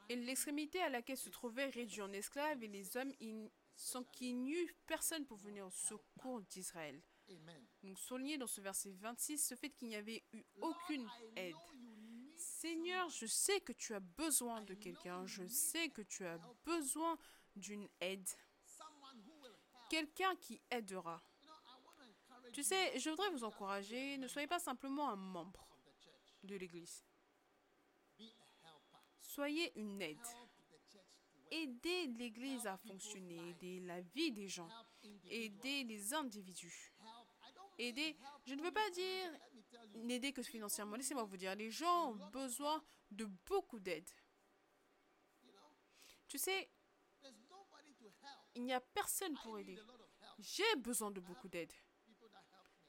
Et 0.08 0.16
l'extrémité 0.16 0.80
à 0.82 0.88
laquelle 0.88 1.16
se 1.16 1.28
trouvaient 1.30 1.66
réduits 1.70 2.02
en 2.02 2.12
esclaves 2.12 2.62
et 2.62 2.68
les 2.68 2.96
hommes 2.96 3.12
in- 3.22 3.48
sans 3.74 4.04
qu'il 4.04 4.40
n'y 4.40 4.52
eût 4.52 4.76
personne 4.86 5.26
pour 5.26 5.36
venir 5.38 5.66
au 5.66 5.70
secours 5.70 6.42
d'Israël. 6.42 7.00
Donc 7.82 7.98
souligné 7.98 8.38
dans 8.38 8.46
ce 8.46 8.60
verset 8.60 8.90
26 8.90 9.38
ce 9.38 9.54
fait 9.54 9.70
qu'il 9.70 9.88
n'y 9.88 9.96
avait 9.96 10.24
eu 10.32 10.42
aucune 10.60 11.08
aide. 11.36 11.54
Seigneur, 12.36 13.08
je 13.08 13.26
sais 13.26 13.60
que 13.60 13.72
tu 13.72 13.94
as 13.94 14.00
besoin 14.00 14.62
de 14.62 14.74
quelqu'un, 14.74 15.26
je 15.26 15.46
sais 15.46 15.90
que 15.90 16.02
tu 16.02 16.24
as 16.24 16.38
besoin 16.64 17.18
d'une 17.56 17.88
aide, 18.00 18.28
quelqu'un 19.90 20.34
qui 20.36 20.60
aidera. 20.70 21.20
Tu 22.52 22.62
sais, 22.62 22.98
je 22.98 23.10
voudrais 23.10 23.30
vous 23.30 23.44
encourager, 23.44 24.18
ne 24.18 24.28
soyez 24.28 24.46
pas 24.46 24.58
simplement 24.58 25.08
un 25.10 25.16
membre 25.16 25.66
de 26.44 26.56
l'Église, 26.56 27.04
soyez 29.20 29.72
une 29.78 30.00
aide. 30.00 30.18
Aidez 31.50 32.08
l'Église 32.08 32.66
à 32.66 32.76
fonctionner, 32.76 33.38
aidez 33.50 33.80
la 33.80 34.00
vie 34.02 34.32
des 34.32 34.48
gens, 34.48 34.68
aidez 35.30 35.82
les 35.84 36.12
individus. 36.12 36.92
Aider, 37.78 38.16
je 38.44 38.54
ne 38.54 38.62
veux 38.62 38.72
pas 38.72 38.90
dire 38.90 39.32
n'aider 39.94 40.32
que 40.32 40.42
financièrement. 40.42 40.96
Laissez-moi 40.96 41.24
vous 41.24 41.36
dire, 41.36 41.54
les 41.54 41.70
gens 41.70 42.10
ont 42.10 42.30
besoin 42.30 42.82
de 43.10 43.24
beaucoup 43.46 43.78
d'aide. 43.78 44.08
Tu 46.26 46.38
sais, 46.38 46.70
il 48.54 48.64
n'y 48.64 48.72
a 48.72 48.80
personne 48.80 49.34
pour 49.42 49.58
aider. 49.58 49.78
J'ai 50.38 50.76
besoin 50.76 51.10
de 51.10 51.20
beaucoup 51.20 51.48
d'aide. 51.48 51.72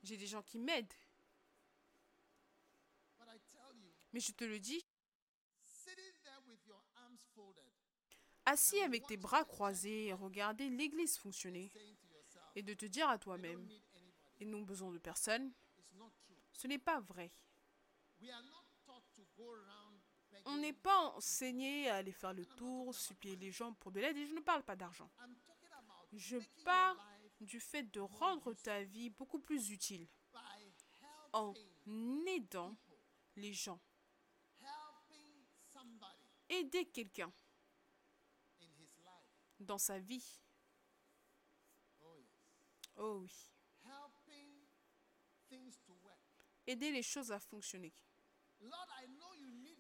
J'ai 0.03 0.17
des 0.17 0.27
gens 0.27 0.41
qui 0.41 0.59
m'aident. 0.59 0.93
Mais 4.11 4.19
je 4.19 4.31
te 4.31 4.43
le 4.43 4.59
dis, 4.59 4.83
assis 8.45 8.81
avec 8.81 9.05
tes 9.05 9.17
bras 9.17 9.45
croisés 9.45 10.07
et 10.07 10.13
regarder 10.13 10.69
l'église 10.69 11.17
fonctionner 11.17 11.71
et 12.55 12.63
de 12.63 12.73
te 12.73 12.85
dire 12.85 13.07
à 13.07 13.19
toi-même, 13.19 13.69
ils 14.39 14.49
n'ont 14.49 14.61
besoin 14.61 14.91
de 14.91 14.97
personne, 14.97 15.51
ce 16.53 16.67
n'est 16.67 16.79
pas 16.79 16.99
vrai. 17.01 17.31
On 20.45 20.57
n'est 20.57 20.73
pas 20.73 20.97
enseigné 21.15 21.89
à 21.89 21.97
aller 21.97 22.11
faire 22.11 22.33
le 22.33 22.45
tour, 22.45 22.93
supplier 22.93 23.35
les 23.35 23.51
gens 23.51 23.73
pour 23.73 23.91
de 23.91 23.99
l'aide 23.99 24.17
et 24.17 24.25
je 24.25 24.33
ne 24.33 24.41
parle 24.41 24.63
pas 24.63 24.75
d'argent. 24.75 25.09
Je 26.13 26.37
parle 26.63 26.97
du 27.41 27.59
fait 27.59 27.83
de 27.83 27.99
rendre 27.99 28.53
ta 28.53 28.83
vie 28.83 29.09
beaucoup 29.09 29.39
plus 29.39 29.69
utile 29.69 30.07
en 31.33 31.53
aidant 32.27 32.75
les 33.35 33.53
gens. 33.53 33.79
Aider 36.49 36.85
quelqu'un 36.89 37.31
dans 39.59 39.77
sa 39.77 39.99
vie. 39.99 40.41
Oh 42.95 43.19
oui. 43.21 43.48
Aider 46.69 46.91
les 46.91 47.01
choses 47.01 47.31
à 47.31 47.39
fonctionner. 47.39 47.91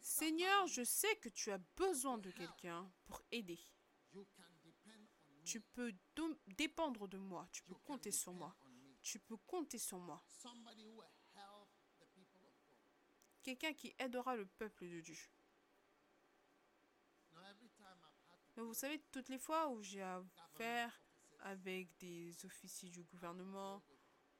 Seigneur, 0.01 0.65
je 0.65 0.83
sais 0.83 1.15
que 1.17 1.29
tu 1.29 1.51
as 1.51 1.59
besoin 1.77 2.17
de 2.17 2.31
quelqu'un 2.31 2.91
pour 3.05 3.21
aider. 3.31 3.59
Tu 5.45 5.61
peux 5.61 5.93
dépendre 6.47 7.07
de 7.07 7.19
moi. 7.19 7.47
Tu 7.51 7.61
peux 7.61 7.75
compter 7.75 8.09
sur 8.09 8.33
moi. 8.33 8.55
Tu 9.03 9.19
peux 9.19 9.37
compter 9.37 9.77
sur 9.77 9.99
moi. 9.99 10.19
Quelqu'un 13.43 13.73
qui 13.73 13.93
aidera 13.99 14.35
le 14.35 14.47
peuple 14.47 14.89
de 14.89 14.99
Dieu. 15.01 15.17
Mais 18.55 18.63
vous 18.63 18.73
savez, 18.73 18.99
toutes 19.11 19.29
les 19.29 19.37
fois 19.37 19.69
où 19.69 19.83
j'ai 19.83 20.01
affaire 20.01 20.99
avec 21.41 21.95
des 21.99 22.33
officiers 22.45 22.89
du 22.89 23.03
gouvernement 23.03 23.83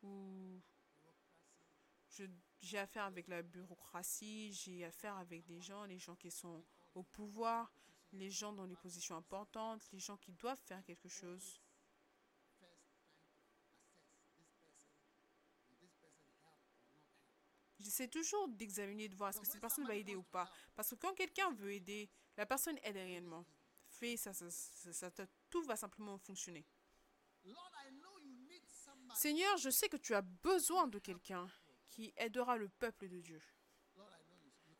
ou 0.01 0.59
j'ai 2.61 2.77
affaire 2.77 3.05
avec 3.05 3.27
la 3.27 3.41
bureaucratie, 3.41 4.51
j'ai 4.53 4.83
affaire 4.85 5.15
avec 5.17 5.45
des 5.45 5.59
gens, 5.61 5.85
les 5.85 5.99
gens 5.99 6.15
qui 6.15 6.31
sont 6.31 6.63
au 6.95 7.03
pouvoir, 7.03 7.71
les 8.13 8.29
gens 8.31 8.53
dans 8.53 8.65
les 8.65 8.75
positions 8.75 9.15
importantes, 9.15 9.87
les 9.91 9.99
gens 9.99 10.17
qui 10.17 10.31
doivent 10.33 10.61
faire 10.65 10.83
quelque 10.83 11.07
chose. 11.09 11.59
J'essaie 17.79 18.07
toujours 18.09 18.47
d'examiner, 18.49 19.07
de 19.07 19.15
voir 19.15 19.29
est-ce 19.29 19.39
que 19.39 19.45
cette 19.47 19.61
personne 19.61 19.85
va 19.87 19.95
aider 19.95 20.15
ou 20.15 20.23
pas. 20.23 20.49
Parce 20.75 20.89
que 20.89 20.95
quand 20.95 21.13
quelqu'un 21.13 21.51
veut 21.53 21.71
aider, 21.73 22.09
la 22.35 22.45
personne 22.45 22.77
aide 22.83 22.95
réellement. 22.97 23.45
Fait, 23.87 24.17
ça, 24.17 24.33
ça, 24.33 24.49
ça- 24.51 25.11
tout 25.49 25.63
va 25.63 25.75
simplement 25.77 26.17
fonctionner. 26.17 26.65
Seigneur, 29.15 29.57
je 29.57 29.69
sais 29.69 29.87
que 29.87 29.97
tu 29.97 30.13
as 30.13 30.21
besoin 30.21 30.87
de 30.87 30.99
quelqu'un 30.99 31.49
qui 31.89 32.13
aidera 32.17 32.57
le 32.57 32.69
peuple 32.69 33.07
de 33.07 33.19
Dieu. 33.19 33.41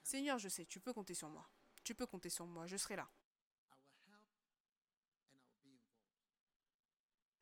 Seigneur, 0.04 0.38
je 0.38 0.50
sais, 0.50 0.66
tu 0.66 0.80
peux 0.80 0.94
compter 0.94 1.14
sur 1.14 1.30
moi. 1.30 1.48
Tu 1.84 1.94
peux 1.96 2.06
compter 2.06 2.30
sur 2.30 2.46
moi, 2.46 2.66
je 2.68 2.78
serai 2.78 2.96
là. 2.96 3.10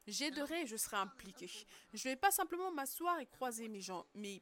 J'aiderai, 0.05 0.65
je 0.65 0.77
serai 0.77 0.97
impliqué. 0.97 1.47
Je 1.47 2.07
ne 2.07 2.13
vais 2.13 2.15
pas 2.15 2.31
simplement 2.31 2.71
m'asseoir 2.71 3.19
et 3.19 3.25
croiser 3.25 3.67
mes 3.67 3.81
gens, 3.81 4.05
mes 4.13 4.41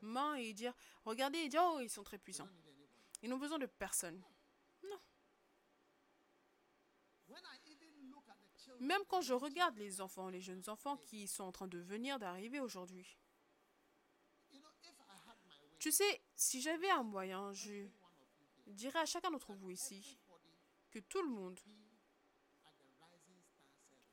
mains 0.00 0.34
et 0.36 0.54
dire, 0.54 0.74
regardez 1.04 1.48
oh, 1.58 1.78
ils 1.80 1.90
sont 1.90 2.02
très 2.02 2.18
puissants. 2.18 2.48
Ils 3.22 3.28
n'ont 3.28 3.38
besoin 3.38 3.58
de 3.58 3.66
personne. 3.66 4.22
Children, 8.56 8.86
Même 8.86 9.02
quand 9.08 9.20
je 9.20 9.34
regarde 9.34 9.76
les 9.76 10.00
enfants, 10.00 10.30
les 10.30 10.40
jeunes 10.40 10.62
enfants 10.68 10.96
qui 10.96 11.28
sont 11.28 11.44
en 11.44 11.52
train 11.52 11.68
de 11.68 11.78
venir, 11.78 12.18
d'arriver 12.18 12.60
aujourd'hui. 12.60 13.18
you 14.54 14.60
know, 14.60 14.70
if 14.86 14.94
I 15.02 15.18
had 15.26 15.38
my 15.50 15.58
way, 15.66 15.73
Tu 15.84 15.92
sais, 15.92 16.22
si 16.34 16.62
j'avais 16.62 16.88
un 16.88 17.02
moyen, 17.02 17.52
je 17.52 17.86
dirais 18.68 19.00
à 19.00 19.04
chacun 19.04 19.30
d'entre 19.30 19.52
vous 19.52 19.70
ici 19.70 20.18
que 20.90 20.98
tout 20.98 21.20
le 21.20 21.28
monde 21.28 21.60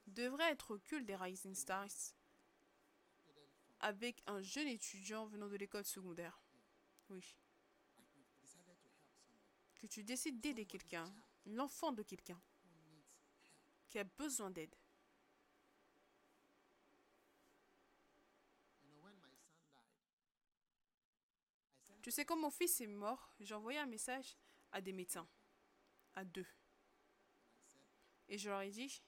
devrait 0.05 0.51
être 0.51 0.71
au 0.71 0.79
culte 0.79 1.05
des 1.05 1.15
Rising 1.15 1.55
Stars 1.55 2.13
avec 3.79 4.21
un 4.27 4.41
jeune 4.41 4.67
étudiant 4.67 5.27
venant 5.27 5.47
de 5.47 5.55
l'école 5.55 5.85
secondaire. 5.85 6.41
Oui. 7.09 7.37
Que 9.75 9.87
tu 9.87 10.03
décides 10.03 10.41
d'aider 10.41 10.65
quelqu'un, 10.65 11.05
l'enfant 11.45 11.93
de 11.93 12.03
quelqu'un 12.03 12.41
qui 13.87 13.97
a 13.97 14.03
besoin 14.03 14.51
d'aide. 14.51 14.75
You 18.83 18.89
know, 18.89 18.97
when 19.01 19.13
my 19.21 19.29
son 19.39 19.55
died, 19.71 19.87
I 19.87 19.93
sent 21.87 22.00
Tu 22.11 22.15
sais, 22.15 22.25
quand 22.25 22.35
mon 22.35 22.51
fils 22.51 22.81
est 22.81 22.87
mort, 22.87 23.33
j'ai 23.39 23.55
envoyé 23.55 23.79
un 23.79 23.85
message 23.85 24.35
à 24.73 24.81
des 24.81 24.91
médecins, 24.91 25.25
à 26.13 26.25
deux. 26.25 26.45
Et 28.27 28.37
je 28.37 28.49
leur 28.49 28.59
ai 28.59 28.69
dit, 28.69 29.01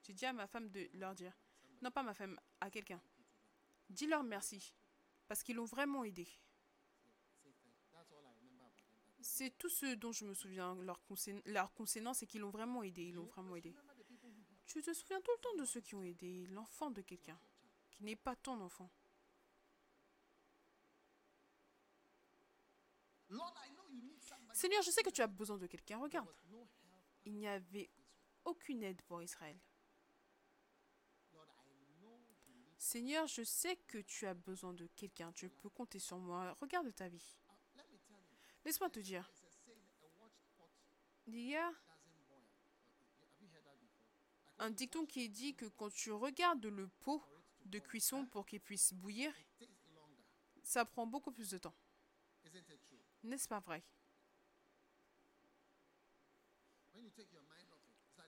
j'ai 0.00 0.12
dit 0.12 0.24
à 0.24 0.32
ma 0.32 0.46
femme 0.46 0.70
de 0.70 0.88
leur 0.92 1.12
dire, 1.16 1.36
non 1.82 1.90
pas 1.90 2.04
ma 2.04 2.14
femme, 2.14 2.38
à 2.60 2.70
quelqu'un, 2.70 3.02
dis-leur 3.90 4.22
merci, 4.22 4.72
parce 5.26 5.42
qu'ils 5.42 5.56
l'ont 5.56 5.64
vraiment 5.64 6.04
aidé. 6.04 6.28
C'est 9.20 9.50
tout 9.58 9.68
ce 9.68 9.96
dont 9.96 10.12
je 10.12 10.24
me 10.24 10.34
souviens, 10.34 10.76
leur, 10.76 11.00
leur 11.46 11.72
c'est 12.14 12.26
qu'ils 12.28 12.42
l'ont 12.42 12.50
vraiment 12.50 12.84
aidé, 12.84 13.06
ils 13.06 13.14
l'ont 13.14 13.26
vraiment 13.26 13.56
aidé. 13.56 13.74
Tu 14.66 14.80
te 14.82 14.94
souviens 14.94 15.20
tout 15.20 15.32
le 15.32 15.40
temps 15.40 15.56
de 15.56 15.64
ceux 15.64 15.80
qui 15.80 15.96
ont 15.96 16.04
aidé 16.04 16.46
l'enfant 16.46 16.92
de 16.92 17.02
quelqu'un, 17.02 17.40
qui 17.90 18.04
n'est 18.04 18.14
pas 18.14 18.36
ton 18.36 18.60
enfant. 18.60 18.88
Lord, 18.88 20.32
I 20.76 20.82
know 20.86 21.00
you 21.00 21.12
need 21.12 21.22
somebody. 21.24 23.13
Seigneur, 24.52 24.82
je 24.82 24.90
sais 24.90 25.02
que 25.02 25.10
tu 25.10 25.22
as 25.22 25.26
besoin 25.26 25.58
de 25.58 25.66
quelqu'un, 25.66 25.98
regarde. 25.98 26.28
Il 27.24 27.34
n'y 27.34 27.48
avait 27.48 27.90
aucune 28.44 28.82
aide 28.82 29.00
pour 29.02 29.22
Israël. 29.22 29.58
Seigneur, 32.76 33.26
je 33.26 33.42
sais 33.42 33.76
que 33.86 33.98
tu 33.98 34.26
as 34.26 34.34
besoin 34.34 34.74
de 34.74 34.86
quelqu'un, 34.88 35.32
tu 35.32 35.48
peux 35.48 35.70
compter 35.70 35.98
sur 35.98 36.18
moi. 36.18 36.54
Regarde 36.60 36.94
ta 36.94 37.08
vie. 37.08 37.38
Uh, 37.74 37.80
Laisse-moi 38.64 38.90
te 38.90 39.00
dire, 39.00 39.26
a 39.26 39.32
saying, 41.26 41.54
a. 41.54 41.70
Uh, 41.70 41.74
un 44.58 44.70
dicton 44.70 45.06
qui 45.06 45.30
dit 45.30 45.54
que 45.54 45.64
quand 45.64 45.90
tu 45.90 46.12
regardes 46.12 46.66
le 46.66 46.88
pot 47.00 47.22
de 47.64 47.78
cuisson 47.78 48.26
pour 48.26 48.44
qu'il 48.44 48.60
puisse 48.60 48.92
bouillir, 48.92 49.32
ça 50.62 50.84
prend 50.84 51.06
beaucoup 51.06 51.32
plus 51.32 51.50
de 51.50 51.58
temps. 51.58 51.74
N'est-ce 53.24 53.48
pas 53.48 53.60
vrai 53.60 53.82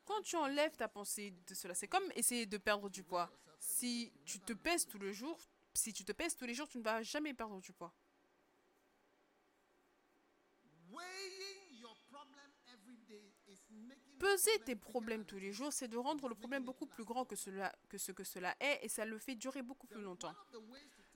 Quand 0.06 0.22
tu 0.22 0.36
enlèves 0.36 0.76
ta 0.76 0.88
pensée 0.88 1.32
de 1.46 1.54
cela, 1.54 1.74
c'est 1.74 1.88
comme 1.88 2.10
essayer 2.14 2.46
de 2.46 2.56
perdre 2.56 2.88
du 2.88 3.02
poids. 3.02 3.30
Si 3.58 4.12
tu 4.24 4.40
te 4.40 4.54
pèses 4.54 4.86
tous 4.86 4.98
les 4.98 5.12
jours, 5.12 5.38
si 5.74 5.92
tu 5.92 6.04
te 6.04 6.12
pèses 6.12 6.34
tous 6.36 6.46
les 6.46 6.54
jours, 6.54 6.68
tu 6.68 6.78
ne 6.78 6.82
vas 6.82 7.02
jamais 7.02 7.34
perdre 7.34 7.60
du 7.60 7.72
poids. 7.72 7.92
Peser 14.18 14.58
tes 14.64 14.76
problèmes 14.76 15.26
tous 15.26 15.38
les 15.38 15.52
jours, 15.52 15.72
c'est 15.72 15.88
de 15.88 15.98
rendre 15.98 16.28
le 16.28 16.34
problème 16.34 16.64
beaucoup 16.64 16.86
plus 16.86 17.04
grand 17.04 17.26
que, 17.26 17.34
que 17.88 17.98
ce 17.98 18.12
que 18.12 18.24
cela 18.24 18.56
est 18.60 18.80
et 18.82 18.88
ça 18.88 19.04
le 19.04 19.18
fait 19.18 19.34
durer 19.34 19.62
beaucoup 19.62 19.86
plus 19.86 20.00
longtemps. 20.00 20.34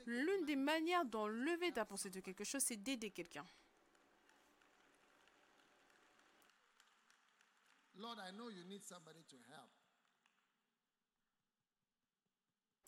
L'une 0.04 0.44
des 0.44 0.56
manières 0.56 1.06
d'enlever 1.06 1.72
ta 1.72 1.86
pensée 1.86 2.10
de 2.10 2.20
quelque 2.20 2.44
chose, 2.44 2.62
c'est 2.62 2.76
d'aider 2.76 3.10
quelqu'un. 3.10 3.46
Lord, 8.00 8.18
I 8.18 8.30
know 8.32 8.48
you 8.48 8.64
need 8.64 8.82
somebody 8.82 9.22
to 9.28 9.36
help. 9.50 9.70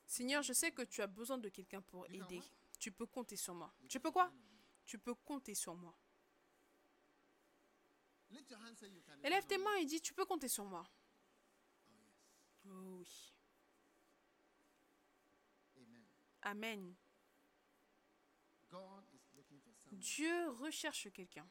Seigneur, 0.06 0.42
je 0.42 0.52
sais 0.52 0.72
que 0.72 0.82
tu 0.82 1.00
as 1.02 1.06
besoin 1.06 1.38
de 1.38 1.48
quelqu'un 1.48 1.82
pour 1.82 2.06
aider. 2.06 2.42
Tu 2.78 2.90
peux 2.92 3.06
compter 3.06 3.36
sur 3.36 3.54
moi. 3.54 3.72
Tu 3.88 4.00
peux 4.00 4.10
quoi? 4.10 4.32
Tu 4.84 4.98
peux 4.98 5.14
compter 5.14 5.54
sur 5.54 5.74
moi. 5.74 5.94
Élève 9.22 9.46
tes 9.46 9.58
mains 9.58 9.76
et 9.76 9.84
dis, 9.84 10.00
tu 10.00 10.14
peux 10.14 10.24
compter 10.24 10.48
sur 10.48 10.64
moi. 10.64 10.84
Oh, 12.66 12.94
yes. 12.98 13.34
Oh 15.76 15.80
oui. 15.88 16.06
Amen. 16.42 16.84
Amen. 16.84 16.96
God 18.70 19.04
is 19.12 19.20
looking 19.34 19.60
for 19.60 19.74
someone 19.74 20.00
Dieu 20.00 20.50
recherche 20.50 21.10
quelqu'un 21.12 21.48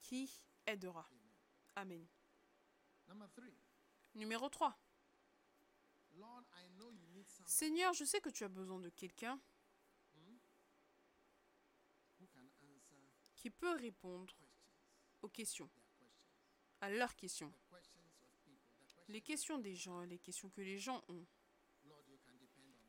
qui 0.00 0.30
aidera. 0.66 1.06
Amen. 1.10 1.23
Amen. 1.76 2.06
Numéro 4.14 4.48
3. 4.48 4.76
Lord, 6.16 6.44
I 6.54 6.68
know 6.76 6.90
you 6.92 7.06
need 7.12 7.28
someone 7.28 7.50
Seigneur, 7.50 7.92
je 7.92 8.04
sais 8.04 8.20
que 8.20 8.30
tu 8.30 8.44
as 8.44 8.48
besoin 8.48 8.78
de 8.78 8.88
quelqu'un 8.88 9.40
answer 12.36 12.74
qui 13.36 13.50
peut 13.50 13.76
répondre 13.76 14.34
aux 15.22 15.28
questions, 15.28 15.70
à 16.80 16.88
leurs 16.88 17.14
questions. 17.14 17.52
Les 19.08 19.20
questions 19.20 19.58
des 19.58 19.74
gens, 19.74 20.00
les 20.02 20.18
questions 20.18 20.48
que 20.48 20.62
les 20.62 20.78
gens 20.78 21.02
ont. 21.08 21.26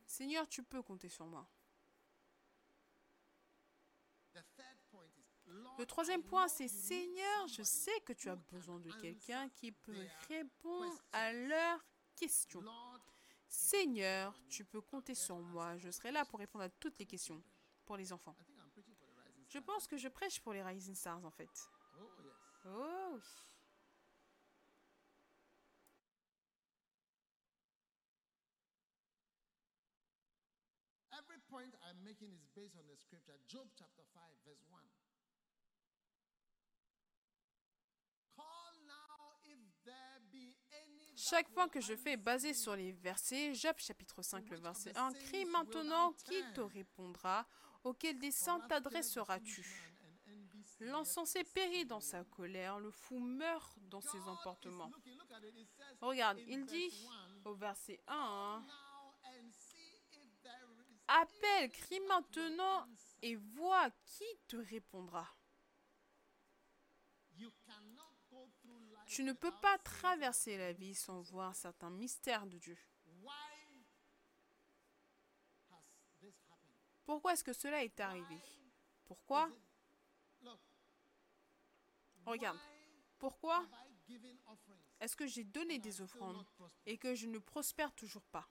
Seigneur, 0.06 0.48
tu 0.48 0.64
peux 0.64 0.82
compter 0.82 1.10
sur 1.10 1.26
moi. 1.26 1.46
The 4.34 4.44
third 4.56 4.78
point 4.92 5.10
is, 5.18 5.26
Lord, 5.45 5.45
Le 5.78 5.86
troisième 5.86 6.24
point, 6.24 6.48
c'est 6.48 6.68
Seigneur, 6.68 7.48
je 7.48 7.64
sais 7.64 8.00
que 8.02 8.14
tu 8.14 8.30
as 8.30 8.36
besoin 8.36 8.80
de 8.80 8.92
quelqu'un 9.02 9.50
qui 9.50 9.72
peut 9.72 10.08
répondre 10.28 11.02
à 11.12 11.34
leurs 11.34 11.86
questions. 12.16 12.64
Seigneur, 13.48 14.34
tu 14.50 14.66
peux 14.66 14.82
compter 14.82 15.16
sur 15.16 15.38
moi. 15.40 15.78
Je 15.78 15.90
serai 15.92 16.12
là 16.12 16.26
pour 16.26 16.40
répondre 16.40 16.64
à 16.64 16.70
toutes 16.70 16.98
les 16.98 17.06
questions 17.06 17.42
pour 17.86 17.98
les 17.98 18.12
enfants. 18.12 18.36
Je 19.48 19.60
pense 19.60 19.88
que 19.88 19.98
je 19.98 20.08
prêche 20.10 20.40
pour 20.42 20.54
les 20.54 20.64
Rising 20.64 20.96
Stars 20.96 21.24
en 21.24 21.32
fait. 21.32 21.50
Oh 21.98 22.10
oui. 22.20 23.22
Every 31.12 31.40
point 31.48 31.74
I'm 31.84 32.04
making 32.04 32.34
is 32.34 32.48
based 32.56 32.76
on 32.76 32.86
the 32.88 32.98
scripture. 32.98 33.38
Job 33.48 33.68
chapter 33.76 34.04
5, 34.04 34.22
verse 34.46 34.66
1. 34.70 34.95
Chaque 41.28 41.50
will 41.50 41.68
que 41.68 41.82
je 41.82 41.96
fais 41.96 42.18
answer 42.18 42.18
basé 42.18 42.54
sur 42.54 42.76
les 42.76 42.92
versets, 42.92 43.56
Job 43.56 43.76
chapitre 43.80 44.22
5, 44.22 44.48
le 44.48 44.58
verset 44.58 44.92
the 44.92 44.98
1, 44.98 45.12
saints 45.12 45.20
crie 45.26 45.46
maintenant 45.46 46.14
qui 46.14 46.40
te 46.54 46.62
répondra, 46.62 47.48
auquel 47.84 48.20
des 48.20 48.30
For 48.30 48.46
saints 48.46 48.60
wrath 48.60 48.68
killeth 48.68 48.68
the 48.68 48.84
t'adresseras-tu? 48.84 49.92
L'encensé 50.82 51.44
périt 51.44 51.86
dans 51.86 52.00
sa 52.00 52.24
colère, 52.26 52.78
le 52.78 52.92
fou 52.92 53.18
meurt 53.18 53.76
dans 53.90 54.02
ses 54.02 54.20
emportements. 54.28 54.92
Regarde, 56.00 56.38
il 56.48 56.64
dit 56.64 56.92
verse 56.92 57.10
1, 57.44 57.50
au 57.50 57.56
verset 57.56 58.00
1, 58.08 58.16
now 58.60 59.16
and 59.26 59.50
see 59.52 59.98
if 60.12 60.44
there 60.44 60.54
is 60.78 60.94
Appelle, 61.08 61.72
crie 61.72 62.02
maintenant 62.02 62.86
et 63.24 63.36
vois 63.36 63.90
qui 64.06 64.26
te 64.48 64.58
répondra. 64.58 65.28
Tu 69.16 69.24
ne 69.24 69.32
peux 69.32 69.54
pas 69.62 69.78
traverser 69.78 70.58
la 70.58 70.74
vie 70.74 70.94
sans 70.94 71.22
voir 71.22 71.56
certains 71.56 71.90
mystères 71.90 72.46
de 72.48 72.58
Dieu. 72.58 72.78
Pourquoi 77.06 77.32
est-ce 77.32 77.44
que 77.46 77.54
cela 77.54 77.82
est 77.82 77.98
arrivé? 78.02 78.38
Pourquoi? 79.06 79.50
Regarde. 82.26 82.60
Pourquoi? 83.18 83.66
Est-ce 85.00 85.16
que 85.16 85.28
j'ai 85.28 85.46
donné 85.46 85.80
des 85.80 86.02
offrandes 86.02 86.46
et 86.86 86.98
que 86.98 87.16
je 87.16 87.28
ne 87.28 87.40
prospère 87.40 87.94
toujours 87.94 88.26
pas? 88.26 88.50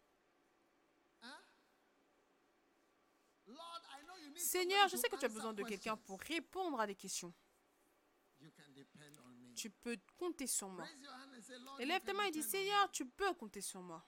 Seigneur, 4.35 4.89
je 4.89 4.97
sais 4.97 5.11
que 5.11 5.17
tu 5.17 5.27
as 5.27 5.29
besoin 5.29 5.53
de 5.53 5.63
quelqu'un 5.63 5.99
pour 5.99 6.23
répondre 6.23 6.81
à 6.81 6.87
des 6.87 6.95
questions. 6.95 7.35
You 8.41 8.51
can 8.57 8.73
depend 8.75 9.21
on 9.27 9.29
me. 9.29 9.54
Tu 9.65 9.71
peux 9.71 9.97
compter 10.19 10.47
sur 10.47 10.69
moi. 10.69 10.85
And 10.85 11.41
say, 11.41 11.59
Lord, 11.59 11.81
Et 11.81 12.31
dis. 12.33 12.43
Seigneur, 12.43 12.91
tu 12.91 13.07
peux 13.07 13.33
compter 13.33 13.63
sur 13.63 13.81
moi. 13.81 14.07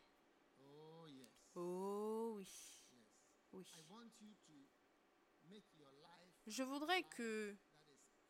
Oh. 0.61 1.07
Oh 1.55 2.35
oui. 2.37 2.85
Oui. 3.55 3.67
Je 6.47 6.63
voudrais 6.63 7.05
que 7.05 7.57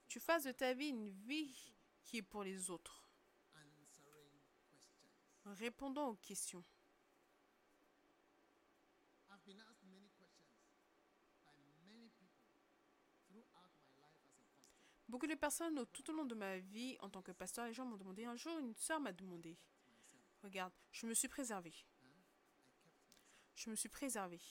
tu 0.06 0.20
fasses 0.20 0.44
de 0.44 0.52
ta 0.52 0.72
vie 0.72 0.90
une 0.90 1.08
vie 1.08 1.74
qui 2.04 2.18
est 2.18 2.22
pour 2.22 2.44
les 2.44 2.70
autres, 2.70 3.10
répondant 5.46 6.10
aux 6.10 6.16
questions. 6.18 6.64
Beaucoup 15.16 15.28
de 15.28 15.34
personnes 15.34 15.86
tout 15.94 16.10
au 16.10 16.12
long 16.12 16.26
de 16.26 16.34
ma 16.34 16.58
vie 16.58 16.98
en 17.00 17.08
tant 17.08 17.22
que 17.22 17.32
pasteur, 17.32 17.64
les 17.64 17.72
gens 17.72 17.86
m'ont 17.86 17.96
demandé, 17.96 18.26
un 18.26 18.36
jour 18.36 18.58
une 18.58 18.74
sœur 18.74 19.00
m'a 19.00 19.12
demandé, 19.12 19.56
regarde, 20.42 20.74
je 20.92 21.06
me 21.06 21.14
suis 21.14 21.26
préservée, 21.26 21.72
je 23.54 23.70
me 23.70 23.76
suis 23.76 23.88
préservée. 23.88 24.42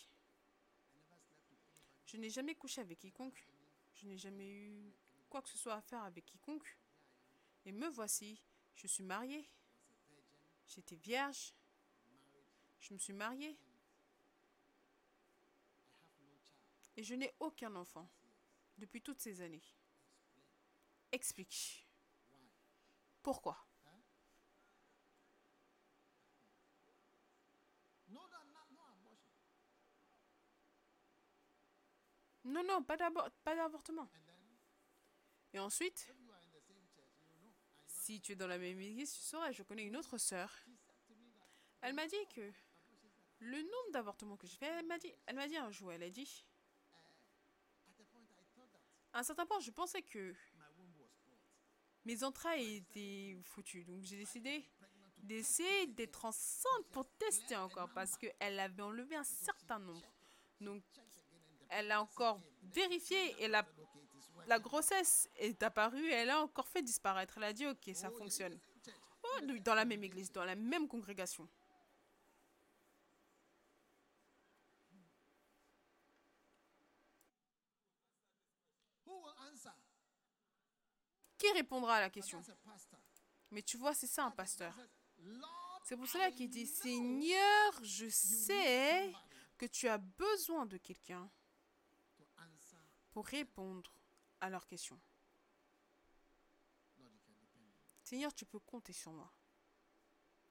Je 2.08 2.18
n'ai 2.18 2.32
jamais 2.32 2.56
couché 2.56 2.82
avec 2.82 2.98
quiconque, 2.98 3.48
je 3.94 4.08
n'ai 4.08 4.18
jamais 4.18 4.50
eu 4.50 4.92
quoi 5.30 5.44
que 5.44 5.50
ce 5.50 5.58
soit 5.60 5.76
à 5.76 5.82
faire 5.82 6.02
avec 6.02 6.26
quiconque. 6.26 6.76
Et 7.68 7.72
me 7.72 7.88
voici, 7.88 8.42
je 8.74 8.88
suis 8.88 9.04
mariée, 9.04 9.48
j'étais 10.66 10.96
vierge, 10.96 11.54
je 12.80 12.92
me 12.92 12.98
suis 12.98 13.14
mariée 13.14 13.56
et 16.98 17.04
je 17.04 17.14
n'ai 17.14 17.36
aucun 17.40 17.76
enfant 17.76 18.10
depuis 18.80 19.04
toutes 19.04 19.20
ces 19.20 19.42
années. 19.42 19.62
Explique. 21.16 21.88
Pourquoi? 23.24 23.58
Non, 32.44 32.64
non, 32.66 32.84
pas 32.84 32.98
d'avortement. 32.98 34.10
Et 35.54 35.60
ensuite, 35.60 36.14
si 37.88 38.20
tu 38.20 38.34
es 38.34 38.36
dans 38.36 38.48
la 38.48 38.58
même 38.58 38.82
église, 38.82 39.14
tu 39.14 39.22
sauras, 39.22 39.54
je 39.54 39.64
connais 39.64 39.86
une 39.86 39.96
autre 39.96 40.18
sœur. 40.18 40.54
Elle 41.80 41.94
m'a 41.94 42.08
dit 42.08 42.28
que 42.36 42.52
le 43.40 43.62
nombre 43.62 43.92
d'avortements 43.94 44.36
que 44.36 44.48
j'ai 44.48 44.58
fait, 44.58 44.66
elle 44.66 44.86
m'a 44.86 44.98
dit, 44.98 45.14
elle 45.28 45.36
m'a 45.38 45.48
dit 45.48 45.56
un 45.56 45.72
jour, 45.72 45.94
elle 45.94 46.04
a 46.04 46.10
dit, 46.10 46.46
à 49.14 49.20
un 49.20 49.24
certain 49.24 49.46
point, 49.46 49.62
je 49.62 49.72
pensais 49.72 50.02
que 50.02 50.36
mes 52.06 52.24
entrailles 52.24 52.76
étaient 52.78 53.38
foutues. 53.44 53.84
Donc 53.84 54.04
j'ai 54.04 54.18
décidé 54.18 54.64
d'essayer 55.18 55.88
d'être 55.88 56.26
enceinte 56.26 56.86
pour 56.92 57.06
tester 57.18 57.56
encore 57.56 57.90
parce 57.94 58.16
qu'elle 58.18 58.60
avait 58.60 58.84
enlevé 58.84 59.16
un 59.16 59.24
certain 59.24 59.80
nombre. 59.80 60.06
Donc 60.62 60.84
elle 61.70 61.92
a 61.92 62.02
encore 62.02 62.40
vérifié 62.64 63.44
et 63.44 63.48
la, 63.48 63.66
grossesse 64.60 65.30
est 65.38 65.62
apparue 65.64 66.06
et 66.06 66.14
elle 66.14 66.30
a 66.30 66.42
encore 66.42 66.68
fait 66.68 66.84
disparaître. 66.84 67.38
Elle 67.38 67.44
a 67.44 67.54
dit 67.54 67.66
ok, 67.66 67.90
ça 67.94 68.10
fonctionne. 68.12 68.58
Oh, 69.24 69.42
dans 69.62 69.74
la 69.74 69.86
même 69.86 70.04
église, 70.04 70.32
dans 70.32 70.46
la 70.46 70.56
même 70.56 70.88
congrégation. 70.88 71.50
Who 79.08 79.14
will 79.24 79.34
answer? 79.52 79.72
Qui 81.46 81.52
répondra 81.52 81.98
à 81.98 82.02
la 82.02 82.10
question? 82.10 82.42
Mais 83.52 83.62
tu 83.62 83.78
vois, 83.78 83.94
c'est 83.94 84.08
ça 84.08 84.26
un 84.26 84.32
pasteur. 84.32 84.76
C'est 85.84 85.96
pour 85.96 86.08
cela 86.08 86.32
qu'il 86.32 86.50
dit 86.50 86.66
Seigneur, 86.66 87.84
je 87.84 88.10
sais 88.10 89.14
que 89.58 89.68
tu 89.68 89.88
as 89.88 90.00
besoin 90.00 90.66
de 90.66 90.78
quelqu'un 90.78 91.30
pour 93.12 93.28
répondre 93.28 93.94
à 94.42 94.50
leurs 94.50 94.66
questions. 94.66 95.00
Seigneur, 98.04 98.34
tu 98.34 98.46
peux 98.46 98.60
compter 98.60 98.94
sur 98.94 99.12
moi. 99.12 99.32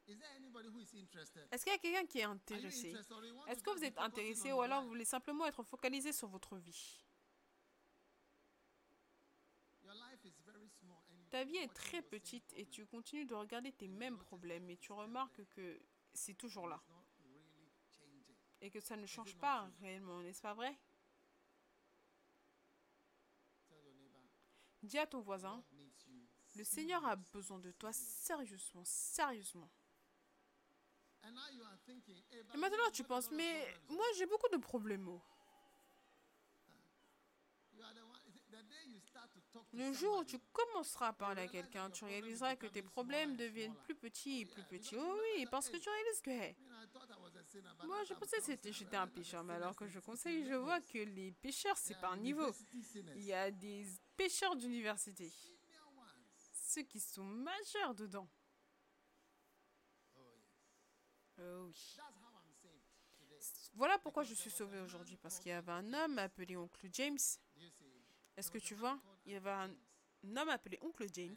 Est-ce 0.06 1.64
qu'il 1.64 1.72
y 1.72 1.76
a 1.76 1.78
quelqu'un 1.78 2.06
qui 2.06 2.18
est 2.20 2.24
intéressé? 2.24 2.94
Est-ce 3.48 3.62
que 3.62 3.70
vous 3.70 3.84
êtes 3.84 3.98
intéressé 3.98 4.52
ou 4.52 4.60
alors 4.60 4.82
vous 4.82 4.88
voulez 4.88 5.04
simplement 5.04 5.46
être 5.46 5.64
focalisé 5.64 6.12
sur 6.12 6.28
votre 6.28 6.56
vie 6.56 7.04
Your 9.84 9.94
life 9.94 10.24
is 10.24 10.40
very 10.46 10.68
small 10.80 11.04
and 11.10 11.18
you 11.18 11.23
Ta 11.34 11.42
vie 11.42 11.56
est 11.56 11.74
très 11.74 12.00
petite 12.00 12.52
et 12.54 12.64
tu 12.66 12.86
continues 12.86 13.26
de 13.26 13.34
regarder 13.34 13.72
tes 13.72 13.88
mêmes 13.88 14.18
problèmes 14.18 14.70
et 14.70 14.76
tu 14.76 14.92
remarques 14.92 15.44
que 15.48 15.80
c'est 16.12 16.34
toujours 16.34 16.68
là 16.68 16.80
et 18.60 18.70
que 18.70 18.78
ça 18.78 18.96
ne 18.96 19.04
change 19.04 19.36
pas 19.38 19.68
réellement, 19.80 20.22
n'est-ce 20.22 20.40
pas 20.40 20.54
vrai? 20.54 20.78
Dis 24.80 24.96
à 24.96 25.08
ton 25.08 25.22
voisin, 25.22 25.64
le 26.54 26.62
Seigneur 26.62 27.04
a 27.04 27.16
besoin 27.16 27.58
de 27.58 27.72
toi 27.72 27.92
sérieusement, 27.92 28.84
sérieusement. 28.84 29.68
Et 31.24 32.56
maintenant, 32.58 32.90
tu 32.92 33.02
penses, 33.02 33.28
mais 33.32 33.74
moi, 33.88 34.04
j'ai 34.16 34.26
beaucoup 34.26 34.50
de 34.50 34.58
problèmes. 34.58 35.08
oh. 35.08 35.20
You 37.72 37.82
are 37.82 37.92
the 37.92 38.04
one- 38.04 38.22
the 38.52 38.62
day 38.68 38.84
you 38.86 39.00
start 39.00 39.32
to 39.32 39.40
talk 39.40 39.42
to 39.42 39.43
Le 39.72 39.92
jour 39.92 40.18
où 40.18 40.24
tu 40.24 40.38
commenceras 40.52 41.08
à 41.08 41.12
parler 41.12 41.42
à 41.42 41.48
quelqu'un, 41.48 41.90
tu 41.90 42.04
réaliseras 42.04 42.56
que 42.56 42.66
tes 42.66 42.82
problèmes 42.82 43.36
deviennent 43.36 43.74
plus 43.84 43.94
petits 43.94 44.40
et 44.40 44.46
plus 44.46 44.62
petits. 44.64 44.96
Oh 44.96 45.18
oui, 45.36 45.46
parce 45.46 45.68
que 45.68 45.76
tu 45.76 45.88
réalises 45.88 46.20
que, 46.20 46.30
hey, 46.30 46.56
moi, 47.84 48.02
je 48.04 48.14
pensais 48.14 48.56
que 48.56 48.72
j'étais 48.72 48.96
un 48.96 49.08
pécheur, 49.08 49.44
mais 49.44 49.54
alors 49.54 49.74
que 49.74 49.86
je 49.86 50.00
conseille, 50.00 50.44
je 50.44 50.54
vois 50.54 50.80
que 50.80 50.98
les 50.98 51.32
pécheurs, 51.32 51.76
c'est 51.76 51.98
par 52.00 52.16
niveau. 52.16 52.50
Il 53.16 53.24
y 53.24 53.32
a 53.32 53.50
des 53.50 53.86
pécheurs 54.16 54.56
d'université, 54.56 55.30
ceux 56.52 56.82
qui 56.82 57.00
sont 57.00 57.24
majeurs 57.24 57.94
dedans. 57.94 58.28
Oh. 60.16 60.20
Oh 61.38 61.66
oui. 61.66 61.96
Voilà 63.74 63.98
pourquoi 63.98 64.22
je 64.22 64.34
suis 64.34 64.50
sauvé 64.50 64.80
aujourd'hui, 64.80 65.16
parce 65.16 65.38
qu'il 65.38 65.50
y 65.50 65.54
avait 65.54 65.72
un 65.72 65.92
homme 65.92 66.18
appelé 66.18 66.56
Oncle 66.56 66.88
James. 66.92 67.18
Est-ce 68.36 68.50
que 68.50 68.58
tu 68.58 68.74
vois? 68.74 68.98
Il 69.24 69.32
y 69.32 69.36
avait 69.36 69.50
un 69.50 69.70
homme 70.36 70.48
appelé 70.48 70.78
Oncle 70.82 71.06
James. 71.12 71.36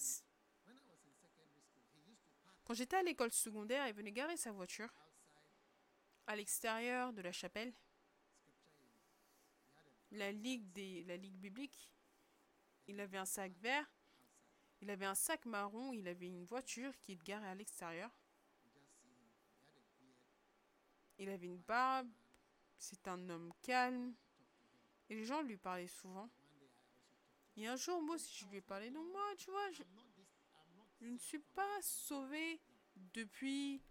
Quand 2.65 2.73
j'étais 2.73 2.97
à 2.97 3.03
l'école 3.03 3.31
secondaire, 3.31 3.87
il 3.87 3.93
venait 3.93 4.11
garer 4.11 4.35
sa 4.35 4.51
voiture 4.51 4.89
à 6.25 6.35
l'extérieur 6.35 7.13
de 7.13 7.21
la 7.21 7.31
chapelle, 7.31 7.73
la 10.11 10.33
ligue, 10.33 10.65
la 11.07 11.15
ligue 11.15 11.37
biblique. 11.37 11.93
Il 12.87 12.99
avait 12.99 13.17
un 13.17 13.25
sac 13.25 13.53
vert, 13.59 13.89
il 14.81 14.89
avait 14.89 15.05
un 15.05 15.15
sac 15.15 15.45
marron, 15.45 15.93
il 15.93 16.07
avait 16.07 16.27
une 16.27 16.43
voiture 16.43 16.97
qui 16.99 17.13
est 17.13 17.23
garée 17.23 17.47
à 17.47 17.55
l'extérieur. 17.55 18.11
Il 21.19 21.29
avait 21.29 21.47
une 21.47 21.57
barbe, 21.57 22.09
c'est 22.77 23.07
un 23.07 23.29
homme 23.29 23.53
calme. 23.61 24.13
Et 25.09 25.15
les 25.15 25.23
gens 25.23 25.41
lui 25.41 25.57
parlaient 25.57 25.87
souvent. 25.87 26.29
One 26.29 26.35
day 26.35 26.65
I 26.65 26.65
also 26.67 26.75
talked 26.77 27.35
to 27.35 27.37
him. 27.37 27.46
Et 27.57 27.67
un 27.67 27.75
jour, 27.75 28.01
moi 28.01 28.15
aussi, 28.15 28.35
je 28.37 28.45
lui 28.47 28.57
ai 28.57 28.61
parlé. 28.61 28.91
Donc 28.91 29.11
moi, 29.11 29.23
tu 29.37 29.49
vois, 29.49 29.71
je, 29.71 29.83
je 31.01 31.07
ne 31.07 31.17
suis 31.17 31.39
pas 31.39 31.81
sauvé 31.81 32.61
depuis 33.13 33.81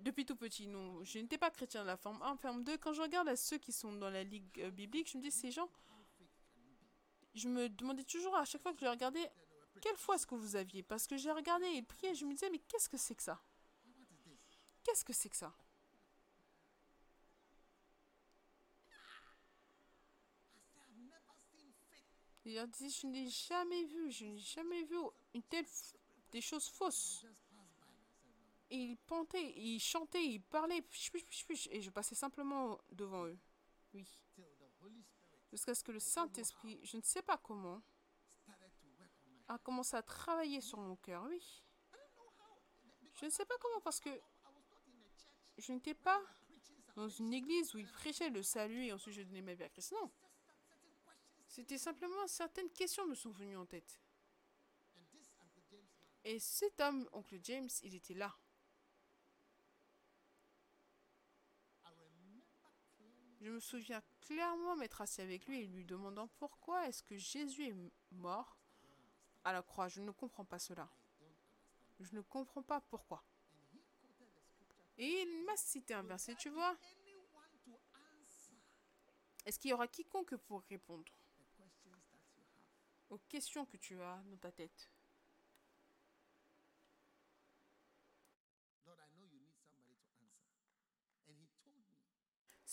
depuis 0.00 0.26
tout 0.26 0.36
petit. 0.36 0.66
Non, 0.66 1.02
je 1.02 1.18
n'étais 1.18 1.38
pas 1.38 1.50
chrétien 1.50 1.82
de 1.82 1.86
la 1.86 1.96
forme 1.96 2.20
1, 2.22 2.36
forme 2.36 2.62
2. 2.62 2.76
Quand 2.76 2.92
je 2.92 3.00
regarde 3.00 3.28
à 3.28 3.36
ceux 3.36 3.58
qui 3.58 3.72
sont 3.72 3.92
dans 3.92 4.10
la 4.10 4.22
ligue 4.22 4.60
euh, 4.60 4.70
biblique, 4.70 5.10
je 5.10 5.16
me 5.16 5.22
dis 5.22 5.30
ces 5.30 5.50
gens. 5.50 5.68
Je 7.34 7.48
me 7.48 7.68
demandais 7.68 8.04
toujours 8.04 8.36
à 8.36 8.44
chaque 8.44 8.62
fois 8.62 8.72
que 8.72 8.78
je 8.78 8.84
les 8.84 8.90
regardais, 8.90 9.32
quelle 9.80 9.96
foi 9.96 10.14
est-ce 10.14 10.26
que 10.26 10.34
vous 10.36 10.54
aviez? 10.54 10.82
Parce 10.82 11.06
que 11.06 11.16
j'ai 11.16 11.32
regardé 11.32 11.66
et 11.66 11.82
prié, 11.82 12.14
je 12.14 12.24
me 12.26 12.32
disais, 12.32 12.48
mais 12.50 12.60
qu'est-ce 12.60 12.88
que 12.88 12.96
c'est 12.96 13.14
que 13.16 13.22
ça? 13.22 13.42
Qu'est-ce 14.84 15.04
que 15.04 15.12
c'est 15.12 15.30
que 15.30 15.36
ça? 15.36 15.52
Il 22.44 22.52
je 22.54 23.06
n'ai 23.06 23.28
jamais 23.28 23.84
vu, 23.84 24.10
je 24.10 24.24
n'ai 24.26 24.38
jamais 24.38 24.82
vu 24.84 24.96
une 25.32 25.42
telle 25.42 25.66
des 26.30 26.40
choses 26.40 26.68
fausses. 26.68 27.24
Et 28.70 28.96
ils 29.56 29.80
chantaient, 29.80 30.24
ils 30.24 30.40
parlaient, 30.40 30.84
et 31.70 31.80
je 31.80 31.90
passais 31.90 32.14
simplement 32.14 32.78
devant 32.90 33.26
eux. 33.26 33.38
Oui. 33.94 34.06
Jusqu'à 35.50 35.74
ce 35.74 35.84
que 35.84 35.92
le 35.92 36.00
Saint-Esprit, 36.00 36.80
je 36.82 36.96
ne 36.96 37.02
sais 37.02 37.22
pas 37.22 37.38
comment, 37.38 37.82
a 39.48 39.58
commencé 39.58 39.96
à 39.96 40.02
travailler 40.02 40.60
sur 40.60 40.78
mon 40.78 40.96
cœur, 40.96 41.24
oui. 41.24 41.62
Je 43.20 43.26
ne 43.26 43.30
sais 43.30 43.44
pas 43.44 43.54
comment 43.60 43.80
parce 43.80 44.00
que 44.00 44.10
je 45.58 45.72
n'étais 45.72 45.94
pas 45.94 46.20
dans 46.96 47.08
une 47.08 47.32
église 47.32 47.74
où 47.74 47.78
ils 47.78 47.90
prêchaient 47.90 48.30
le 48.30 48.42
salut 48.42 48.86
et 48.86 48.92
ensuite 48.92 49.14
je 49.14 49.22
donnais 49.22 49.42
ma 49.42 49.54
vie 49.54 49.62
à 49.62 49.68
Christ. 49.68 49.92
Non, 49.92 50.10
c'était 51.54 51.78
simplement 51.78 52.26
certaines 52.26 52.70
questions 52.70 53.06
me 53.06 53.14
sont 53.14 53.30
venues 53.30 53.56
en 53.56 53.64
tête. 53.64 54.00
Et 56.24 56.40
cet 56.40 56.80
homme, 56.80 57.08
oncle 57.12 57.38
James, 57.44 57.68
il 57.84 57.94
était 57.94 58.14
là. 58.14 58.36
Je 63.40 63.50
me 63.50 63.60
souviens 63.60 64.02
clairement 64.20 64.74
m'être 64.74 65.00
assis 65.00 65.20
avec 65.20 65.46
lui 65.46 65.60
et 65.60 65.66
lui 65.68 65.84
demandant 65.84 66.26
pourquoi 66.38 66.88
est-ce 66.88 67.04
que 67.04 67.16
Jésus 67.16 67.68
est 67.68 67.76
mort 68.10 68.58
à 69.44 69.52
la 69.52 69.62
croix. 69.62 69.86
Je 69.86 70.00
ne 70.00 70.10
comprends 70.10 70.44
pas 70.44 70.58
cela. 70.58 70.90
Je 72.00 72.16
ne 72.16 72.20
comprends 72.22 72.64
pas 72.64 72.80
pourquoi. 72.80 73.22
Et 74.98 75.22
il 75.22 75.44
m'a 75.44 75.56
cité 75.56 75.94
un 75.94 76.02
verset, 76.02 76.34
tu 76.34 76.48
vois. 76.48 76.76
Est-ce 79.44 79.60
qu'il 79.60 79.70
y 79.70 79.74
aura 79.74 79.86
quiconque 79.86 80.34
pour 80.36 80.62
répondre 80.62 81.12
the 81.38 81.62
questions 81.62 82.00
that 82.12 82.24
you 82.34 82.42
have. 82.48 83.03
Aux 83.14 83.18
questions 83.28 83.64
que 83.64 83.76
tu 83.76 84.00
as 84.00 84.22
dans 84.26 84.36
ta 84.36 84.52
tête 84.52 84.90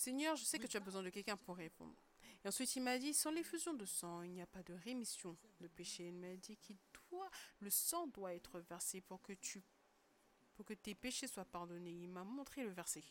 Seigneur, 0.02 0.34
je 0.34 0.42
sais 0.42 0.58
que 0.58 0.66
tu 0.66 0.76
as 0.76 0.80
besoin 0.80 1.04
de 1.04 1.10
quelqu'un 1.10 1.36
pour 1.36 1.56
répondre. 1.56 2.02
Et 2.44 2.48
ensuite, 2.48 2.74
il 2.74 2.82
m'a 2.82 2.98
dit, 2.98 3.14
sans 3.14 3.30
l'effusion 3.30 3.72
de 3.72 3.84
sang, 3.84 4.22
il 4.22 4.32
n'y 4.32 4.42
a 4.42 4.48
pas 4.48 4.64
de 4.64 4.74
rémission 4.74 5.38
de 5.60 5.68
péché. 5.68 6.08
Il 6.08 6.14
m'a 6.14 6.34
dit 6.34 6.56
qu'il 6.56 6.76
doit, 7.08 7.30
le 7.60 7.70
sang 7.70 8.08
doit 8.08 8.34
être 8.34 8.58
versé 8.58 9.00
pour 9.00 9.22
que 9.22 9.32
tu, 9.34 9.62
pour 10.56 10.66
que 10.66 10.74
tes 10.74 10.96
péchés 10.96 11.28
soient 11.28 11.44
pardonnés. 11.44 11.92
Il 11.92 12.08
m'a 12.08 12.24
montré 12.24 12.64
le 12.64 12.70
verset. 12.70 13.04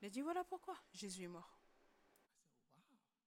Il 0.00 0.06
a 0.06 0.08
dit, 0.08 0.22
voilà 0.22 0.42
pourquoi 0.44 0.74
Jésus 0.94 1.24
est 1.24 1.28
mort. 1.28 1.60
I 2.78 2.80
said, 2.80 2.96
wow. 3.04 3.20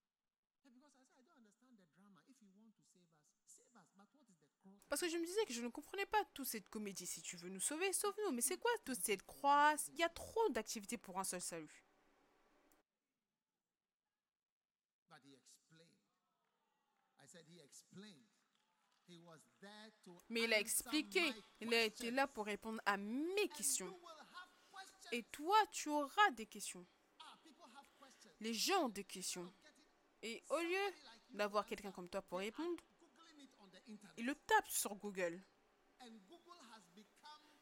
Yeah, 0.65 0.73
because 0.73 0.97
I 0.97 1.05
said 1.13 1.25
I 1.29 1.37
don't 1.37 1.45
understand 1.45 1.77
the 1.77 1.85
drama. 1.93 2.17
If 2.25 2.41
you 2.41 2.49
want 2.57 2.73
to 2.73 2.81
save 2.89 3.05
us, 3.05 3.21
save 3.45 3.69
us. 3.77 3.85
But 3.93 4.09
what 4.17 4.25
is 4.25 4.41
the 4.41 4.49
cross? 4.65 4.78
Parce 4.89 5.01
que 5.01 5.07
je 5.07 5.17
me 5.17 5.25
disais 5.25 5.45
que 5.45 5.53
je 5.53 5.61
ne 5.61 5.69
comprenais 5.69 6.07
pas 6.07 6.25
toute 6.33 6.47
cette 6.47 6.67
comédie. 6.67 7.05
Si 7.05 7.21
tu 7.21 7.37
veux 7.37 7.49
nous 7.49 7.59
sauver, 7.59 7.93
sauve-nous. 7.93 8.31
Mais 8.31 8.41
c'est 8.41 8.57
quoi 8.57 8.71
toute 8.83 8.99
cette 8.99 9.23
croix? 9.23 9.75
Il 9.89 9.99
y 9.99 10.03
a 10.03 10.09
trop 10.09 10.49
d'activités 10.49 10.97
pour 10.97 11.19
un 11.19 11.23
seul 11.23 11.41
salut. 11.41 11.85
Mais 20.29 20.43
il 20.43 20.53
a 20.53 20.59
expliqué. 20.59 21.33
Il 21.59 21.73
a 21.73 21.83
été 21.83 22.09
là 22.09 22.27
pour 22.27 22.45
répondre 22.45 22.81
à 22.85 22.97
mes 22.97 23.47
questions. 23.49 23.95
Et 25.11 25.23
toi, 25.23 25.57
tu 25.71 25.89
auras 25.89 26.31
des 26.31 26.45
questions. 26.45 26.85
Ah. 27.19 27.37
Les 28.39 28.53
gens 28.53 28.85
ont 28.85 28.89
des 28.89 29.03
questions. 29.03 29.51
Et 30.21 30.43
au 30.49 30.59
lieu 30.59 30.93
d'avoir 31.29 31.65
quelqu'un 31.65 31.91
comme 31.91 32.09
toi 32.09 32.21
pour 32.21 32.39
répondre, 32.39 32.81
Ils 34.17 34.25
le 34.25 34.35
tapent 34.35 34.69
sur 34.69 34.95
Google. 34.95 35.41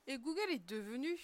Et 0.05 0.17
Google 0.17 0.49
est 0.49 0.65
devenu 0.65 1.19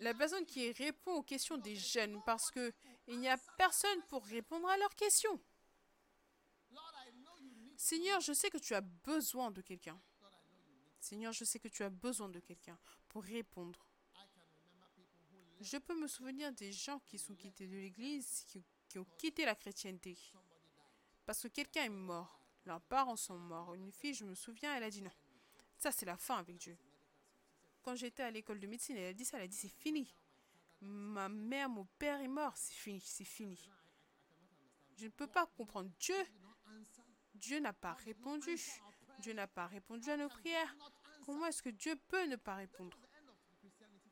la 0.00 0.14
personne 0.14 0.46
qui 0.46 0.72
répond 0.72 1.14
aux 1.14 1.22
questions 1.22 1.58
des 1.58 1.76
jeunes 1.76 2.22
parce 2.24 2.50
que 2.50 2.72
il 3.06 3.18
n'y 3.18 3.28
a 3.28 3.36
personne 3.58 4.02
pour 4.08 4.24
répondre 4.24 4.68
à 4.68 4.76
leurs 4.76 4.94
questions. 4.94 5.40
Seigneur, 7.76 8.20
je 8.20 8.32
sais 8.32 8.50
que 8.50 8.58
tu 8.58 8.74
as 8.74 8.80
besoin 8.80 9.50
de 9.50 9.62
quelqu'un. 9.62 10.00
Seigneur, 11.00 11.32
je 11.32 11.44
sais 11.44 11.58
que 11.58 11.68
tu 11.68 11.82
as 11.82 11.90
besoin 11.90 12.28
de 12.28 12.40
quelqu'un 12.40 12.78
pour 13.08 13.22
répondre. 13.24 13.86
Je 15.60 15.76
peux 15.76 15.98
me 15.98 16.06
souvenir 16.06 16.52
des 16.52 16.72
gens 16.72 16.98
qui 17.00 17.18
sont 17.18 17.34
quittés 17.34 17.66
de 17.66 17.76
l'Église, 17.76 18.44
qui, 18.46 18.64
qui 18.88 18.98
ont 18.98 19.06
quitté 19.18 19.44
la 19.44 19.54
chrétienté. 19.54 20.16
Parce 21.26 21.42
que 21.42 21.48
quelqu'un 21.48 21.84
est 21.84 21.88
mort. 21.88 22.40
Leurs 22.66 22.80
parents 22.82 23.16
sont 23.16 23.38
morts. 23.38 23.74
Une 23.74 23.90
fille, 23.90 24.14
je 24.14 24.24
me 24.24 24.34
souviens, 24.34 24.74
elle 24.76 24.84
a 24.84 24.90
dit 24.90 25.02
non. 25.02 25.10
Ça, 25.76 25.92
c'est 25.92 26.06
la 26.06 26.16
fin 26.16 26.36
avec 26.36 26.56
Dieu. 26.56 26.76
Quand 27.82 27.94
j'étais 27.94 28.22
à 28.22 28.30
l'école 28.30 28.60
de 28.60 28.66
médecine, 28.66 28.96
elle 28.96 29.06
a 29.06 29.14
dit 29.14 29.24
ça, 29.24 29.38
elle 29.38 29.44
a 29.44 29.48
dit 29.48 29.56
c'est 29.56 29.68
fini. 29.68 30.14
Ma 30.82 31.28
mère, 31.28 31.68
mon 31.68 31.86
père 31.98 32.20
est 32.20 32.28
mort, 32.28 32.56
c'est 32.56 32.74
fini, 32.74 33.00
c'est 33.00 33.24
fini. 33.24 33.70
Je 34.96 35.06
ne 35.06 35.10
peux 35.10 35.26
pas 35.26 35.46
comprendre. 35.46 35.90
Dieu, 35.98 36.26
Dieu 37.34 37.58
n'a 37.60 37.72
pas 37.72 37.94
répondu. 37.94 38.56
Dieu 39.18 39.32
n'a 39.32 39.46
pas 39.46 39.66
répondu 39.66 40.10
à 40.10 40.16
nos 40.16 40.28
prières. 40.28 40.76
Comment 41.24 41.46
est-ce 41.46 41.62
que 41.62 41.70
Dieu 41.70 41.96
peut 42.08 42.26
ne 42.26 42.36
pas 42.36 42.56
répondre? 42.56 42.96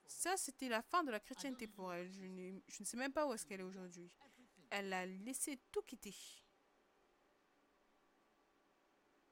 Ça, 0.06 0.36
c'était 0.36 0.68
la 0.68 0.82
fin 0.82 1.04
de 1.04 1.10
la 1.10 1.20
chrétienté 1.20 1.66
pour 1.66 1.92
elle. 1.92 2.10
Je, 2.10 2.24
ne 2.80 2.84
sais 2.84 2.96
même 2.96 3.12
pas 3.12 3.26
où 3.26 3.34
est-ce 3.34 3.46
qu'elle 3.46 3.60
est 3.60 3.64
aujourd'hui. 3.64 4.10
Elle 4.70 4.92
a 4.92 5.06
laissé 5.06 5.58
tout 5.70 5.82
quitter. 5.82 6.14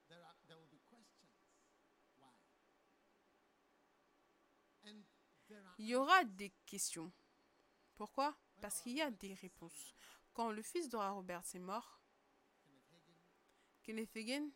There, 0.09 0.23
are, 0.23 0.37
there 0.47 0.59
will 0.59 0.69
be 0.71 0.79
questions. 0.89 1.29
Why? 2.19 2.31
And 4.85 5.05
there 5.49 5.61
are 5.61 5.66
Il 5.79 5.87
y 5.87 5.95
aura 5.95 6.25
des 6.25 6.51
questions. 6.65 7.13
Pourquoi? 7.97 8.37
Parce 8.61 8.81
qu'il 8.81 8.93
y 8.93 9.03
a 9.03 9.11
des 9.11 9.35
réponses. 9.35 9.95
Quand 10.33 10.51
le 10.51 10.63
fils 10.63 10.89
d'Ora 10.89 11.11
Roberts 11.11 11.45
est 11.55 11.59
mort, 11.59 12.01
Kenneth 13.83 14.17
Hagin 14.17 14.51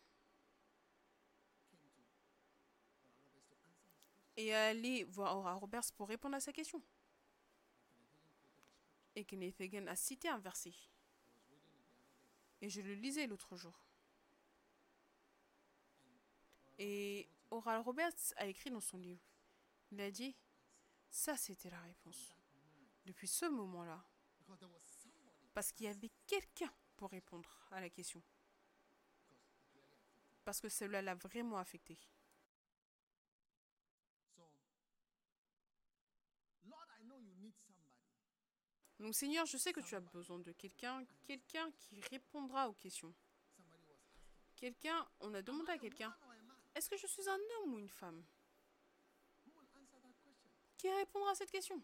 et 4.35 4.53
aller 4.53 5.03
voir 5.05 5.37
Ora 5.37 5.53
Roberts 5.53 5.93
pour 5.95 6.07
répondre 6.07 6.35
à 6.35 6.39
sa 6.39 6.51
question. 6.51 6.81
Et 9.15 9.25
Kenneth 9.25 9.59
Hagin 9.61 9.87
a 9.87 9.95
cité 9.95 10.27
un 10.29 10.39
verset. 10.39 10.73
Et 12.61 12.69
je 12.69 12.81
le 12.81 12.93
lisais 12.93 13.27
l'autre 13.27 13.55
jour. 13.55 13.73
Et 16.77 17.27
Oral 17.51 17.81
Roberts 17.81 18.33
a 18.37 18.47
écrit 18.47 18.71
dans 18.71 18.81
son 18.81 18.97
livre. 18.97 19.21
Il 19.91 20.01
a 20.01 20.09
dit, 20.09 20.35
ça 21.11 21.37
c'était 21.37 21.69
la 21.69 21.79
réponse. 21.81 22.33
Depuis 23.05 23.27
ce 23.27 23.45
moment-là, 23.45 24.03
parce 25.53 25.71
qu'il 25.71 25.85
y 25.85 25.89
avait 25.89 26.11
quelqu'un 26.25 26.71
pour 26.95 27.11
répondre 27.11 27.49
à 27.71 27.81
la 27.81 27.89
question. 27.89 28.23
Parce 30.43 30.59
que 30.59 30.69
cela 30.69 31.01
l'a 31.01 31.15
vraiment 31.15 31.57
affecté. 31.57 31.99
Donc 38.99 39.15
Seigneur, 39.15 39.47
je 39.47 39.57
sais 39.57 39.73
que 39.73 39.79
tu 39.79 39.95
as 39.95 39.99
besoin 39.99 40.37
de 40.39 40.51
quelqu'un, 40.51 41.03
quelqu'un 41.25 41.71
qui 41.71 41.99
répondra 42.01 42.69
aux 42.69 42.73
questions. 42.73 43.13
Quelqu'un, 44.55 45.07
on 45.21 45.33
a 45.33 45.41
demandé 45.41 45.71
à 45.71 45.79
quelqu'un, 45.79 46.15
est-ce 46.75 46.87
que 46.87 46.97
je 46.97 47.07
suis 47.07 47.27
un 47.27 47.33
homme 47.33 47.73
ou 47.73 47.79
une 47.79 47.89
femme 47.89 48.23
Who 49.43 49.53
will 49.57 49.67
answer 49.75 49.99
that 50.01 50.13
question? 50.23 50.51
Qui 50.81 50.89
répondra 50.89 51.29
à 51.29 51.35
cette 51.35 51.51
question. 51.51 51.79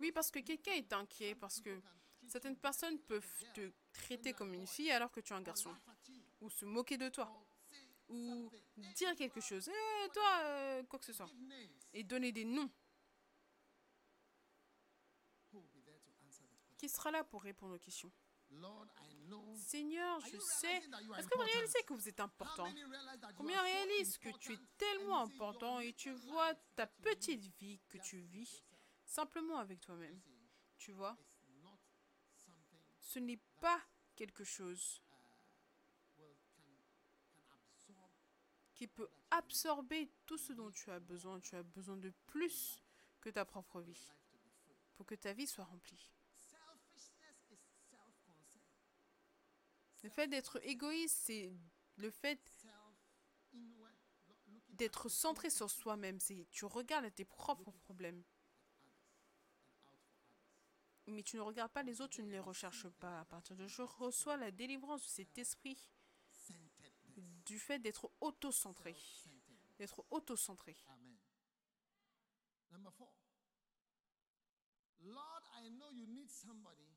Oui, 0.00 0.10
parce 0.10 0.32
que 0.32 0.40
quelqu'un 0.40 0.72
est 0.72 0.92
inquiet, 0.92 1.36
parce 1.36 1.60
que 1.60 1.80
certaines 2.26 2.56
personnes 2.56 2.98
peuvent 2.98 3.44
te 3.54 3.70
traiter 3.92 4.32
comme 4.32 4.52
une 4.54 4.66
fille 4.66 4.90
alors 4.90 5.12
que 5.12 5.20
tu 5.20 5.32
es 5.32 5.36
un 5.36 5.40
garçon, 5.40 5.72
ou 6.40 6.50
se 6.50 6.64
moquer 6.64 6.98
de 6.98 7.08
toi, 7.08 7.30
ou 8.08 8.50
dire 8.96 9.14
quelque 9.14 9.40
chose, 9.40 9.68
eh, 9.68 10.08
toi, 10.08 10.40
euh, 10.40 10.82
quoi 10.82 10.98
que 10.98 11.04
ce 11.04 11.12
soit, 11.12 11.30
et 11.92 12.02
donner 12.02 12.32
des 12.32 12.44
noms. 12.44 12.68
Qui 16.76 16.88
sera 16.88 17.12
là 17.12 17.22
pour 17.22 17.44
répondre 17.44 17.76
aux 17.76 17.78
questions? 17.78 18.10
Seigneur, 19.56 20.20
je 20.20 20.38
sais. 20.38 20.76
Est-ce 20.76 21.28
que 21.28 21.36
vous 21.36 21.44
réalisez 21.44 21.82
que 21.84 21.94
vous 21.94 22.08
êtes 22.08 22.20
important? 22.20 22.68
Combien 23.36 23.62
réalisent 23.62 24.18
que 24.18 24.28
tu 24.38 24.52
es 24.52 24.58
tellement 24.76 25.20
important 25.20 25.80
et 25.80 25.92
tu 25.94 26.12
vois 26.12 26.54
ta 26.76 26.86
petite 26.86 27.46
vie 27.58 27.80
que 27.88 27.98
tu 27.98 28.18
vis 28.18 28.62
simplement 29.04 29.58
avec 29.58 29.80
toi-même. 29.80 30.20
Tu 30.76 30.92
vois? 30.92 31.16
Ce 33.00 33.18
n'est 33.18 33.40
pas 33.60 33.80
quelque 34.16 34.44
chose 34.44 35.02
absorb 37.78 38.10
qui 38.74 38.86
peut 38.86 39.08
absorber 39.30 40.10
tout 40.26 40.38
ce 40.38 40.52
dont 40.52 40.70
tu 40.70 40.90
as 40.90 41.00
besoin. 41.00 41.40
Tu 41.40 41.54
as 41.56 41.62
besoin 41.62 41.96
de 41.96 42.10
plus 42.26 42.82
que 43.20 43.30
ta 43.30 43.44
propre 43.44 43.80
vie 43.80 44.12
pour 44.96 45.06
que 45.06 45.14
ta 45.14 45.32
vie 45.32 45.46
soit 45.46 45.64
remplie. 45.64 46.12
Le 50.02 50.10
fait 50.10 50.26
d'être 50.26 50.58
égoïste, 50.64 51.16
c'est 51.24 51.52
le 51.96 52.10
fait 52.10 52.40
d'être 54.70 55.08
centré 55.08 55.48
sur 55.48 55.70
soi-même. 55.70 56.18
C'est 56.18 56.46
tu 56.50 56.64
regardes 56.64 57.14
tes 57.14 57.24
propres 57.24 57.70
problèmes, 57.70 58.22
mais 61.06 61.22
tu 61.22 61.36
ne 61.36 61.42
regardes 61.42 61.72
pas 61.72 61.82
les 61.82 62.00
autres, 62.00 62.14
tu 62.14 62.22
ne 62.22 62.30
les 62.30 62.40
recherches 62.40 62.88
pas. 62.88 63.20
À 63.20 63.24
partir 63.24 63.56
de 63.56 63.66
je 63.66 63.82
reçois 63.82 64.36
la 64.36 64.50
délivrance 64.50 65.02
de 65.02 65.08
cet 65.08 65.38
esprit 65.38 65.78
du 67.44 67.58
fait 67.58 67.78
d'être 67.78 68.10
auto-centré, 68.20 68.96
d'être 69.78 70.04
auto-centré. 70.10 70.76
Lord, 75.04 75.42
I 75.60 75.68
know 75.68 75.90
you 75.90 76.06
need 76.06 76.30
somebody 76.30 76.96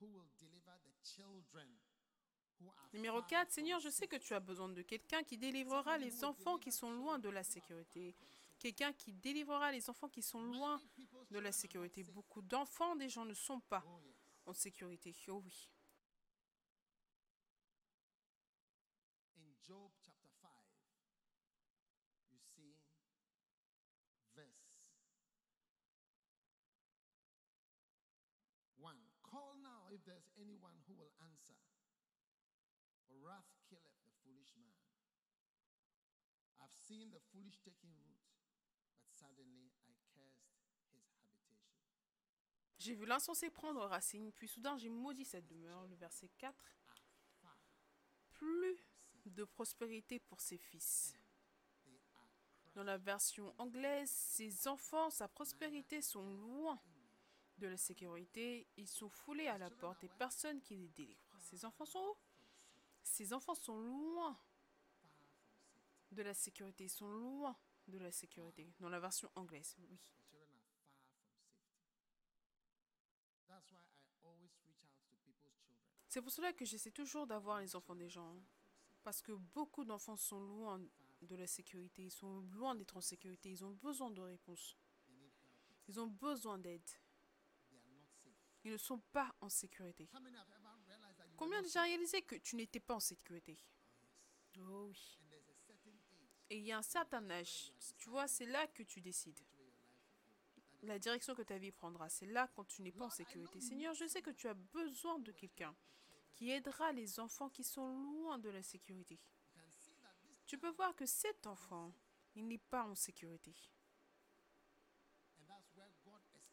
who 0.00 0.06
will 0.06 0.28
deliver 0.40 0.76
the 0.84 0.92
children 1.04 1.68
Numéro 2.92 3.18
far 3.18 3.26
4, 3.26 3.46
from 3.46 3.50
Seigneur, 3.50 3.80
je 3.80 3.88
sais 3.90 4.06
que 4.06 4.16
tu 4.16 4.34
as 4.34 4.40
besoin 4.40 4.68
de 4.68 4.82
quelqu'un 4.82 5.22
qui 5.24 5.36
délivrera 5.36 5.98
les 5.98 6.24
enfants 6.24 6.58
qui 6.58 6.70
sont 6.70 6.90
loin 6.92 7.18
de 7.18 7.28
la 7.28 7.42
sécurité. 7.42 8.14
Quelqu'un 8.58 8.92
qui 8.92 9.12
délivrera 9.12 9.72
les 9.72 9.90
enfants 9.90 10.08
qui 10.08 10.22
sont 10.22 10.40
loin 10.42 10.80
de 11.30 11.38
la 11.38 11.52
sécurité. 11.52 12.04
Beaucoup 12.04 12.40
d'enfants, 12.40 12.94
des 12.96 13.08
gens 13.08 13.24
ne 13.24 13.34
sont 13.34 13.60
pas 13.60 13.84
en 14.46 14.52
sécurité. 14.52 15.14
Oh 15.28 15.42
oui. 15.44 15.68
In 19.36 19.52
Job 19.60 19.90
chapter 20.00 20.28
5, 20.40 20.50
you 22.30 22.38
see 22.38 22.78
verse 24.34 24.94
1. 28.76 28.94
Call 29.22 29.56
now 29.62 29.88
if 29.90 30.04
there's 30.04 30.30
anyone 30.38 30.76
who 30.86 30.94
will 30.94 31.12
answer. 31.20 31.56
For 33.08 33.16
wrath 33.20 33.50
killeth 33.68 33.98
the 34.06 34.12
foolish 34.22 34.54
man. 34.56 34.72
J'ai 42.84 42.94
vu 42.94 43.06
l'insensé 43.06 43.48
prendre 43.48 43.80
racine, 43.86 44.30
puis 44.32 44.46
soudain 44.46 44.76
j'ai 44.76 44.90
maudit 44.90 45.24
cette 45.24 45.46
demeure. 45.46 45.86
Le 45.86 45.96
verset 45.96 46.28
4. 46.36 46.54
Afar, 47.38 47.56
Plus 48.32 48.78
de 49.24 49.44
prospérité 49.44 50.18
pour 50.18 50.38
ses 50.42 50.58
fils. 50.58 51.14
Dans 52.74 52.84
la 52.84 52.98
version 52.98 53.54
anglaise, 53.56 54.10
ses 54.10 54.68
enfants, 54.68 55.08
sa 55.08 55.28
prospérité 55.28 56.02
sont 56.02 56.24
loin 56.24 56.78
de 57.56 57.68
la 57.68 57.78
sécurité. 57.78 58.66
Ils 58.76 58.88
sont 58.88 59.08
foulés 59.08 59.46
à 59.46 59.56
la 59.56 59.70
porte 59.70 60.04
et 60.04 60.10
personne 60.18 60.60
qui 60.60 60.76
les 60.76 60.88
délivre. 60.88 61.38
Ses 61.40 61.64
enfants 61.64 61.86
sont 61.86 62.00
où? 62.00 62.16
Ses 63.02 63.32
enfants 63.32 63.54
sont 63.54 63.78
loin 63.78 64.38
de 66.14 66.22
la 66.22 66.34
sécurité. 66.34 66.84
Ils 66.84 66.90
sont 66.90 67.08
loin 67.08 67.56
de 67.88 67.98
la 67.98 68.10
sécurité. 68.10 68.72
Dans 68.80 68.88
la 68.88 69.00
version 69.00 69.30
anglaise, 69.34 69.76
oui. 69.78 69.98
C'est 76.08 76.22
pour 76.22 76.30
cela 76.30 76.52
que 76.52 76.64
j'essaie 76.64 76.92
toujours 76.92 77.26
d'avoir 77.26 77.60
les 77.60 77.74
enfants 77.74 77.96
des 77.96 78.08
gens. 78.08 78.40
Parce 79.02 79.20
que 79.20 79.32
beaucoup 79.32 79.84
d'enfants 79.84 80.16
sont 80.16 80.40
loin 80.40 80.80
de 81.22 81.34
la 81.34 81.46
sécurité. 81.46 82.04
Ils 82.04 82.12
sont 82.12 82.40
loin 82.52 82.76
d'être 82.76 82.96
en 82.96 83.00
sécurité. 83.00 83.50
Ils 83.50 83.64
ont 83.64 83.72
besoin 83.72 84.10
de 84.10 84.20
réponses. 84.20 84.76
Ils 85.88 85.98
ont 85.98 86.06
besoin 86.06 86.58
d'aide. 86.58 86.88
Ils 88.62 88.72
ne 88.72 88.76
sont 88.76 89.00
pas 89.12 89.34
en 89.40 89.48
sécurité. 89.48 90.08
Combien 91.36 91.60
déjà 91.62 91.82
réalisé 91.82 92.22
que 92.22 92.36
tu 92.36 92.56
n'étais 92.56 92.80
pas 92.80 92.94
en 92.94 93.00
sécurité? 93.00 93.58
Oh 94.56 94.86
oui. 94.86 95.18
And 95.20 95.28
there's 95.28 95.48
a 95.48 95.56
certain 95.66 95.98
age 96.12 96.33
Et 96.50 96.58
il 96.58 96.64
y 96.64 96.72
a 96.72 96.78
un 96.78 96.82
certain 96.82 97.28
âge. 97.30 97.72
Tu 97.98 98.08
vois, 98.08 98.28
c'est 98.28 98.46
là 98.46 98.66
que 98.68 98.82
tu 98.82 99.00
décides. 99.00 99.40
La 100.82 100.98
direction 100.98 101.34
que 101.34 101.42
ta 101.42 101.56
vie 101.56 101.72
prendra, 101.72 102.08
c'est 102.10 102.26
là 102.26 102.48
quand 102.54 102.64
tu 102.64 102.82
n'es 102.82 102.92
pas 102.92 103.06
en 103.06 103.10
sécurité. 103.10 103.60
Seigneur, 103.60 103.94
je 103.94 104.06
sais 104.06 104.20
que 104.20 104.30
tu 104.30 104.48
as 104.48 104.54
besoin 104.54 105.18
de 105.18 105.32
quelqu'un 105.32 105.74
qui 106.34 106.50
aidera 106.50 106.92
les 106.92 107.18
enfants 107.20 107.48
qui 107.48 107.64
sont 107.64 107.88
loin 107.88 108.38
de 108.38 108.50
la 108.50 108.62
sécurité. 108.62 109.18
Tu 110.46 110.58
peux 110.58 110.70
voir 110.70 110.94
que 110.94 111.06
cet 111.06 111.46
enfant, 111.46 111.92
il 112.34 112.46
n'est 112.46 112.58
pas 112.58 112.84
en 112.84 112.94
sécurité. 112.94 113.54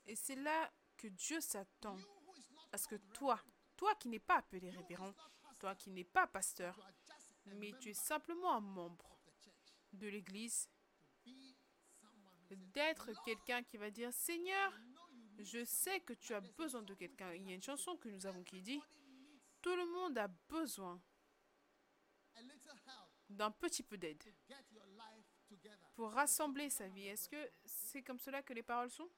Et 0.06 0.16
c'est 0.16 0.36
là 0.36 0.72
que 0.96 1.08
Dieu 1.08 1.42
s'attend 1.42 1.98
à 2.72 2.78
ce 2.78 2.88
que 2.88 2.96
toi, 3.14 3.40
toi 3.76 3.94
qui 3.96 4.08
n'es 4.08 4.20
pas 4.20 4.38
appelé 4.38 4.70
révérend, 4.70 5.14
toi 5.60 5.76
qui 5.76 5.90
n'es 5.90 6.04
pas 6.06 6.28
pasteur, 6.28 6.80
mais 7.46 7.74
tu 7.80 7.90
es 7.90 7.94
simplement 7.94 8.54
un 8.56 8.62
membre 8.62 9.21
de 9.94 10.08
l'Église, 10.08 10.70
d'être 12.50 13.12
quelqu'un 13.24 13.64
qui 13.64 13.78
va 13.78 13.90
dire, 13.90 14.14
Seigneur, 14.14 14.74
je 15.40 15.64
sais 15.64 16.02
que 16.02 16.14
tu 16.14 16.34
as 16.34 16.42
besoin 16.42 16.82
de 16.82 16.94
quelqu'un. 16.94 17.34
Il 17.34 17.48
y 17.48 17.52
a 17.52 17.56
une 17.56 17.64
chanson 17.64 17.98
que 17.98 18.10
nous 18.10 18.26
avons 18.26 18.44
qui 18.44 18.62
dit, 18.62 18.82
tout 19.62 19.76
le 19.76 19.86
monde 19.86 20.18
a 20.18 20.28
besoin 20.28 21.02
d'un 23.30 23.52
petit 23.52 23.84
peu 23.84 23.98
d'aide 23.98 24.24
pour 25.96 26.12
rassembler 26.12 26.70
sa 26.70 26.88
vie. 26.88 27.08
Est-ce 27.08 27.30
que 27.30 27.52
c'est 27.66 28.04
comme 28.04 28.20
cela 28.20 28.42
que 28.42 28.54
les 28.54 28.64
paroles 28.64 28.90
sont? 28.90 29.10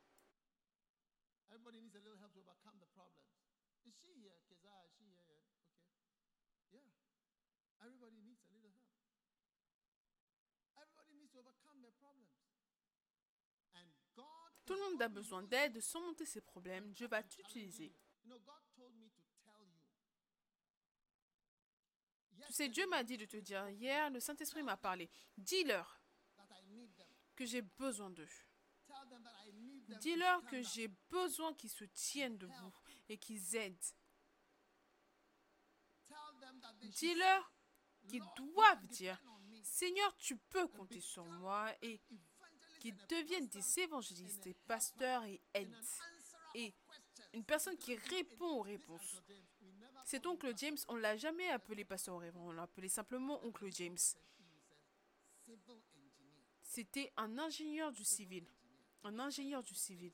Tout 14.66 14.74
le 14.74 14.80
monde 14.80 15.02
a 15.02 15.10
besoin 15.10 15.44
d'aide, 15.44 15.80
surmonter 15.82 16.26
ses 16.26 16.42
problèmes. 16.42 16.92
Dieu 16.94 17.08
va 17.08 17.22
t'utiliser. 17.24 17.94
Tu 22.46 22.54
sais, 22.54 22.70
Dieu 22.70 22.88
m'a 22.88 23.04
dit 23.04 23.18
de 23.18 23.26
te 23.26 23.38
dire, 23.38 23.68
hier, 23.70 24.10
le 24.10 24.20
Saint-Esprit 24.20 24.64
m'a 24.64 24.78
parlé. 24.78 25.10
Dis-leur 25.38 26.02
que 27.36 27.46
j'ai 27.46 27.62
besoin 27.62 28.10
d'eux. 28.10 28.30
Dis-leur 30.00 30.44
que 30.46 30.62
j'ai 30.62 30.88
besoin 31.10 31.54
qu'ils 31.54 31.70
se 31.70 31.86
tiennent 31.86 32.38
debout 32.38 32.74
et 33.10 33.18
qu'ils 33.18 33.56
aident. 33.56 33.86
Dis-leur 36.82 37.54
qu'ils 38.08 38.24
doivent 38.36 38.88
dire. 38.88 39.22
Seigneur, 39.64 40.16
tu 40.18 40.38
peux 40.38 40.68
compter 40.68 41.00
sur 41.00 41.26
moi 41.26 41.74
et 41.82 42.02
A 42.86 42.92
deviennent 43.08 43.48
des 43.48 43.80
évangélistes, 43.80 44.44
des 44.44 44.54
pasteurs 44.54 45.24
et 45.24 45.40
answerer 45.56 45.74
Et 46.56 46.74
une 47.34 47.44
personne 47.44 47.78
qui 47.78 47.96
répond 47.96 48.60
aux 48.60 48.62
réponses. 48.62 49.22
Cet 50.06 50.28
oncle 50.28 50.54
James, 50.58 50.78
on 50.90 50.96
l'a 50.96 51.16
jamais 51.16 51.50
appelé 51.50 51.86
pasteur 51.86 52.22
on 52.36 52.52
l'a 52.52 52.64
appelé 52.64 52.90
simplement 52.90 53.44
oncle 53.46 53.72
James. 53.72 53.98
C'était 56.62 57.12
un 57.18 57.38
ingénieur 57.38 57.92
du 57.92 58.04
civil. 58.04 58.46
Un 59.04 59.20
ingénieur 59.20 59.64
du 59.64 59.76
civil. 59.76 60.12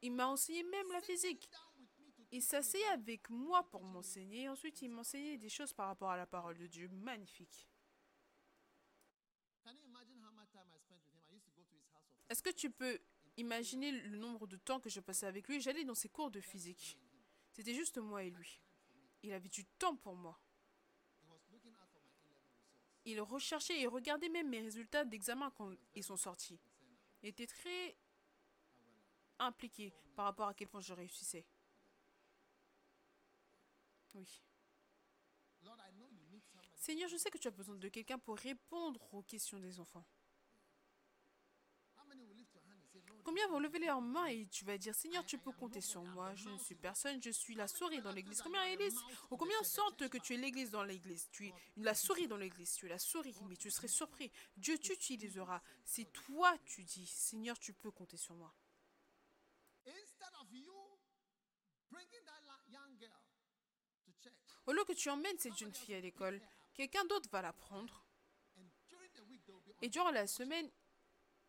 Il, 0.00 0.12
m'a 0.12 0.26
enseigné 0.28 0.62
même 0.62 0.90
la 0.92 1.00
physique. 1.00 1.48
Il 2.30 2.42
s'asseyait 2.42 2.84
avec 2.86 3.28
moi 3.30 3.68
pour 3.70 3.82
m'enseigner. 3.82 4.48
Ensuite, 4.48 4.82
il 4.82 4.90
m'enseignait 4.90 5.38
des 5.38 5.48
choses 5.48 5.72
par 5.72 5.86
rapport 5.86 6.10
à 6.10 6.16
la 6.16 6.26
parole 6.26 6.58
de 6.58 6.66
Dieu. 6.66 6.88
Magnifique. 6.88 7.68
Can 9.64 9.76
you 9.76 9.84
imagine 9.84 10.16
how 10.24 10.32
much 10.32 10.48
time 10.52 10.64
I 10.72 10.78
spent 10.80 11.04
with 11.04 11.12
him? 11.12 11.20
I 11.28 11.34
used 11.36 11.44
to 11.44 11.52
go 11.52 11.60
to 11.60 11.74
his 11.76 11.84
house 11.92 12.08
of 12.08 12.17
Est-ce 12.28 12.42
que 12.42 12.50
tu 12.50 12.70
peux 12.70 12.98
imaginer 13.36 13.92
le 13.92 14.16
nombre 14.16 14.46
de 14.46 14.56
temps 14.56 14.80
que 14.80 14.90
je 14.90 15.00
passais 15.00 15.26
avec 15.26 15.48
lui? 15.48 15.60
J'allais 15.60 15.84
dans 15.84 15.94
ses 15.94 16.08
cours 16.08 16.30
de 16.30 16.40
physique. 16.40 16.98
C'était 17.52 17.74
juste 17.74 17.98
moi 17.98 18.22
et 18.22 18.30
lui. 18.30 18.60
Il 19.22 19.32
avait 19.32 19.48
du 19.48 19.64
temps 19.64 19.96
pour 19.96 20.14
moi. 20.14 20.38
Il 23.04 23.20
recherchait 23.20 23.80
et 23.80 23.86
regardait 23.86 24.28
même 24.28 24.48
mes 24.48 24.60
résultats 24.60 25.04
d'examen 25.04 25.50
quand 25.52 25.72
ils 25.94 26.04
sont 26.04 26.16
sortis. 26.16 26.60
Il 27.22 27.30
était 27.30 27.46
très 27.46 27.96
impliqué 29.38 29.92
par 30.14 30.26
rapport 30.26 30.48
à 30.48 30.54
quel 30.54 30.68
point 30.68 30.80
je 30.80 30.92
réussissais. 30.92 31.46
Oui. 34.14 34.42
Seigneur, 36.74 37.08
je 37.08 37.16
sais 37.16 37.30
que 37.30 37.38
tu 37.38 37.48
as 37.48 37.50
besoin 37.50 37.76
de 37.76 37.88
quelqu'un 37.88 38.18
pour 38.18 38.36
répondre 38.36 39.02
aux 39.12 39.22
questions 39.22 39.58
des 39.58 39.80
enfants. 39.80 40.04
How 41.96 42.06
many 42.06 42.24
will 42.24 42.36
lift 42.36 42.54
your 42.54 42.62
hand 42.64 42.80
and 42.80 42.88
say, 42.90 43.02
Lord, 43.08 43.17
Combien 43.28 43.46
vont 43.48 43.58
lever 43.58 43.78
leurs 43.80 44.00
mains 44.00 44.24
et 44.28 44.46
tu 44.46 44.64
vas 44.64 44.78
dire 44.78 44.94
Seigneur, 44.94 45.22
tu 45.22 45.36
peux 45.36 45.52
compter 45.52 45.82
sur 45.82 46.02
moi, 46.02 46.34
je 46.34 46.48
ne 46.48 46.56
suis 46.56 46.74
personne, 46.74 47.22
je 47.22 47.28
suis 47.28 47.54
la 47.54 47.68
souris 47.68 48.00
dans 48.00 48.10
l'église. 48.10 48.40
Combien 48.40 48.64
église 48.64 48.98
Ou 49.30 49.36
combien 49.36 49.62
sentent 49.64 50.08
que 50.08 50.16
tu 50.16 50.32
es 50.32 50.38
l'église 50.38 50.70
dans 50.70 50.82
l'église? 50.82 51.28
Tu 51.30 51.48
es 51.48 51.54
la 51.76 51.92
souris 51.92 52.26
dans 52.26 52.38
l'église, 52.38 52.72
tu 52.72 52.86
es 52.86 52.88
la 52.88 52.98
souris, 52.98 53.36
mais 53.46 53.56
tu 53.56 53.70
serais 53.70 53.86
surpris. 53.86 54.32
Dieu 54.56 54.78
t'utilisera. 54.78 55.62
Si 55.84 56.06
toi 56.06 56.56
tu 56.64 56.84
dis 56.84 57.06
Seigneur, 57.06 57.58
tu 57.58 57.74
peux 57.74 57.90
compter 57.90 58.16
sur 58.16 58.34
moi. 58.34 58.54
Au 64.64 64.72
lieu 64.72 64.84
que 64.84 64.94
tu 64.94 65.10
emmènes 65.10 65.38
cette 65.38 65.58
jeune 65.58 65.74
fille 65.74 65.96
à 65.96 66.00
l'école, 66.00 66.40
quelqu'un 66.72 67.04
d'autre 67.04 67.28
va 67.28 67.42
la 67.42 67.52
prendre. 67.52 68.06
Et 69.82 69.90
durant 69.90 70.12
la 70.12 70.26
semaine, 70.26 70.70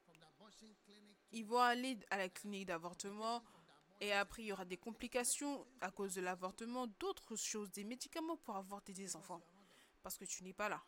from 0.04 0.20
the 0.20 0.28
abortion 0.28 0.76
clinic 0.84 1.16
to 1.16 1.19
ils 1.32 1.46
vont 1.46 1.60
aller 1.60 2.00
à 2.10 2.18
la 2.18 2.30
clinique 2.30 2.68
d'avortement. 2.68 3.44
Et 4.02 4.14
après, 4.14 4.44
il 4.44 4.48
y 4.48 4.52
aura 4.54 4.66
des 4.66 4.78
complications 4.78 5.68
à 5.82 5.92
cause 5.92 6.16
de 6.16 6.22
l'avortement, 6.22 6.88
d'autres 6.88 7.36
choses, 7.36 7.72
des 7.72 7.84
médicaments 7.84 8.38
pour 8.38 8.56
avorter 8.56 8.94
des 8.94 9.16
enfants. 9.16 9.42
Parce 10.02 10.18
que 10.18 10.26
tu 10.26 10.44
n'es 10.44 10.54
pas 10.54 10.70
là. 10.70 10.82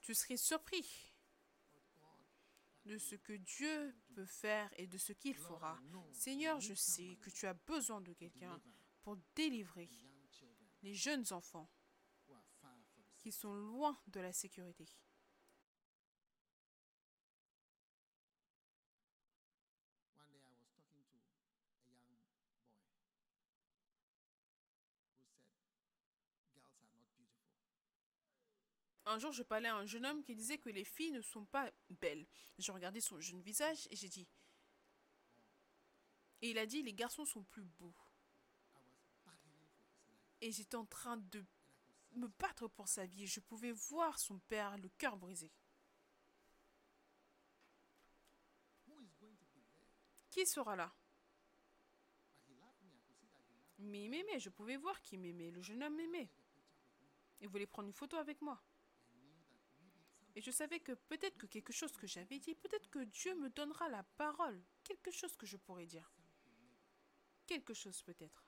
Tu 0.00 0.14
serais 0.14 0.36
surpris 0.36 1.12
de 2.86 2.96
ce 2.96 3.16
que 3.16 3.32
Dieu 3.32 3.94
peut 4.14 4.24
faire 4.24 4.70
et 4.76 4.86
de 4.86 4.96
ce 4.96 5.12
qu'il 5.12 5.34
fera. 5.34 5.78
Seigneur, 6.12 6.60
je 6.60 6.74
sais 6.74 7.18
que 7.20 7.30
tu 7.30 7.46
as 7.46 7.54
besoin 7.54 8.00
de 8.00 8.12
quelqu'un 8.12 8.60
pour 9.02 9.16
délivrer 9.34 9.90
les 10.82 10.94
jeunes 10.94 11.24
enfants 11.32 11.68
qui 13.18 13.32
sont 13.32 13.54
loin 13.54 13.98
de 14.06 14.20
la 14.20 14.32
sécurité. 14.32 14.86
One 20.16 20.30
day 20.30 20.38
I 20.38 20.48
was 20.54 20.62
talking 20.70 20.94
to 20.94 21.18
a 21.18 21.18
young 21.18 21.26
boy 21.34 21.50
who 21.50 21.98
said, 22.06 22.22
Girls 26.54 26.78
are 26.78 26.94
not 26.94 27.02
beautiful. 27.18 27.56
Un 29.06 29.18
jour, 29.18 29.32
je 29.32 29.44
parlais 29.44 29.68
à 29.68 29.76
un 29.76 29.86
jeune 29.86 30.04
homme 30.04 30.22
qui 30.22 30.34
disait 30.34 30.58
que 30.58 30.68
les 30.68 30.84
filles 30.84 31.12
ne 31.12 31.22
sont 31.22 31.46
pas 31.46 31.70
belles. 31.88 32.26
J'ai 32.58 32.72
regardé 32.72 33.00
son 33.00 33.20
jeune 33.20 33.40
visage 33.40 33.86
et 33.90 33.96
j'ai 33.96 34.08
dit... 34.08 34.28
Et 36.42 36.50
il 36.50 36.58
a 36.58 36.66
dit, 36.66 36.82
les 36.82 36.92
garçons 36.92 37.24
sont 37.24 37.44
plus 37.44 37.62
beaux. 37.64 37.94
Et 40.40 40.52
j'étais 40.52 40.76
en 40.76 40.84
train 40.84 41.16
de 41.16 41.44
me 42.12 42.28
battre 42.28 42.68
pour 42.68 42.88
sa 42.88 43.06
vie. 43.06 43.26
Je 43.26 43.40
pouvais 43.40 43.72
voir 43.72 44.18
son 44.18 44.38
père, 44.40 44.76
le 44.76 44.88
cœur 44.90 45.16
brisé. 45.16 45.50
Qui 50.30 50.44
sera 50.46 50.76
là? 50.76 50.94
Mais 53.78 54.04
il 54.04 54.10
m'aimait, 54.10 54.38
je 54.38 54.50
pouvais 54.50 54.76
voir 54.76 55.00
qu'il 55.00 55.20
m'aimait. 55.20 55.50
Le 55.50 55.62
jeune 55.62 55.82
homme 55.82 55.96
m'aimait. 55.96 56.28
Il 57.40 57.48
voulait 57.48 57.66
prendre 57.66 57.88
une 57.88 57.94
photo 57.94 58.16
avec 58.16 58.42
moi? 58.42 58.62
I 59.08 59.18
knew 59.18 59.32
that 59.32 59.62
maybe 59.78 59.96
something 59.96 60.25
Et 60.36 60.42
je 60.42 60.50
savais 60.50 60.80
que 60.80 60.92
peut-être 60.92 61.38
que 61.38 61.46
quelque 61.46 61.72
chose 61.72 61.96
que 61.96 62.06
j'avais 62.06 62.38
dit, 62.38 62.54
peut-être 62.54 62.90
que 62.90 62.98
Dieu 63.04 63.34
me 63.36 63.48
donnera 63.48 63.88
la 63.88 64.02
parole. 64.02 64.62
Quelque 64.84 65.10
chose 65.10 65.34
que 65.34 65.46
je 65.46 65.56
pourrais 65.56 65.86
dire. 65.86 66.12
Quelque 67.46 67.72
chose 67.72 68.02
peut-être. 68.02 68.44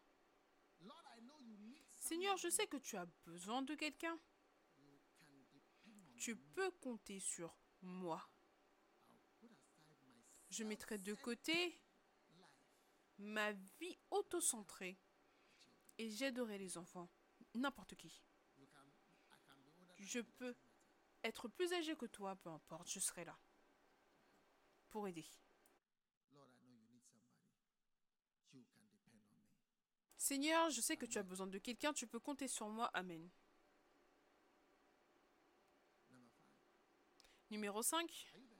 Seigneur, 1.95 2.37
je 2.37 2.49
sais 2.49 2.67
que 2.67 2.77
tu 2.77 2.97
as 2.97 3.07
besoin 3.25 3.63
de 3.63 3.75
quelqu'un. 3.75 4.19
Tu 6.19 6.37
peux 6.37 6.71
compter 6.73 7.21
sur 7.21 7.57
moi. 7.81 8.29
Je 10.51 10.65
mettrai 10.65 10.99
de 10.99 11.15
côté 11.15 11.81
ma 13.19 13.53
vie 13.53 13.99
autocentrée 14.11 14.99
et 15.97 16.11
j'aiderai 16.11 16.59
les 16.59 16.77
enfants. 16.77 17.09
N'importe 17.55 17.95
qui. 17.95 18.23
Je 19.99 20.21
peux. 20.21 20.55
Être 21.29 21.49
plus 21.49 21.73
âgé 21.73 21.97
que 21.97 22.07
toi, 22.07 22.37
peu 22.37 22.51
importe, 22.51 22.91
je 22.91 23.01
serai 23.01 23.25
là 23.25 23.39
pour 24.91 25.07
aider. 25.07 25.27
Seigneur, 30.17 30.69
je 30.71 30.81
sais 30.81 30.97
que 30.97 31.07
tu 31.07 31.19
as 31.19 31.23
besoin 31.23 31.47
de 31.47 31.59
quelqu'un, 31.59 31.93
tu 31.93 32.07
peux 32.07 32.21
compter 32.21 32.49
sur 32.49 32.69
moi. 32.69 32.91
Amen. 32.93 33.31
Numéro 37.51 37.81
5. 37.83 37.99
Are 38.35 38.39
you 38.41 38.47
there? 38.47 38.59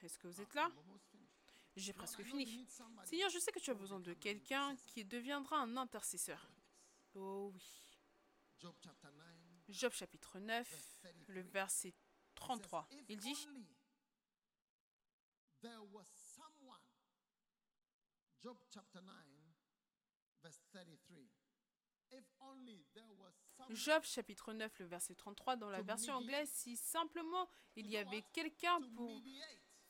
Est-ce 0.00 0.18
que 0.18 0.28
vous 0.28 0.40
êtes 0.40 0.54
là? 0.54 0.70
J'ai 1.74 1.92
presque 1.92 2.22
fini. 2.22 2.68
Seigneur, 3.04 3.30
je 3.30 3.38
sais 3.38 3.50
que 3.50 3.58
tu 3.58 3.70
as 3.70 3.74
besoin 3.74 3.98
de 4.00 4.14
quelqu'un 4.14 4.76
qui 4.86 5.04
deviendra 5.04 5.58
un 5.58 5.76
intercesseur. 5.76 6.48
Oh 7.14 7.50
oui. 7.52 7.98
Job 8.58 8.74
chapter 8.80 9.08
9. 9.08 9.26
Job 9.68 9.92
chapitre 9.92 10.38
9, 10.38 11.00
le 11.28 11.42
verset 11.42 11.94
33. 12.38 12.86
If 12.90 13.04
Il 13.08 13.18
dit. 13.18 13.48
Job 18.40 18.56
chapter 18.70 19.00
9, 19.00 19.14
verse 20.42 20.60
33. 20.72 21.28
If 22.12 22.24
only 22.40 22.86
there 22.94 23.04
was 23.18 23.34
someone. 23.56 23.76
Job 23.76 24.04
chapitre 24.04 24.52
9, 24.52 24.78
le 24.78 24.86
verset 24.86 25.14
33, 25.14 25.56
dans 25.56 25.68
la 25.70 25.82
version 25.82 26.14
anglaise, 26.14 26.48
si 26.50 26.76
simplement 26.76 27.48
il 27.76 27.88
y 27.88 27.96
avait 27.96 28.22
quelqu'un 28.32 28.80
pour 28.94 29.20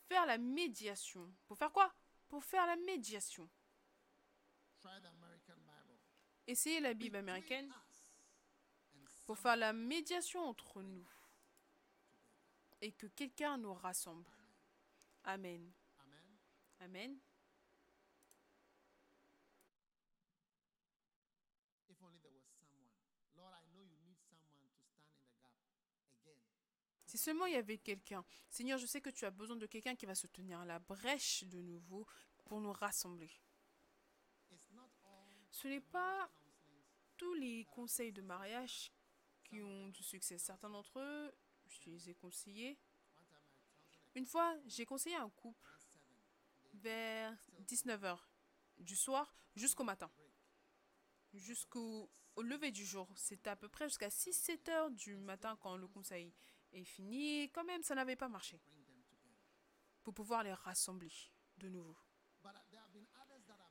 faire 0.08 0.26
la 0.26 0.38
médiation. 0.38 1.32
Pour 1.46 1.58
faire 1.58 1.70
quoi? 1.70 1.92
Pour 2.28 2.42
faire 2.42 2.66
la 2.66 2.76
médiation. 2.76 3.48
Try 4.80 5.00
the 5.00 5.06
American 5.06 5.56
Bible. 5.56 5.98
Essayez 6.46 6.80
la 6.80 6.94
Bible 6.94 7.16
américaine 7.16 7.72
pour 9.26 9.38
faire 9.38 9.56
la 9.56 9.74
médiation 9.74 10.40
entre 10.40 10.82
nous 10.82 11.06
et 12.80 12.92
que 12.92 13.06
quelqu'un 13.06 13.58
nous 13.58 13.74
rassemble. 13.74 14.30
Amen. 15.24 15.72
Amen. 16.00 16.38
Amen. 16.80 17.18
If 21.88 22.02
only 22.02 22.18
there 22.22 22.32
was 22.32 22.44
someone. 22.58 22.86
Lord, 23.36 23.52
I 23.52 23.64
know 23.72 23.82
you 23.82 23.98
need 24.06 24.18
someone 24.22 24.54
to 24.62 24.68
stand 24.70 25.02
in 25.02 25.18
the 25.18 25.34
gap 25.36 25.52
again. 26.22 26.40
Si 27.06 27.18
seulement 27.18 27.46
il 27.46 27.54
y 27.54 27.56
avait 27.56 27.78
quelqu'un. 27.78 28.24
Seigneur, 28.48 28.78
je 28.78 28.86
sais 28.86 29.00
que 29.00 29.10
tu 29.10 29.24
as 29.24 29.30
besoin 29.30 29.56
de 29.56 29.66
quelqu'un 29.66 29.96
qui 29.96 30.06
va 30.06 30.14
se 30.14 30.26
tenir 30.26 30.60
à 30.60 30.64
la 30.64 30.78
brèche 30.78 31.44
de 31.44 31.60
nouveau 31.60 32.06
pour 32.44 32.60
nous 32.60 32.72
rassembler. 32.72 33.30
Ce 35.50 35.66
n'est 35.66 35.80
pas 35.80 36.30
tous 37.16 37.34
les 37.34 37.64
conseils 37.64 38.12
de 38.12 38.22
mariage 38.22 38.92
qui 39.42 39.60
ont 39.60 39.88
du 39.88 40.02
succès. 40.04 40.38
Certains 40.38 40.70
d'entre 40.70 41.00
eux, 41.00 41.34
je 41.68 41.90
les 41.90 42.10
ai 42.10 42.14
conseillés. 42.14 42.78
Une 44.14 44.26
fois, 44.26 44.56
j'ai 44.66 44.84
conseillé 44.84 45.16
un 45.16 45.30
couple 45.30 45.70
vers 46.74 47.36
19h 47.66 48.18
du 48.78 48.96
soir 48.96 49.34
jusqu'au 49.54 49.84
matin, 49.84 50.10
jusqu'au 51.34 52.10
au 52.36 52.42
lever 52.42 52.70
du 52.70 52.86
jour. 52.86 53.08
C'était 53.16 53.50
à 53.50 53.56
peu 53.56 53.68
près 53.68 53.88
jusqu'à 53.88 54.08
6-7 54.08 54.70
heures 54.70 54.90
du 54.90 55.16
matin 55.16 55.56
quand 55.60 55.76
le 55.76 55.88
conseil 55.88 56.32
est 56.72 56.84
fini. 56.84 57.42
Et 57.42 57.48
quand 57.48 57.64
même, 57.64 57.82
ça 57.82 57.94
n'avait 57.94 58.16
pas 58.16 58.28
marché 58.28 58.60
pour 60.02 60.14
pouvoir 60.14 60.42
les 60.42 60.54
rassembler 60.54 61.12
de 61.58 61.68
nouveau. 61.68 61.96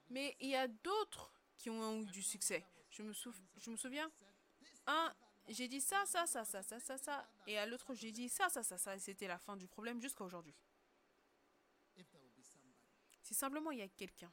Mais 0.09 0.35
il 0.39 0.49
y 0.49 0.55
a 0.55 0.67
d'autres 0.67 1.31
qui 1.57 1.69
ont 1.69 2.01
eu 2.01 2.05
du 2.05 2.21
succès. 2.21 2.65
Je 2.89 3.03
me, 3.03 3.13
je 3.13 3.69
me 3.69 3.77
souviens, 3.77 4.11
un, 4.85 5.13
j'ai 5.47 5.67
dit 5.67 5.81
ça, 5.81 6.05
ça, 6.05 6.25
ça, 6.25 6.43
ça, 6.45 6.61
ça, 6.61 6.79
ça, 6.79 6.97
ça, 6.97 7.29
et 7.45 7.57
à 7.57 7.65
l'autre, 7.65 7.93
j'ai 7.93 8.11
dit 8.11 8.29
ça, 8.29 8.49
ça, 8.49 8.63
ça, 8.63 8.77
ça, 8.77 8.95
et 8.95 8.99
c'était 8.99 9.27
la 9.27 9.37
fin 9.37 9.55
du 9.55 9.67
problème 9.67 10.01
jusqu'à 10.01 10.23
aujourd'hui. 10.23 10.55
Si 13.21 13.33
simplement 13.33 13.71
il 13.71 13.79
y 13.79 13.81
a 13.81 13.89
quelqu'un, 13.89 14.31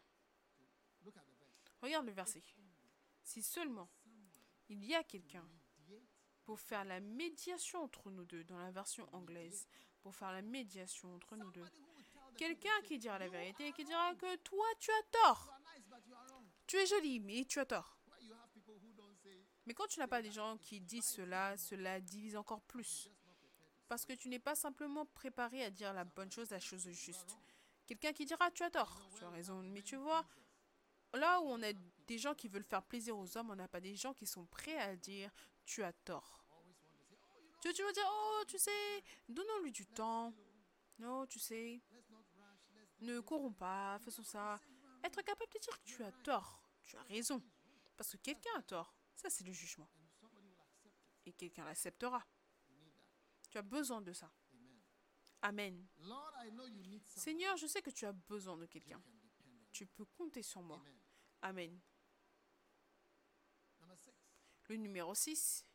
regarde 1.80 2.06
le 2.06 2.12
verset. 2.12 2.42
Si 3.22 3.42
seulement 3.42 3.88
il 4.68 4.84
y 4.84 4.94
a 4.94 5.02
quelqu'un 5.02 5.48
pour 6.44 6.60
faire 6.60 6.84
la 6.84 7.00
médiation 7.00 7.82
entre 7.82 8.10
nous 8.10 8.24
deux, 8.24 8.44
dans 8.44 8.58
la 8.58 8.70
version 8.70 9.08
anglaise, 9.14 9.66
pour 10.00 10.14
faire 10.14 10.32
la 10.32 10.42
médiation 10.42 11.14
entre 11.14 11.36
nous 11.36 11.50
deux. 11.50 11.64
Quelqu'un 12.36 12.82
qui 12.84 12.98
dira 12.98 13.18
la 13.18 13.28
vérité 13.28 13.68
et 13.68 13.72
qui 13.72 13.84
dira 13.84 14.14
que 14.16 14.36
toi, 14.36 14.66
tu 14.78 14.90
as 14.90 15.02
tort. 15.10 15.50
Tu 16.66 16.76
es 16.76 16.86
joli, 16.86 17.20
mais 17.20 17.44
tu 17.46 17.58
as 17.60 17.66
tort. 17.66 17.96
Where 18.06 18.20
you 18.22 18.34
have 18.34 18.50
people 18.52 18.74
who 18.74 18.92
don't 18.92 19.16
say, 19.16 19.46
Mais 19.66 19.74
quand 19.74 19.86
tu 19.86 19.98
n'as 19.98 20.08
pas 20.08 20.22
des 20.22 20.30
gens 20.30 20.58
qui 20.58 20.80
disent 20.80 21.06
cela, 21.06 21.56
cela 21.56 22.00
divise 22.00 22.36
encore 22.36 22.60
plus. 22.62 23.10
Parce 23.88 24.04
que 24.04 24.12
tu 24.12 24.28
n'es 24.28 24.38
pas 24.38 24.54
simplement 24.54 25.06
préparé 25.06 25.64
à 25.64 25.70
dire 25.70 25.92
la 25.92 26.04
bonne 26.04 26.30
chose, 26.30 26.50
la 26.50 26.60
chose 26.60 26.88
juste. 26.90 27.38
Quelqu'un 27.86 28.12
qui 28.12 28.24
dira 28.24 28.50
tu 28.50 28.62
as 28.62 28.70
tort, 28.70 28.98
tu 29.16 29.24
as 29.24 29.30
raison. 29.30 29.62
Mais 29.62 29.82
tu 29.82 29.96
vois, 29.96 30.24
là 31.12 31.40
où 31.40 31.44
on 31.44 31.62
a 31.62 31.72
des 32.06 32.18
gens 32.18 32.34
qui 32.34 32.48
veulent 32.48 32.64
faire 32.64 32.82
plaisir 32.82 33.16
aux 33.16 33.36
hommes, 33.36 33.50
on 33.50 33.56
n'a 33.56 33.68
pas 33.68 33.80
des 33.80 33.96
gens 33.96 34.14
qui 34.14 34.26
sont 34.26 34.46
prêts 34.46 34.78
à 34.78 34.96
dire 34.96 35.30
tu 35.64 35.82
as 35.82 35.92
tort. 35.92 36.44
Tu 37.60 37.68
veux, 37.68 37.92
dire 37.92 38.04
oh 38.06 38.42
tu 38.46 38.58
sais, 38.58 39.02
donnons-lui 39.28 39.72
du 39.72 39.86
temps. 39.86 40.34
Non, 40.98 41.26
tu 41.26 41.38
sais, 41.38 41.80
ne 43.00 43.20
courons 43.20 43.52
pas, 43.52 43.98
faisons 44.00 44.22
ça. 44.22 44.60
Être 45.02 45.22
capable 45.22 45.50
de 45.52 45.58
dire 45.58 45.82
tu 45.84 46.02
as 46.02 46.12
tort, 46.12 46.60
tu 46.82 46.96
as 46.96 47.02
raison. 47.04 47.42
Parce 47.96 48.12
que 48.12 48.16
quelqu'un 48.18 48.50
a 48.58 48.62
tort, 48.62 48.94
ça 49.14 49.30
c'est 49.30 49.44
le 49.44 49.52
jugement. 49.52 49.88
Et 51.26 51.32
quelqu'un 51.32 51.64
l'acceptera. 51.64 52.24
Tu 53.50 53.58
as 53.58 53.62
besoin 53.62 54.02
de 54.02 54.12
ça. 54.12 54.30
Amen. 55.42 55.86
Seigneur, 57.20 57.56
je 57.56 57.66
sais 57.66 57.82
que 57.82 57.90
tu 57.90 58.06
as 58.06 58.12
besoin 58.12 58.56
de 58.56 58.66
quelqu'un. 58.66 59.02
Tu 59.72 59.86
peux 59.86 60.04
compter 60.06 60.42
sur 60.42 60.62
moi. 60.62 60.82
Amen. 61.42 61.80
Le 64.68 64.76
numéro 64.76 65.14
6. 65.14 65.66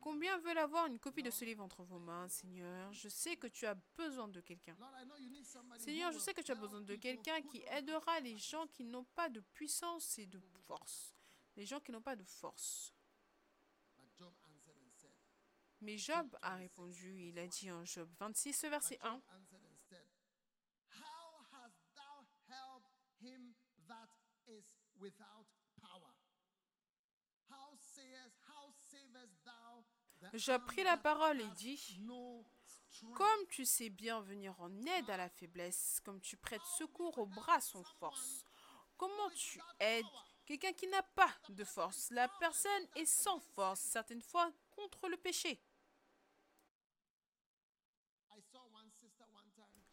Combien 0.00 0.38
veulent 0.38 0.58
avoir 0.58 0.86
une 0.86 0.98
copie 0.98 1.22
de 1.22 1.30
ce 1.30 1.44
livre 1.44 1.62
entre 1.62 1.82
vos 1.82 1.98
mains, 1.98 2.28
Seigneur? 2.28 2.92
Je 2.92 3.08
sais 3.08 3.36
que 3.36 3.46
tu 3.46 3.66
as 3.66 3.74
besoin 3.96 4.28
de 4.28 4.40
quelqu'un. 4.40 4.76
Seigneur, 5.78 6.10
je 6.12 6.18
sais 6.18 6.32
que 6.32 6.40
tu 6.40 6.52
as 6.52 6.54
besoin 6.54 6.80
de 6.80 6.96
quelqu'un 6.96 7.42
qui 7.42 7.62
aidera 7.68 8.20
les 8.20 8.38
gens 8.38 8.66
qui 8.68 8.84
n'ont 8.84 9.04
pas 9.14 9.28
de 9.28 9.40
puissance 9.40 10.18
et 10.18 10.26
de 10.26 10.40
force. 10.66 11.14
Les 11.56 11.66
gens 11.66 11.80
qui 11.80 11.92
n'ont 11.92 12.02
pas 12.02 12.16
de 12.16 12.24
force. 12.24 12.94
Mais 15.82 15.96
Job 15.96 16.36
a 16.42 16.56
répondu, 16.56 17.28
il 17.28 17.38
a 17.38 17.46
dit 17.46 17.70
en 17.70 17.84
Job 17.84 18.10
26, 18.18 18.64
verset 18.64 18.98
But 24.96 25.18
1. 25.20 25.39
Arm 30.32 30.64
prit 30.66 30.82
la 30.82 30.96
parole 30.96 31.40
et 31.40 31.76
strength? 31.76 32.46
Comme 33.14 33.46
tu 33.48 33.64
sais 33.64 33.88
bien 33.88 34.20
venir 34.20 34.60
en 34.60 34.70
aide 34.82 35.08
à 35.10 35.16
la 35.16 35.28
faiblesse, 35.28 36.00
comme 36.04 36.20
tu 36.20 36.36
prêtes 36.36 36.64
secours 36.76 37.18
aux 37.18 37.26
bras 37.26 37.60
sans 37.60 37.84
force, 37.84 38.44
comment 38.96 39.30
tu 39.30 39.60
aides 39.78 40.04
quelqu'un 40.44 40.72
qui 40.72 40.86
n'a 40.88 41.02
pas 41.02 41.32
de 41.48 41.64
force? 41.64 42.10
La 42.10 42.28
personne 42.28 42.88
est 42.96 43.06
sans 43.06 43.38
force, 43.40 43.80
certaines 43.80 44.22
fois 44.22 44.52
contre 44.70 45.08
le 45.08 45.16
péché. 45.16 45.62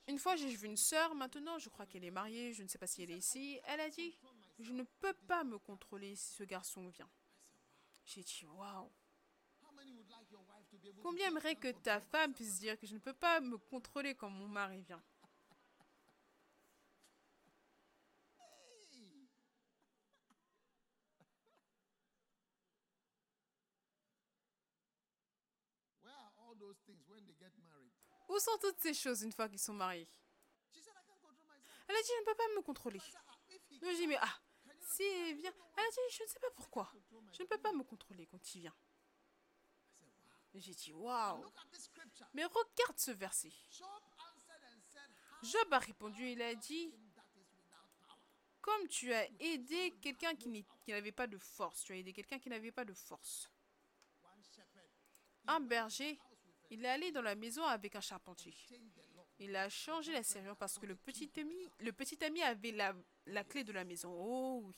Une 0.08 0.20
fois, 0.20 0.38
j'ai 0.38 0.50
vu 0.56 0.68
une 0.68 0.78
sœur, 0.78 1.14
maintenant 1.16 1.60
je 1.60 1.70
crois 1.70 1.86
qu'elle 1.86 2.06
est 2.06 2.12
mariée, 2.12 2.54
je 2.54 2.64
ne 2.64 2.68
sais 2.68 2.78
pas 2.78 2.88
si 2.88 3.04
elle 3.04 3.12
est 3.12 3.18
ici, 3.18 3.60
elle 3.66 3.82
a 3.82 3.90
dit, 3.90 4.18
je 4.58 4.72
ne 4.72 4.84
peux 4.84 5.14
pas 5.14 5.44
me 5.44 5.60
contrôler 5.60 6.16
si 6.16 6.34
ce 6.34 6.44
garçon 6.44 6.88
vient. 6.88 7.10
J'ai 8.06 8.24
dit, 8.24 8.46
waouh. 8.46 8.90
How 9.62 9.74
many 9.76 9.92
would 9.92 10.10
like 10.10 10.32
your 10.32 10.42
wife 10.48 10.66
to 10.70 10.78
be 10.78 10.87
able 10.87 10.87
to 10.87 10.87
Combien 11.02 11.28
aimerait 11.28 11.56
que 11.56 11.72
ta 11.72 12.00
femme 12.00 12.34
puisse 12.34 12.60
dire 12.60 12.78
que 12.80 12.86
je 12.86 12.94
ne 12.94 13.00
peux 13.00 13.14
pas 13.14 13.40
me 13.40 13.58
contrôler 13.58 14.16
quand 14.16 14.30
mon 14.30 14.48
mari 14.48 14.82
vient? 14.82 15.02
Où 28.30 28.40
sont 28.40 28.58
toutes 28.60 28.80
ces 28.80 28.94
choses 28.94 29.22
une 29.24 29.32
fois 29.32 29.48
qu'ils 29.48 29.60
sont 29.60 29.74
mariés? 29.74 30.08
Elle 31.88 31.96
a 31.96 32.02
dit, 32.02 32.10
je 32.16 32.22
ne 32.22 32.26
peux 32.26 32.36
pas 32.36 32.48
me 32.56 32.62
contrôler. 32.62 32.98
I 32.98 33.02
said, 33.02 33.16
"Ah, 33.28 33.38
if 33.48 33.62
he 33.70 33.80
Je 33.80 33.96
dit, 33.96 34.08
mais 34.08 34.18
ah, 34.20 34.42
si 34.82 35.04
il 35.04 35.36
vient. 35.36 35.54
Elle 35.78 35.84
a 35.84 35.90
dit, 35.90 36.00
je 36.12 36.24
ne 36.24 36.28
sais 36.28 36.40
pas 36.40 36.52
pourquoi. 36.56 36.92
Je 37.32 37.44
ne 37.44 37.48
peux 37.48 37.58
pas 37.58 37.72
me 37.72 37.84
contrôler 37.84 38.26
quand 38.26 38.56
il 38.56 38.62
vient. 38.62 38.74
I 38.74 38.76
said, 39.98 40.10
wow. 40.28 40.36
Et 40.36 40.37
J'ai 40.54 40.74
dit, 40.74 40.92
waouh. 40.94 41.44
Mais 42.34 42.46
regarde 42.46 42.98
ce 42.98 43.12
verset. 43.12 43.52
Job 45.44 45.74
a 45.74 45.80
répondu, 45.80 46.32
il 46.32 46.42
a 46.42 46.56
dit, 46.56 46.92
comme 48.62 48.88
tu 48.88 49.14
as 49.14 49.28
aidé 49.40 49.96
quelqu'un 50.02 50.36
qui 50.36 50.66
n'avait 50.88 51.12
pas 51.12 51.28
de 51.28 51.38
force, 51.38 51.84
tu 51.84 51.94
as 51.94 51.98
aidé 51.98 52.12
quelqu'un 52.12 52.40
qui 52.40 52.50
n'avait 52.50 52.72
pas 52.72 52.86
de 52.86 52.94
force. 52.94 53.50
Un 55.46 55.60
berger, 55.60 56.20
il 56.70 56.84
est 56.84 56.90
allé 56.90 57.12
dans 57.12 57.22
la 57.22 57.36
maison 57.36 57.64
avec 57.64 57.96
un 57.96 58.02
charpentier. 58.02 58.54
Il 59.40 59.56
a 59.56 59.70
changé 59.70 60.12
la 60.12 60.24
serrure 60.24 60.58
parce 60.58 60.80
que 60.80 60.86
le 60.86 60.96
petit 60.96 61.32
ami, 61.40 61.70
le 61.80 61.94
petit 61.94 62.22
ami 62.26 62.42
avait 62.42 62.72
la, 62.72 62.94
la 63.28 63.44
clé 63.44 63.64
de 63.64 63.72
la 63.72 63.84
maison. 63.84 64.12
Oh 64.12 64.64
oui. 64.66 64.76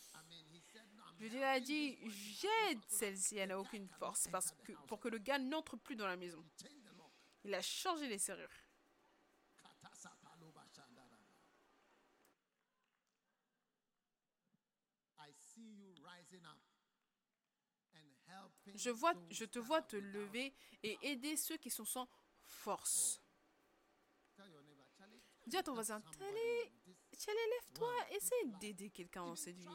Lui 1.19 1.35
ai 1.35 1.59
dit, 1.59 1.97
j'aide 2.09 2.79
celle-ci, 2.87 3.37
elle 3.37 3.49
n'a 3.49 3.59
aucune 3.59 3.87
force 3.87 4.29
parce 4.31 4.53
que, 4.63 4.71
pour 4.87 4.99
que 4.99 5.09
le 5.09 5.17
gars 5.17 5.37
n'entre 5.37 5.75
plus 5.75 5.97
dans 5.97 6.07
la 6.07 6.15
maison. 6.15 6.43
Il 7.43 7.53
a 7.53 7.61
changé 7.61 8.07
les 8.07 8.17
serrures. 8.17 8.49
Je, 18.75 18.89
vois, 18.89 19.13
je 19.29 19.45
te 19.45 19.59
vois 19.59 19.81
te 19.81 19.97
lever 19.97 20.53
et 20.83 20.97
aider 21.01 21.35
ceux 21.35 21.57
qui 21.57 21.69
sont 21.69 21.85
sans 21.85 22.07
force. 22.43 23.21
Charlie, 24.37 24.53
Dis 25.47 25.57
à 25.57 25.63
ton 25.63 25.73
voisin, 25.73 26.01
Tiens, 26.11 27.33
lève-toi, 27.33 27.91
essaie 28.11 28.45
d'aider 28.61 28.89
quelqu'un 28.91 29.25
dans 29.25 29.35
cette 29.35 29.57
vie. 29.57 29.67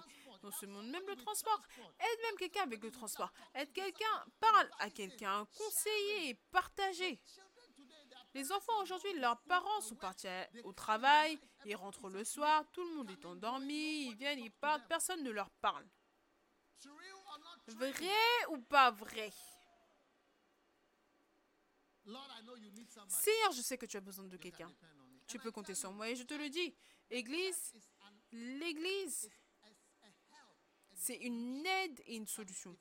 Dans 0.44 0.50
ce 0.50 0.66
monde, 0.66 0.90
même 0.90 1.06
le 1.06 1.16
transport. 1.16 1.58
Aide 1.78 2.20
même 2.20 2.36
quelqu'un 2.36 2.64
avec 2.64 2.82
le 2.82 2.90
transport. 2.90 3.32
Aide 3.54 3.72
quelqu'un, 3.72 4.26
parle 4.38 4.68
à 4.78 4.90
quelqu'un, 4.90 5.46
conseiller, 5.56 6.34
partager. 6.50 7.18
Les 8.34 8.52
enfants 8.52 8.82
aujourd'hui, 8.82 9.14
leurs 9.14 9.40
parents 9.44 9.80
sont 9.80 9.96
partis 9.96 10.28
au 10.64 10.74
travail, 10.74 11.38
ils 11.64 11.74
rentrent 11.74 12.10
le 12.10 12.24
soir, 12.24 12.62
tout 12.72 12.84
le 12.84 12.94
monde 12.94 13.10
est 13.10 13.24
endormi, 13.24 14.08
ils 14.08 14.16
viennent, 14.16 14.38
ils 14.38 14.50
parlent, 14.52 14.84
personne 14.86 15.22
ne 15.22 15.30
leur 15.30 15.48
parle. 15.62 15.88
Vrai 17.68 18.46
ou 18.50 18.58
pas 18.58 18.90
vrai? 18.90 19.32
Seigneur, 23.08 23.52
je 23.52 23.62
sais 23.62 23.78
que 23.78 23.86
tu 23.86 23.96
as 23.96 24.02
besoin 24.02 24.26
de 24.26 24.36
quelqu'un. 24.36 24.70
Tu 25.26 25.38
peux 25.38 25.50
compter 25.50 25.74
sur 25.74 25.90
moi 25.90 26.10
et 26.10 26.16
je 26.16 26.24
te 26.24 26.34
le 26.34 26.50
dis. 26.50 26.76
Église, 27.08 27.72
l'église, 28.30 29.30
c'est 31.04 31.16
une 31.16 31.66
aide 31.66 32.02
et 32.06 32.16
une 32.16 32.26
solution. 32.26 32.74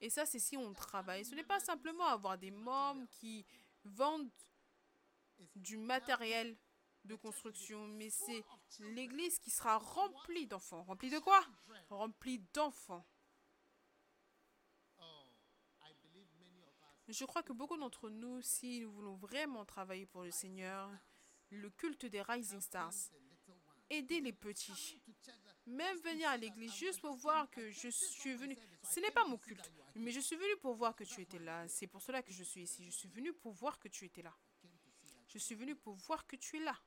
Et 0.00 0.08
ça, 0.08 0.24
c'est 0.24 0.38
si 0.38 0.56
on 0.56 0.72
travaille. 0.72 1.22
Ce 1.22 1.34
n'est 1.34 1.44
pas 1.44 1.60
simplement 1.60 2.06
avoir 2.06 2.38
des 2.38 2.50
membres 2.50 3.06
qui 3.10 3.44
vendent 3.84 4.30
du 5.54 5.76
matériel 5.76 6.56
de 7.04 7.14
construction, 7.14 7.88
mais 7.88 8.08
c'est 8.08 8.42
l'église 8.80 9.38
qui 9.38 9.50
sera 9.50 9.76
remplie 9.76 10.46
d'enfants. 10.46 10.82
Remplie 10.84 11.10
de 11.10 11.18
quoi? 11.18 11.44
Remplie 11.90 12.38
d'enfants. 12.54 13.06
Je 17.08 17.24
crois 17.26 17.42
que 17.42 17.52
beaucoup 17.52 17.76
d'entre 17.76 18.08
nous, 18.08 18.40
si 18.40 18.80
nous 18.80 18.92
voulons 18.92 19.16
vraiment 19.16 19.66
travailler 19.66 20.06
pour 20.06 20.22
le 20.22 20.30
Seigneur, 20.30 20.90
le 21.50 21.68
culte 21.68 22.06
des 22.06 22.22
Rising 22.22 22.62
Stars, 22.62 22.94
aider 23.90 24.20
les 24.20 24.32
petits, 24.32 25.02
même 25.66 25.98
venir 25.98 26.28
à 26.28 26.36
l'église 26.36 26.74
juste 26.74 27.00
pour 27.00 27.14
voir 27.16 27.50
que 27.50 27.70
je 27.70 27.88
suis 27.88 28.34
venu. 28.34 28.56
Ce 28.82 29.00
n'est 29.00 29.10
pas 29.10 29.26
mon 29.26 29.36
culte, 29.36 29.70
mais 29.96 30.10
je 30.10 30.20
suis 30.20 30.36
venu 30.36 30.56
pour 30.58 30.74
voir 30.74 30.94
que 30.94 31.04
tu 31.04 31.20
étais 31.20 31.38
là. 31.38 31.66
C'est 31.68 31.86
pour 31.86 32.00
cela 32.00 32.22
que 32.22 32.32
je 32.32 32.44
suis 32.44 32.62
ici. 32.62 32.84
Je 32.84 32.90
suis 32.90 33.08
venu 33.08 33.32
pour 33.32 33.52
voir 33.52 33.78
que 33.78 33.88
tu 33.88 34.04
étais 34.04 34.22
là. 34.22 34.34
Je 35.28 35.38
suis 35.38 35.54
venu 35.54 35.74
pour 35.74 35.94
voir 35.94 36.26
que 36.26 36.36
tu 36.36 36.56
es 36.56 36.60
là. 36.60 36.78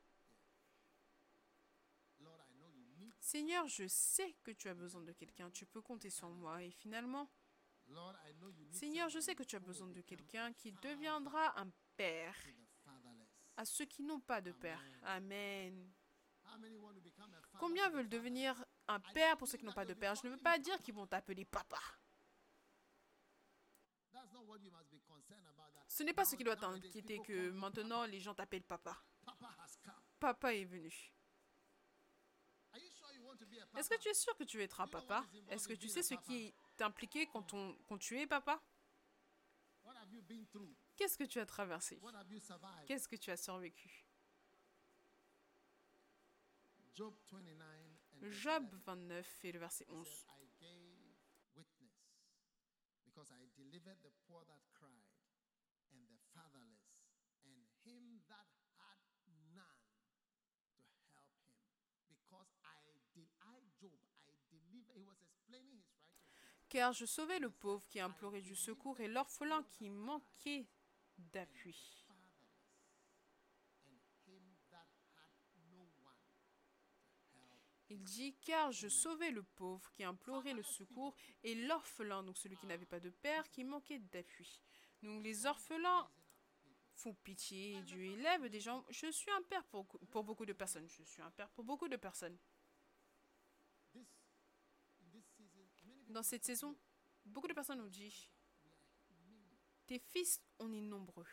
Seigneur, 3.19 3.67
je 3.67 3.87
sais 3.87 4.33
que 4.43 4.51
tu 4.51 4.69
as 4.69 4.73
besoin 4.73 5.01
de 5.01 5.11
quelqu'un. 5.11 5.51
Tu 5.51 5.65
peux 5.65 5.81
compter 5.81 6.09
sur 6.09 6.29
moi. 6.29 6.63
Et 6.63 6.71
finalement, 6.71 7.29
Seigneur, 8.71 9.09
je 9.09 9.19
sais 9.19 9.35
que 9.35 9.43
tu 9.43 9.55
as 9.55 9.59
besoin 9.59 9.87
de 9.89 10.01
quelqu'un 10.01 10.53
qui 10.53 10.71
deviendra 10.71 11.59
un 11.59 11.69
père 11.95 12.35
à 13.57 13.65
ceux 13.65 13.85
qui 13.85 14.03
n'ont 14.03 14.19
pas 14.19 14.41
de 14.41 14.51
père. 14.51 14.81
Amen. 15.03 15.91
Combien 17.59 17.89
veulent 17.89 18.09
devenir 18.09 18.65
un 18.89 18.99
père 18.99 19.37
pour 19.37 19.47
ceux 19.47 19.57
qui 19.57 19.65
n'ont 19.65 19.71
pas 19.71 19.85
de 19.85 19.93
père 19.93 20.15
Je 20.15 20.27
ne 20.27 20.31
veux 20.31 20.41
pas 20.41 20.57
dire 20.57 20.81
qu'ils 20.81 20.95
vont 20.95 21.07
t'appeler 21.07 21.45
papa. 21.45 21.79
Ce 25.87 26.03
n'est 26.03 26.13
pas 26.13 26.25
ce 26.25 26.35
qui 26.35 26.43
doit 26.43 26.55
t'inquiéter 26.55 27.19
que 27.19 27.51
maintenant 27.51 28.05
les 28.05 28.19
gens 28.19 28.33
t'appellent 28.33 28.63
papa. 28.63 28.97
Papa 30.19 30.53
est 30.53 30.65
venu. 30.65 30.91
Est-ce 33.77 33.89
que 33.89 33.97
tu 33.99 34.09
es 34.09 34.13
sûr 34.13 34.35
que 34.35 34.43
tu 34.43 34.61
être 34.61 34.81
un 34.81 34.87
papa? 34.87 35.25
Est-ce 35.49 35.67
que 35.67 35.73
tu 35.73 35.87
sais 35.87 36.03
ce 36.03 36.15
qui 36.15 36.47
est 36.47 37.25
quand, 37.27 37.53
on, 37.53 37.77
quand 37.87 37.97
tu 37.97 38.19
es 38.19 38.27
papa? 38.27 38.61
Qu'est-ce 40.95 41.17
que 41.17 41.23
tu 41.23 41.39
as 41.39 41.45
traversé? 41.45 41.99
Qu'est-ce 42.85 43.07
que 43.07 43.15
tu 43.15 43.31
as 43.31 43.37
survécu? 43.37 44.05
Job 46.93 47.15
29 47.31 47.61
and 47.61 47.77
verse 47.77 47.78
Job 48.21 48.63
11 48.71 48.81
29 48.83 49.45
et 49.45 49.51
le 49.53 49.59
verset 49.59 49.85
11. 49.89 50.05
said, 50.05 50.27
I 50.29 50.45
gave 50.59 51.15
witness 51.55 51.95
because 53.05 53.31
I 53.31 53.47
delivered 53.55 53.97
the 54.03 54.11
poor 54.27 54.43
that 54.45 54.59
cried 54.73 55.07
and 55.91 56.03
the 56.09 56.19
fatherless 56.33 56.99
and 57.45 57.63
him 57.85 58.19
that 58.27 58.45
had 58.75 58.99
none 59.55 59.81
to 60.75 60.83
help 61.15 61.31
him 61.47 61.55
because 62.11 62.51
I 62.63 62.83
did 63.15 63.29
I 63.41 63.63
Job 63.79 63.95
I 64.19 64.35
delivered 64.51 64.95
he 64.99 65.03
was 65.03 65.21
explaining 65.23 65.79
his 65.79 65.95
righteousness 66.03 66.67
Car 66.69 66.91
je 66.93 67.05
sauvais 67.05 67.39
le 67.39 67.49
pauvre 67.49 67.85
qui 67.87 67.99
implorait 67.99 68.41
du 68.41 68.55
secours 68.55 68.99
et 68.99 69.07
l'orphelin 69.07 69.63
qui 69.71 69.89
manquait 69.89 70.67
d'appui. 71.17 72.03
fatherless 72.05 72.67
and 73.87 73.99
him 74.27 74.43
that 74.71 74.87
had 75.15 75.31
no 75.71 75.87
one 76.03 76.19
to 77.31 77.39
help 77.47 77.78
Il 77.89 78.03
dit 78.03 78.35
Car 78.41 78.71
je 78.71 78.87
sauvais 78.87 79.31
le 79.31 79.43
pauvre 79.43 79.91
qui 79.91 80.03
implorait 80.03 80.53
le 80.53 80.63
secours 80.63 81.15
et 81.43 81.55
l'orphelin, 81.55 82.23
donc 82.23 82.37
celui 82.37 82.55
qui 82.57 82.67
n'avait 82.67 82.85
pas 82.85 82.99
de 82.99 83.09
père, 83.09 83.49
qui 83.49 83.63
manquait 83.63 83.99
d'appui. 83.99 84.61
Donc 85.01 85.23
les 85.23 85.45
orphelins 85.45 86.09
font 86.93 87.13
pitié 87.15 87.81
Dieu 87.83 88.03
élève 88.03 88.47
des 88.49 88.59
gens. 88.59 88.85
Je 88.89 89.11
suis 89.11 89.31
un 89.31 89.41
père 89.43 89.63
pour, 89.65 89.87
pour 90.11 90.23
beaucoup 90.23 90.45
de 90.45 90.53
personnes. 90.53 90.87
Je 90.87 91.03
suis 91.03 91.21
un 91.21 91.31
père 91.31 91.49
pour 91.49 91.63
beaucoup 91.63 91.87
de 91.87 91.95
personnes. 91.95 92.37
Dans 96.09 96.23
cette 96.23 96.43
saison, 96.43 96.75
beaucoup 97.25 97.47
de 97.47 97.53
personnes 97.53 97.81
ont 97.81 97.87
dit 97.87 98.29
Tes 99.87 99.99
fils, 99.99 100.41
on 100.59 100.71
est 100.73 100.81
nombreux. 100.81 101.27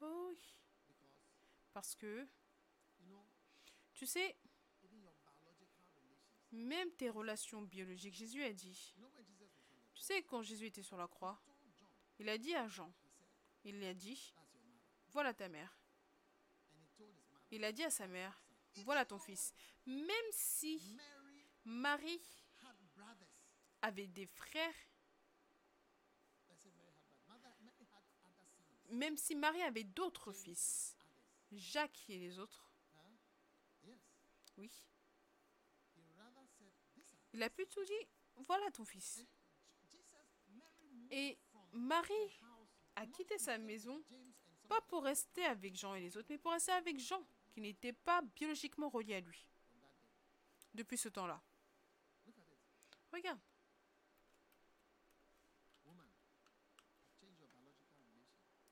Oh 0.00 0.28
oui. 0.28 0.54
Parce 1.72 1.94
que, 1.94 2.26
tu 3.94 4.06
sais, 4.06 4.36
even 4.86 5.02
your 5.02 5.14
biological 5.26 5.82
relations 5.98 6.45
même 6.56 6.90
tes 6.92 7.10
relations 7.10 7.62
biologiques, 7.62 8.14
Jésus 8.14 8.42
a 8.42 8.52
dit. 8.52 8.94
Tu 9.94 10.02
sais, 10.02 10.22
quand 10.22 10.42
Jésus 10.42 10.66
était 10.66 10.82
sur 10.82 10.96
la 10.96 11.08
croix, 11.08 11.40
il 12.18 12.28
a 12.28 12.38
dit 12.38 12.54
à 12.54 12.68
Jean, 12.68 12.92
il 13.64 13.76
lui 13.76 13.86
a 13.86 13.94
dit, 13.94 14.34
voilà 15.10 15.34
ta 15.34 15.48
mère. 15.48 15.76
Il 17.50 17.64
a 17.64 17.72
dit 17.72 17.84
à 17.84 17.90
sa 17.90 18.06
mère, 18.06 18.42
voilà 18.84 19.04
ton 19.04 19.18
fils. 19.18 19.54
Même 19.86 20.30
si 20.32 20.98
Marie 21.64 22.20
avait 23.82 24.08
des 24.08 24.26
frères, 24.26 24.74
même 28.90 29.16
si 29.16 29.34
Marie 29.34 29.62
avait 29.62 29.84
d'autres 29.84 30.32
fils, 30.32 30.96
Jacques 31.52 32.08
et 32.08 32.18
les 32.18 32.38
autres, 32.38 32.68
oui, 34.56 34.70
il 37.36 37.42
a 37.42 37.50
pu 37.50 37.66
tout 37.66 37.84
dire, 37.84 38.06
voilà 38.36 38.70
ton 38.70 38.84
fils. 38.84 39.24
Et 41.10 41.38
Marie 41.72 42.40
a 42.96 43.06
quitté 43.06 43.38
sa 43.38 43.58
maison, 43.58 44.02
pas 44.68 44.80
pour 44.82 45.04
rester 45.04 45.44
avec 45.44 45.76
Jean 45.76 45.94
et 45.94 46.00
les 46.00 46.16
autres, 46.16 46.28
mais 46.30 46.38
pour 46.38 46.52
rester 46.52 46.72
avec 46.72 46.98
Jean, 46.98 47.22
qui 47.52 47.60
n'était 47.60 47.92
pas 47.92 48.22
biologiquement 48.22 48.88
relié 48.88 49.16
à 49.16 49.20
lui, 49.20 49.46
depuis 50.72 50.96
ce 50.96 51.10
temps-là. 51.10 51.40
Regarde, 53.12 53.38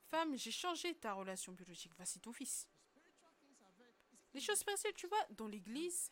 femme, 0.09 0.37
j'ai 0.37 0.51
changé 0.51 0.95
ta 0.95 1.13
relation 1.13 1.53
biologique, 1.53 1.93
voici 1.97 2.19
ton 2.19 2.33
fils. 2.33 2.67
Les 4.33 4.41
choses 4.41 4.59
spirituelles, 4.59 4.95
tu 4.95 5.07
vois, 5.07 5.25
dans 5.31 5.47
l'église, 5.47 6.11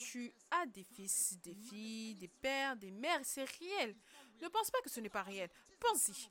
tu 0.00 0.32
as 0.50 0.66
des 0.66 0.82
fils, 0.82 1.38
des 1.40 1.54
filles, 1.54 2.14
des 2.14 2.28
pères, 2.28 2.76
des 2.76 2.90
mères, 2.90 3.20
c'est 3.22 3.44
réel. 3.44 3.94
Ne 4.40 4.48
pense 4.48 4.70
pas 4.70 4.80
que 4.80 4.88
ce 4.88 4.98
n'est 5.00 5.10
pas 5.10 5.22
réel. 5.22 5.50
Pense-y. 5.78 6.30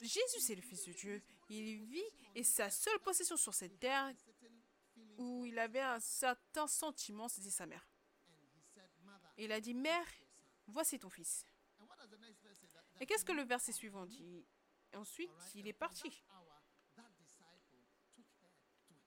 Jésus, 0.00 0.40
c'est 0.40 0.56
le 0.56 0.60
Fils 0.60 0.84
de 0.84 0.92
Dieu. 0.92 1.22
Il 1.48 1.84
vit 1.84 2.02
et 2.34 2.42
sa 2.42 2.68
seule 2.70 2.98
possession 2.98 3.36
sur 3.36 3.54
cette 3.54 3.78
terre 3.78 4.12
où 5.16 5.44
il 5.46 5.58
avait 5.58 5.80
un 5.80 6.00
certain 6.00 6.66
sentiment, 6.66 7.28
c'était 7.28 7.50
sa 7.50 7.66
mère. 7.66 7.88
il 9.38 9.52
a 9.52 9.60
dit, 9.60 9.74
Mère, 9.74 10.06
voici 10.66 10.98
ton 10.98 11.08
fils. 11.08 11.46
Et 13.00 13.06
qu'est-ce 13.06 13.24
que 13.24 13.32
le 13.32 13.42
verset 13.42 13.72
suivant 13.72 14.06
dit? 14.06 14.44
Ensuite, 14.94 15.30
il 15.54 15.68
est 15.68 15.72
parti. 15.72 16.24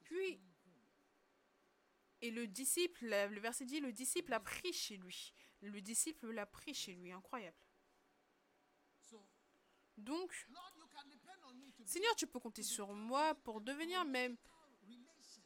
Puis, 0.03 0.39
et 2.21 2.31
le 2.31 2.47
disciple, 2.47 3.05
le 3.05 3.39
verset 3.39 3.65
dit, 3.65 3.79
le 3.79 3.91
disciple 3.91 4.33
a 4.33 4.39
pris 4.39 4.73
chez 4.73 4.97
lui. 4.97 5.33
Le 5.61 5.81
disciple 5.81 6.31
l'a 6.31 6.45
pris 6.45 6.73
chez 6.73 6.93
lui. 6.93 7.11
Incroyable. 7.11 7.57
Donc, 9.97 10.47
Seigneur, 11.85 12.15
tu 12.15 12.27
peux 12.27 12.39
compter 12.39 12.63
sur 12.63 12.93
moi 12.93 13.33
pour 13.35 13.61
devenir 13.61 14.05
même 14.05 14.37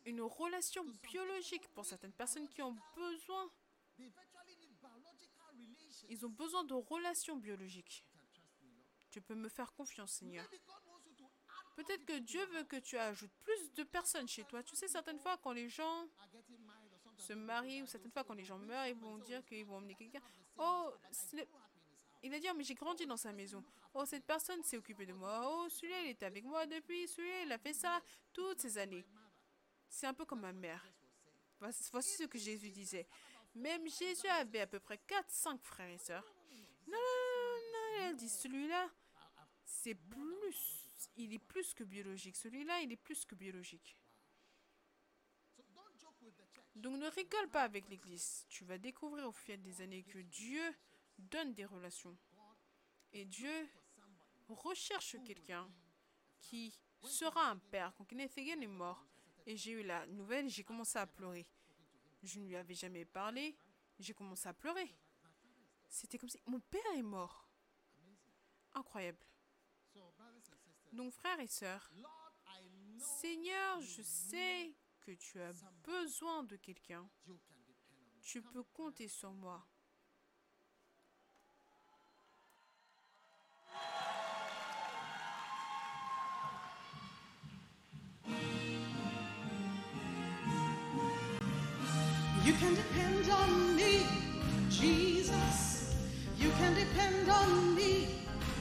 une 0.05 0.21
relation 0.21 0.83
biologique 1.03 1.67
pour 1.69 1.85
certaines 1.85 2.13
personnes 2.13 2.47
qui 2.49 2.61
ont 2.61 2.75
besoin. 2.95 3.51
Ils 6.09 6.25
ont 6.25 6.29
besoin 6.29 6.63
de 6.63 6.73
relations 6.73 7.37
biologiques. 7.37 8.05
Tu 9.09 9.21
peux 9.21 9.35
me 9.35 9.49
faire 9.49 9.71
confiance, 9.73 10.13
Seigneur. 10.13 10.49
Peut-être 11.75 12.05
que 12.05 12.17
Dieu 12.19 12.45
veut 12.47 12.63
que 12.63 12.77
tu 12.77 12.97
ajoutes 12.97 13.31
plus 13.43 13.73
de 13.73 13.83
personnes 13.83 14.27
chez 14.27 14.43
toi. 14.45 14.63
Tu 14.63 14.75
sais, 14.75 14.87
certaines 14.87 15.19
fois, 15.19 15.37
quand 15.37 15.51
les 15.51 15.69
gens 15.69 16.07
se 17.21 17.33
marient 17.33 17.83
ou 17.83 17.85
certaines 17.85 18.11
fois, 18.11 18.23
quand 18.23 18.33
les 18.33 18.43
gens 18.43 18.57
meurent, 18.57 18.87
ils 18.87 18.95
vont 18.95 19.17
dire 19.19 19.45
qu'ils 19.45 19.65
vont 19.65 19.77
emmener 19.77 19.95
quelqu'un. 19.95 20.21
Oh, 20.57 20.91
il 22.23 22.29
va 22.29 22.39
dire, 22.39 22.53
mais 22.53 22.63
j'ai 22.63 22.75
grandi 22.75 23.05
dans 23.05 23.17
sa 23.17 23.31
maison. 23.31 23.63
Oh, 23.93 24.05
cette 24.05 24.25
personne 24.25 24.63
s'est 24.63 24.77
occupée 24.77 25.05
de 25.05 25.13
moi. 25.13 25.41
Oh, 25.43 25.69
celui-là, 25.69 26.01
il 26.01 26.09
était 26.09 26.25
avec 26.25 26.43
moi 26.43 26.65
depuis. 26.65 27.07
Celui-là, 27.07 27.43
il 27.43 27.51
a 27.51 27.57
fait 27.57 27.73
ça 27.73 28.01
toutes 28.33 28.59
ces 28.59 28.77
années. 28.77 29.05
C'est 29.89 30.07
un 30.07 30.13
peu 30.13 30.25
comme 30.25 30.41
ma 30.41 30.53
mère. 30.53 30.85
Voici 31.59 32.17
ce 32.17 32.25
que 32.25 32.37
Jésus 32.37 32.69
disait. 32.69 33.07
Même 33.53 33.87
Jésus 33.87 34.27
avait 34.27 34.61
à 34.61 34.67
peu 34.67 34.79
près 34.79 34.99
4-5 35.07 35.59
frères 35.61 35.89
et 35.89 35.97
sœurs. 35.97 36.25
Non, 36.87 36.93
non, 36.93 36.97
non, 36.97 37.99
non, 37.99 38.09
elle 38.09 38.15
dit, 38.15 38.29
celui-là, 38.29 38.89
c'est 39.65 39.95
plus, 39.95 40.89
il 41.17 41.33
est 41.33 41.39
plus 41.39 41.73
que 41.73 41.83
biologique. 41.83 42.35
Celui-là, 42.35 42.81
il 42.81 42.91
est 42.91 42.97
plus 42.97 43.25
que 43.25 43.35
biologique. 43.35 43.97
Donc 46.75 46.97
ne 46.97 47.07
rigole 47.07 47.49
pas 47.49 47.63
avec 47.63 47.89
l'Église. 47.89 48.45
Tu 48.49 48.63
vas 48.63 48.77
découvrir 48.77 49.27
au 49.27 49.31
fil 49.31 49.61
des 49.61 49.81
années 49.81 50.03
que 50.03 50.19
Dieu 50.19 50.61
donne 51.17 51.53
des 51.53 51.65
relations. 51.65 52.17
Et 53.13 53.25
Dieu 53.25 53.69
recherche 54.47 55.17
quelqu'un 55.25 55.69
qui 56.39 56.73
sera 57.03 57.49
un 57.49 57.57
père. 57.57 57.93
Quand 57.97 58.05
Kenneth 58.05 58.37
est 58.37 58.67
mort 58.67 59.05
et 59.45 59.57
j'ai 59.57 59.71
eu 59.71 59.83
la 59.83 60.05
nouvelle, 60.07 60.49
j'ai 60.49 60.63
commencé 60.63 60.97
à 60.97 61.07
pleurer. 61.07 61.47
Je 62.23 62.39
ne 62.39 62.47
lui 62.47 62.55
avais 62.55 62.75
jamais 62.75 63.05
parlé. 63.05 63.55
J'ai 63.99 64.13
commencé 64.13 64.47
à 64.47 64.53
pleurer. 64.53 64.95
C'était 65.89 66.17
comme 66.17 66.29
si 66.29 66.39
mon 66.45 66.59
père 66.59 66.81
est 66.95 67.01
mort. 67.01 67.47
Incroyable. 68.73 69.19
Donc 70.93 71.11
frères 71.13 71.39
et 71.39 71.47
sœurs, 71.47 71.91
Seigneur, 72.97 73.81
je 73.81 74.01
sais 74.01 74.73
que 75.01 75.11
tu 75.11 75.41
as 75.41 75.63
besoin 75.83 76.43
de 76.43 76.55
quelqu'un. 76.55 77.07
Tu 78.21 78.41
peux 78.41 78.63
compter 78.63 79.07
sur 79.07 79.31
moi. 79.33 79.65
You 92.43 92.53
can 92.53 92.73
depend 92.73 93.29
on 93.29 93.75
me, 93.75 94.05
Jesus. 94.69 95.95
You 96.37 96.49
can 96.59 96.73
depend 96.73 97.29
on 97.29 97.75
me, 97.75 98.07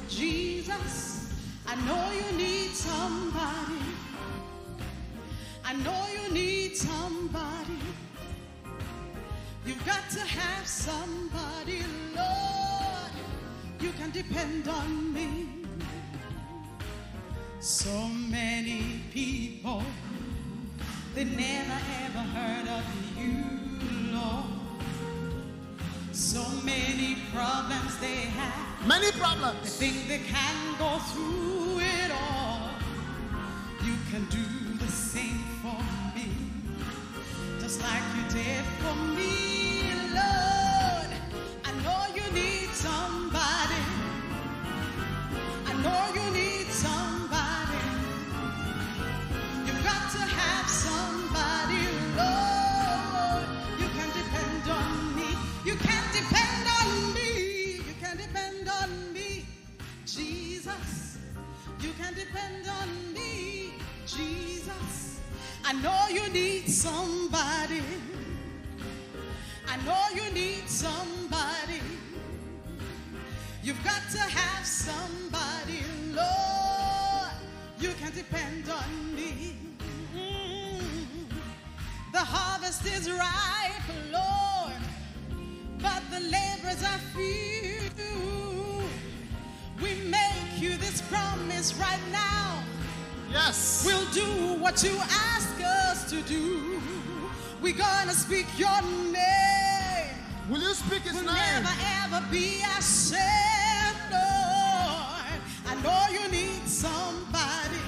Jesus. 0.08 1.32
I 1.66 1.76
know 1.86 2.12
you 2.12 2.36
need 2.36 2.74
somebody. 2.74 3.79
I 5.70 5.72
know 5.84 6.04
you 6.12 6.34
need 6.34 6.76
somebody. 6.76 7.78
You've 9.64 9.86
got 9.86 10.02
to 10.10 10.18
have 10.18 10.66
somebody, 10.66 11.84
Lord. 12.16 13.12
You 13.78 13.92
can 13.92 14.10
depend 14.10 14.66
on 14.66 15.14
me. 15.14 15.46
So 17.60 18.08
many 18.08 19.00
people 19.12 19.84
they 21.14 21.22
never 21.22 21.78
ever 22.04 22.24
heard 22.34 22.66
of 22.66 22.84
you, 23.16 24.12
Lord. 24.12 24.46
So 26.10 26.42
many 26.64 27.16
problems 27.32 27.96
they 28.00 28.22
have. 28.40 28.88
Many 28.88 29.12
problems. 29.12 29.78
They 29.78 29.90
think 29.90 30.08
they 30.08 30.18
can 30.18 30.56
go 30.80 30.98
through 31.10 31.78
it 31.78 32.10
all. 32.10 32.70
You 33.84 33.94
can 34.10 34.24
do 34.30 34.69
just 37.70 37.82
like 37.82 38.02
you 38.16 38.42
did 38.42 38.64
for 38.82 38.96
me, 39.14 39.92
Lord. 40.12 41.10
I 41.68 41.70
know 41.84 42.02
you 42.16 42.26
need 42.32 42.68
somebody. 42.70 43.82
I 45.70 45.72
know 45.84 46.02
you 46.16 46.26
need 46.32 46.66
somebody. 46.66 47.78
You've 49.66 49.84
got 49.84 50.04
to 50.16 50.22
have 50.40 50.68
somebody, 50.68 51.84
Lord. 52.18 53.46
You 53.78 53.88
can 53.96 54.10
depend 54.20 54.64
on 54.80 55.14
me. 55.14 55.28
You 55.64 55.76
can 55.76 56.04
depend 56.12 56.64
on 56.80 57.14
me. 57.14 57.74
You 57.86 57.94
can 58.00 58.16
depend 58.16 58.68
on 58.68 59.12
me, 59.12 59.46
Jesus. 60.06 61.18
You 61.80 61.92
can 62.00 62.14
depend 62.14 62.66
on 62.66 62.88
me, 63.14 63.74
Jesus. 64.06 65.09
I 65.64 65.72
know 65.72 66.06
you 66.10 66.28
need 66.32 66.68
somebody. 66.68 67.82
I 69.68 69.76
know 69.84 70.02
you 70.14 70.32
need 70.32 70.68
somebody. 70.68 71.80
You've 73.62 73.82
got 73.84 74.02
to 74.12 74.18
have 74.18 74.66
somebody, 74.66 75.84
Lord. 76.12 77.30
You 77.78 77.90
can 78.00 78.12
depend 78.14 78.68
on 78.68 79.14
me. 79.14 79.56
Mm. 80.14 80.80
The 82.12 82.18
harvest 82.18 82.84
is 82.86 83.10
ripe, 83.10 83.88
Lord, 84.10 84.80
but 85.80 86.02
the 86.10 86.20
laborers 86.20 86.82
are 86.82 87.00
few. 87.14 87.60
We 89.80 89.94
make 90.10 90.60
you 90.60 90.76
this 90.76 91.00
promise 91.02 91.74
right 91.74 92.00
now. 92.10 92.62
Yes. 93.30 93.84
We'll 93.86 94.04
do 94.10 94.60
what 94.60 94.82
you 94.82 94.96
ask 94.98 95.60
us 95.62 96.10
to 96.10 96.20
do. 96.22 96.80
We're 97.62 97.74
gonna 97.76 98.12
speak 98.12 98.46
your 98.58 98.82
name. 99.12 100.16
Will 100.48 100.60
you 100.60 100.74
speak 100.74 101.02
his 101.02 101.14
We'll 101.14 101.24
name? 101.26 101.62
never 101.62 101.74
ever 102.04 102.26
be 102.30 102.62
ashamed, 102.78 104.00
Lord. 104.10 105.40
I 105.66 105.74
know 105.82 106.02
you 106.12 106.28
need 106.30 106.66
somebody. 106.66 107.78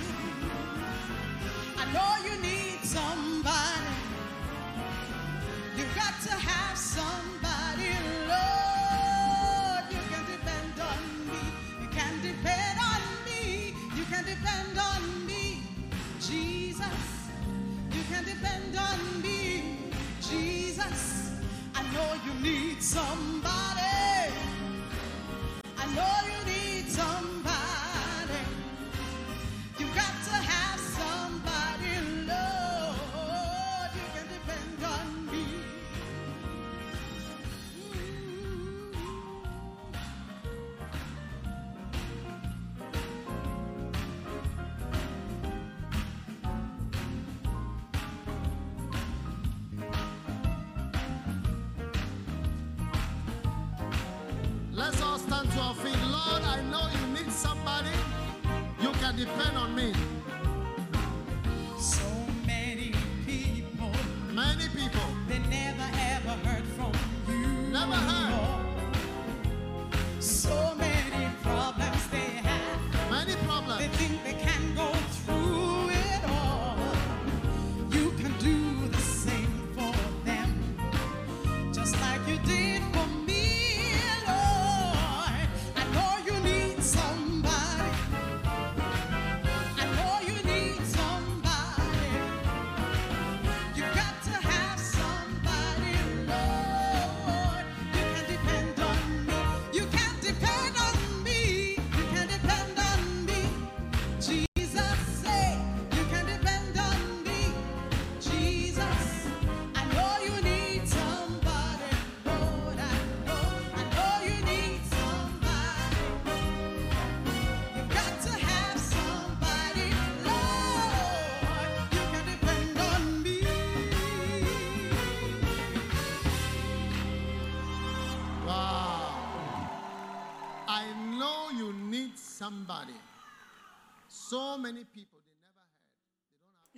I 1.76 1.84
know 1.92 2.12
you 2.28 2.40
need 2.40 2.78
somebody. 2.84 3.96
You've 5.76 5.94
got 5.96 6.14
to 6.22 6.34
You 59.22 59.61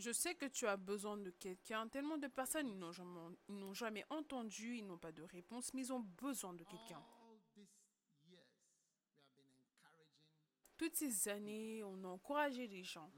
Je 0.04 0.12
sais 0.12 0.34
que 0.34 0.44
tu 0.44 0.66
as 0.66 0.76
besoin 0.76 1.16
de 1.16 1.30
quelqu'un. 1.30 1.88
Tellement 1.88 2.18
de 2.18 2.26
personnes, 2.26 2.68
ils 2.68 2.78
n'ont 2.78 2.92
jamais, 2.92 3.20
ils 3.48 3.72
jamais 3.72 4.04
entendu, 4.10 4.76
ils 4.76 4.86
n'ont 4.86 4.98
pas 4.98 5.12
de 5.12 5.22
réponse, 5.22 5.72
mais 5.72 5.80
ils 5.80 5.92
ont 5.94 6.00
besoin 6.00 6.52
de 6.52 6.62
quelqu'un. 6.62 7.02
Toutes 10.76 10.94
ces 10.94 11.28
années, 11.28 11.82
on 11.84 12.04
a 12.04 12.08
encouragé 12.08 12.66
les 12.66 12.84
gens. 12.84 13.10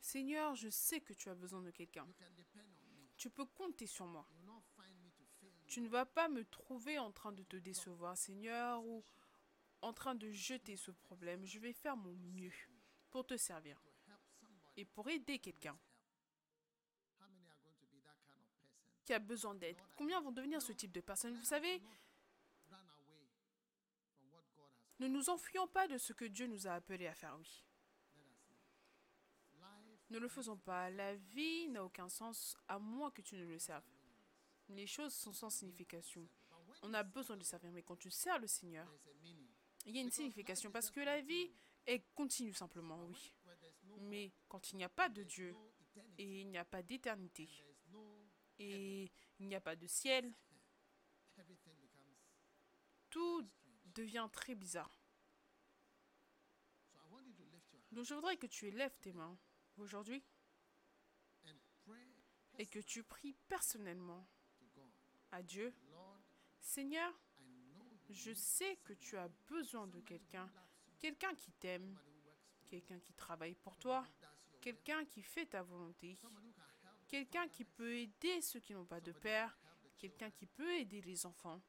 Seigneur, 0.00 0.56
je 0.56 0.70
sais 0.70 1.00
que 1.00 1.12
tu 1.12 1.28
as 1.28 1.36
besoin 1.36 1.62
de 1.62 1.70
quelqu'un. 1.70 2.08
Tu 3.16 3.30
peux 3.30 3.46
compter 3.46 3.86
sur 3.86 4.06
moi. 4.06 4.26
Tu 5.68 5.80
ne 5.80 5.88
vas 5.88 6.04
pas 6.04 6.28
me 6.28 6.44
trouver 6.46 6.98
en 6.98 7.12
train 7.12 7.30
de 7.30 7.44
te 7.44 7.56
décevoir, 7.56 8.16
Seigneur, 8.16 8.84
ou 8.84 9.04
en 9.82 9.92
train 9.92 10.16
de 10.16 10.32
jeter 10.32 10.76
ce 10.76 10.90
problème. 10.90 11.44
Je 11.44 11.60
vais 11.60 11.72
faire 11.72 11.96
mon 11.96 12.14
mieux 12.14 12.52
pour 13.08 13.24
te 13.24 13.36
servir. 13.36 13.85
Et 14.76 14.84
pour 14.84 15.08
aider 15.08 15.38
quelqu'un 15.38 15.78
qui 19.04 19.12
a 19.12 19.18
besoin 19.18 19.54
d'aide. 19.54 19.76
Combien 19.96 20.20
vont 20.20 20.32
devenir 20.32 20.60
ce 20.60 20.72
type 20.72 20.92
de 20.92 21.00
personne 21.00 21.34
Vous 21.36 21.44
savez, 21.44 21.80
ne 24.98 25.08
nous 25.08 25.30
enfuyons 25.30 25.68
pas 25.68 25.86
de 25.86 25.96
ce 25.98 26.12
que 26.12 26.24
Dieu 26.24 26.46
nous 26.46 26.66
a 26.66 26.72
appelés 26.72 27.06
à 27.06 27.14
faire, 27.14 27.36
oui. 27.38 27.64
Ne 30.10 30.18
le 30.18 30.28
faisons 30.28 30.56
pas. 30.56 30.88
La 30.90 31.14
vie 31.16 31.68
n'a 31.68 31.84
aucun 31.84 32.08
sens 32.08 32.56
à 32.68 32.78
moins 32.78 33.10
que 33.10 33.22
tu 33.22 33.36
ne 33.36 33.44
le 33.44 33.58
serves. 33.58 33.84
Les 34.68 34.86
choses 34.86 35.14
sont 35.14 35.32
sans 35.32 35.50
signification. 35.50 36.28
On 36.82 36.94
a 36.94 37.02
besoin 37.02 37.36
de 37.36 37.42
servir, 37.42 37.72
mais 37.72 37.82
quand 37.82 37.96
tu 37.96 38.10
sers 38.10 38.38
le 38.38 38.46
Seigneur, 38.46 38.86
il 39.84 39.94
y 39.94 39.98
a 39.98 40.02
une 40.02 40.10
signification 40.10 40.70
parce 40.70 40.90
que 40.90 41.00
la 41.00 41.20
vie 41.20 41.50
est 41.86 42.04
continue 42.14 42.52
simplement, 42.52 43.04
oui. 43.04 43.35
Mais 43.96 44.32
quand 44.48 44.72
il 44.72 44.76
n'y 44.76 44.84
a 44.84 44.88
pas 44.88 45.08
de 45.08 45.22
Dieu 45.22 45.54
et 46.18 46.40
il 46.40 46.48
n'y 46.48 46.58
a 46.58 46.64
pas 46.64 46.82
d'éternité 46.82 47.48
et 48.58 49.10
il 49.38 49.46
n'y 49.48 49.54
a 49.54 49.60
pas 49.60 49.76
de 49.76 49.86
ciel, 49.86 50.32
tout 53.10 53.48
devient 53.94 54.28
très 54.32 54.54
bizarre. 54.54 55.00
Donc 57.92 58.04
je 58.04 58.14
voudrais 58.14 58.36
que 58.36 58.46
tu 58.46 58.66
élèves 58.66 58.96
tes 59.00 59.12
mains 59.12 59.38
aujourd'hui 59.78 60.22
et 62.58 62.66
que 62.66 62.78
tu 62.80 63.02
pries 63.02 63.34
personnellement 63.48 64.26
à 65.30 65.42
Dieu. 65.42 65.74
Seigneur, 66.60 67.12
je 68.10 68.32
sais 68.32 68.76
que 68.84 68.92
tu 68.92 69.16
as 69.16 69.28
besoin 69.48 69.86
de 69.86 70.00
quelqu'un, 70.00 70.50
quelqu'un 70.98 71.34
qui 71.34 71.52
t'aime, 71.52 71.98
quelqu'un 72.66 72.98
qui 73.00 73.12
travaille 73.14 73.54
pour 73.54 73.76
toi, 73.76 74.04
quelqu'un 74.60 75.04
qui 75.04 75.22
fait 75.22 75.46
ta 75.46 75.62
volonté, 75.62 76.18
quelqu'un 77.08 77.48
qui 77.48 77.64
peut 77.64 77.94
aider 77.94 78.40
ceux 78.40 78.60
qui 78.60 78.74
n'ont 78.74 78.84
pas 78.84 79.00
de 79.00 79.12
père, 79.12 79.56
quelqu'un 79.98 80.30
qui 80.30 80.46
peut 80.46 80.74
aider 80.74 81.00
les 81.02 81.26
enfants, 81.26 81.60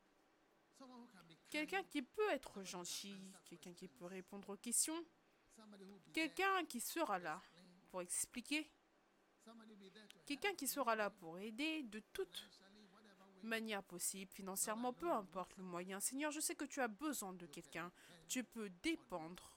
quelqu'un 1.50 1.84
qui 1.84 2.02
peut 2.02 2.30
être 2.32 2.64
gentil, 2.64 3.16
quelqu'un 3.46 3.74
qui 3.74 3.88
peut 3.88 4.06
répondre 4.06 4.50
aux 4.50 4.58
questions, 4.58 5.06
quelqu'un 6.14 6.66
qui 6.66 6.80
sera 6.80 7.20
là 7.20 7.42
pour 7.90 8.02
expliquer, 8.02 8.70
quelqu'un 10.26 10.54
qui 10.56 10.68
sera 10.68 10.96
là 10.96 11.10
pour 11.10 11.40
aider 11.40 11.84
de 11.84 12.00
toute 12.14 12.50
manière 13.44 13.84
possible, 13.84 14.32
financièrement, 14.32 14.94
peu 14.94 15.12
importe 15.12 15.56
le 15.58 15.64
moyen. 15.64 16.00
Seigneur, 16.00 16.32
je 16.32 16.40
sais 16.40 16.56
que 16.56 16.66
tu 16.66 16.82
as 16.82 16.88
besoin 16.88 17.34
de 17.34 17.46
quelqu'un. 17.46 17.92
Tu 18.28 18.44
peux 18.44 18.70
dépendre, 18.84 19.57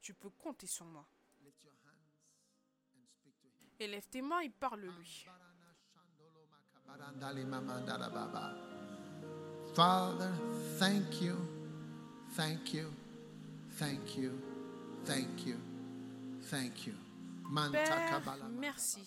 tu 0.00 0.14
peux 0.14 0.30
compter 0.30 0.66
sur 0.66 0.86
moi. 0.86 1.06
Élève 3.78 4.06
tes 4.08 4.22
mains 4.22 4.40
et 4.40 4.50
parle-lui. 4.50 5.26
Father, 9.74 10.30
thank 10.78 11.22
you, 11.22 11.36
thank 12.36 12.74
you, 12.74 12.88
thank 13.78 14.16
you, 14.16 14.32
thank 15.04 15.46
you, 15.46 15.56
thank 16.50 16.86
you. 16.86 16.94
Père, 17.72 18.22
merci, 18.50 19.02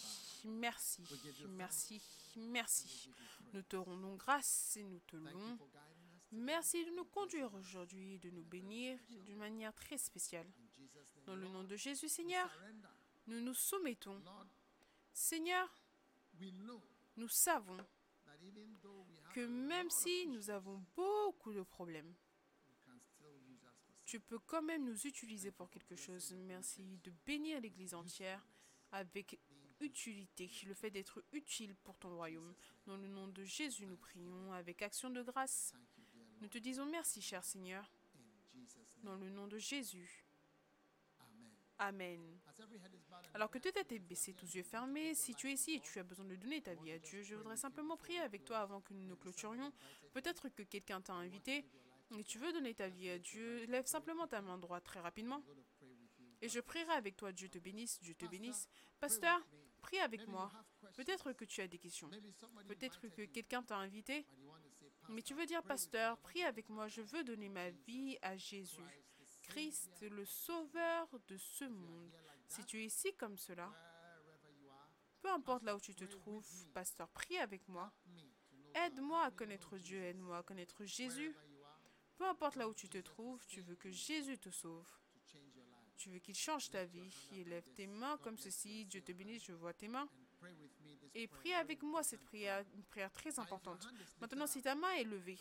merci, 0.46 1.02
merci, 1.50 2.02
merci. 2.36 3.10
Nous 3.54 3.62
te 3.62 3.76
rendons 3.76 4.16
grâce 4.16 4.76
et 4.78 4.84
nous 4.84 5.00
te 5.00 5.16
louons. 5.16 5.58
Merci 6.32 6.84
de 6.86 6.92
nous 6.92 7.06
conduire 7.06 7.54
aujourd'hui, 7.54 8.18
de 8.20 8.32
nous 8.32 8.44
bénir 8.44 8.98
d'une 9.26 9.38
manière 9.38 9.74
très 9.74 9.98
spéciale. 9.98 10.48
Dans 11.26 11.36
le 11.36 11.48
nom 11.48 11.64
de 11.64 11.76
Jésus, 11.76 12.10
Seigneur, 12.10 12.50
nous 13.28 13.40
nous 13.40 13.54
soumettons. 13.54 14.22
Seigneur, 15.14 15.70
nous 17.16 17.30
savons 17.30 17.78
que 19.34 19.46
même 19.46 19.90
si 19.90 20.28
nous 20.28 20.50
avons 20.50 20.84
beaucoup 20.96 21.54
de 21.54 21.62
problèmes, 21.62 22.14
tu 24.06 24.20
peux 24.20 24.40
quand 24.40 24.62
même 24.62 24.84
nous 24.84 25.08
utiliser 25.08 25.52
pour 25.52 25.70
quelque 25.70 25.96
chose. 25.96 26.34
Merci 26.34 26.84
de 27.04 27.12
bénir 27.26 27.62
l'Église 27.62 27.94
entière 27.94 28.46
avec 28.92 29.40
utilité, 29.80 30.50
le 30.66 30.74
fait 30.74 30.92
d'être 30.92 31.24
utile 31.32 31.76
pour 31.84 31.98
ton 31.98 32.16
royaume. 32.16 32.54
Dans 32.86 32.98
le 32.98 33.08
nom 33.08 33.28
de 33.28 33.44
Jésus, 33.44 33.86
nous 33.86 33.98
prions 33.98 34.52
avec 34.54 34.82
action 34.82 35.10
de 35.10 35.22
grâce. 35.24 35.74
Nous 36.42 36.48
te 36.48 36.58
disons 36.58 36.86
merci, 36.86 37.22
cher 37.22 37.44
Seigneur, 37.44 37.90
dans 39.04 39.16
le 39.16 39.30
nom 39.30 39.48
de 39.48 39.58
Jésus. 39.58 40.23
Amen. 41.80 42.40
Alors 43.34 43.50
que 43.50 43.58
toute 43.58 43.74
tête 43.74 43.92
est 43.92 44.00
baissée, 44.00 44.34
tous 44.34 44.54
yeux 44.54 44.64
fermés, 44.64 45.16
si 45.16 45.34
tu 45.34 45.50
es 45.50 45.54
ici 45.54 45.74
et 45.74 45.80
tu 45.80 46.00
as 46.00 46.04
besoin 46.04 46.26
de 46.26 46.36
donner 46.36 46.62
ta 46.62 46.74
vie 46.76 46.92
à 46.92 47.00
Dieu, 47.00 47.24
je 47.24 47.36
voudrais 47.36 47.58
simplement 47.58 47.98
prier 47.98 48.20
avec 48.20 48.46
toi 48.46 48.60
avant 48.60 48.82
que 48.82 48.94
nous 48.94 49.06
nous 49.06 49.16
clôturions. 49.18 49.72
Peut-être 50.14 50.50
que 50.50 50.64
quelqu'un 50.64 51.02
t'a 51.02 51.14
invité 51.14 51.66
et 52.18 52.24
tu 52.24 52.38
veux 52.38 52.54
donner 52.54 52.74
ta 52.76 52.88
vie 52.88 53.10
à 53.10 53.18
Dieu, 53.20 53.66
lève 53.66 53.86
simplement 53.86 54.28
ta 54.28 54.42
main 54.42 54.58
droite 54.58 54.84
très 54.84 55.00
rapidement 55.00 55.44
et 56.42 56.50
je 56.50 56.60
prierai 56.60 56.92
avec 56.94 57.16
toi. 57.16 57.32
Dieu 57.32 57.50
te 57.50 57.58
bénisse, 57.58 58.00
Dieu 58.02 58.14
te 58.14 58.26
bénisse. 58.26 58.68
Pasteur, 59.00 59.42
prie 59.82 60.00
avec 60.00 60.28
moi. 60.28 60.52
Peut-être 60.96 61.34
que 61.34 61.46
tu 61.46 61.62
as 61.62 61.68
des 61.68 61.80
questions. 61.80 62.10
Peut-être 62.68 63.08
que 63.10 63.26
quelqu'un 63.26 63.64
t'a 63.64 63.78
invité, 63.78 64.26
mais 65.10 65.22
tu 65.22 65.34
"Pastor, 65.34 65.38
veux 65.38 65.46
dire, 65.46 65.64
Pasteur, 65.64 66.18
prie 66.20 66.44
avec 66.44 66.70
moi, 66.70 66.88
je 66.88 67.02
veux 67.02 67.24
donner 67.24 67.50
ma 67.50 67.70
vie 67.70 68.18
à 68.22 68.38
Jésus. 68.38 68.82
Christ, 69.54 70.02
le 70.10 70.26
sauveur 70.26 71.08
de 71.28 71.38
ce 71.38 71.66
monde. 71.66 72.12
Si 72.48 72.66
tu 72.66 72.82
es 72.82 72.86
ici 72.86 73.14
comme 73.14 73.38
cela, 73.38 73.72
peu 75.22 75.30
importe 75.30 75.62
là 75.62 75.76
où 75.76 75.80
tu 75.80 75.94
te 75.94 76.06
trouves, 76.06 76.68
Pasteur, 76.74 77.08
prie 77.10 77.38
avec 77.38 77.68
moi. 77.68 77.94
Aide-moi 78.74 79.24
à 79.24 79.30
connaître 79.30 79.78
Dieu, 79.78 80.02
aide-moi 80.02 80.40
à 80.40 80.44
connaître 80.44 80.84
Jésus. 80.86 81.36
Peu 82.18 82.26
importe 82.26 82.56
là 82.56 82.68
où 82.68 82.74
tu 82.74 82.90
te 82.90 82.98
trouves, 82.98 83.46
tu 83.46 83.62
veux 83.62 83.76
que 83.76 83.92
Jésus 83.92 84.40
te 84.40 84.50
sauve. 84.50 84.90
Tu 85.98 86.10
veux 86.10 86.18
qu'il 86.18 86.36
change 86.36 86.72
ta 86.72 86.86
vie. 86.86 87.14
Élève 87.34 87.70
tes 87.76 87.86
mains 87.86 88.18
comme 88.24 88.40
ceci. 88.40 88.86
Dieu 88.86 89.04
te 89.04 89.12
bénisse, 89.12 89.44
je 89.44 89.54
vois 89.54 89.76
tes 89.76 89.88
mains. 89.88 90.10
Et 91.14 91.28
prie 91.28 91.54
avec 91.54 91.84
moi 91.84 92.02
cette 92.02 92.24
prière, 92.24 92.66
une 92.74 92.84
prière 92.86 93.12
très 93.12 93.40
importante. 93.40 93.88
Maintenant, 94.20 94.48
si 94.48 94.64
ta 94.64 94.74
main 94.74 94.94
est 94.94 95.04
levée, 95.04 95.38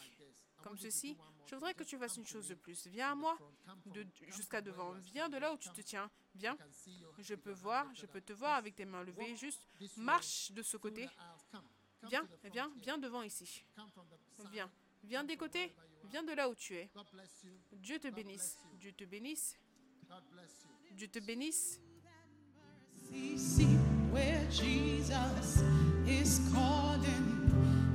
comme 0.63 0.79
ceci, 0.79 1.17
je 1.47 1.55
voudrais 1.55 1.75
que 1.75 1.85
tu 1.85 1.99
fasses 1.99 2.17
une 2.17 2.27
chose 2.27 2.49
de 2.49 2.55
plus. 2.55 2.87
Viens 2.87 3.13
à 3.13 3.15
moi, 3.15 3.37
jusqu'à 4.29 4.61
devant. 4.61 4.93
Viens 5.13 5.29
de 5.29 5.37
là 5.37 5.53
où 5.53 5.59
tu 5.59 5.69
te 5.71 5.81
tiens. 5.81 6.11
Viens. 6.35 6.57
Je 7.19 7.35
peux 7.35 7.53
voir, 7.53 7.93
je 7.95 8.07
peux 8.07 8.21
te 8.21 8.33
voir 8.33 8.55
avec 8.57 8.75
tes 8.75 8.85
mains 8.85 9.03
levées. 9.03 9.37
Juste 9.37 9.61
marche 9.97 10.53
de 10.53 10.63
ce 10.63 10.77
côté. 10.77 11.09
Viens, 12.05 12.27
viens, 12.53 12.73
viens 12.81 12.99
devant 12.99 13.23
ici. 13.23 13.65
Viens. 14.51 14.71
Viens 15.05 15.25
des 15.25 15.37
côtés. 15.37 15.73
Viens 16.11 16.23
de 16.23 16.33
là 16.33 16.49
où 16.49 16.55
tu 16.55 16.75
es. 16.75 16.91
Dieu 17.73 17.99
te 17.99 18.09
bénisse. 18.09 18.59
Dieu 18.81 18.93
te 18.93 19.05
bénisse. 19.05 19.59
God 20.09 20.25
bless 20.31 20.65
you. 20.65 20.97
Dieu 20.97 21.09
te 21.09 21.19
bénisse. 21.21 21.81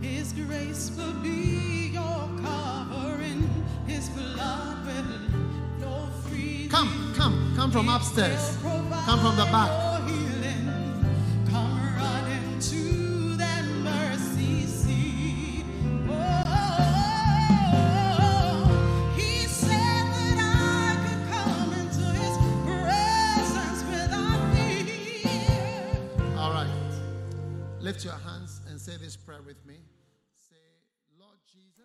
His 0.01 0.33
grace 0.33 0.91
will 0.97 1.13
be 1.23 1.91
your 1.93 2.29
covering. 2.43 3.49
His 3.87 4.09
blood 4.09 4.85
will 4.85 5.79
flow 5.79 6.07
freely. 6.23 6.67
Come, 6.69 7.13
come, 7.15 7.53
come 7.55 7.71
from 7.71 7.89
upstairs. 7.89 8.57
Come 8.61 9.19
from 9.19 9.35
the 9.35 9.45
back. 9.45 9.96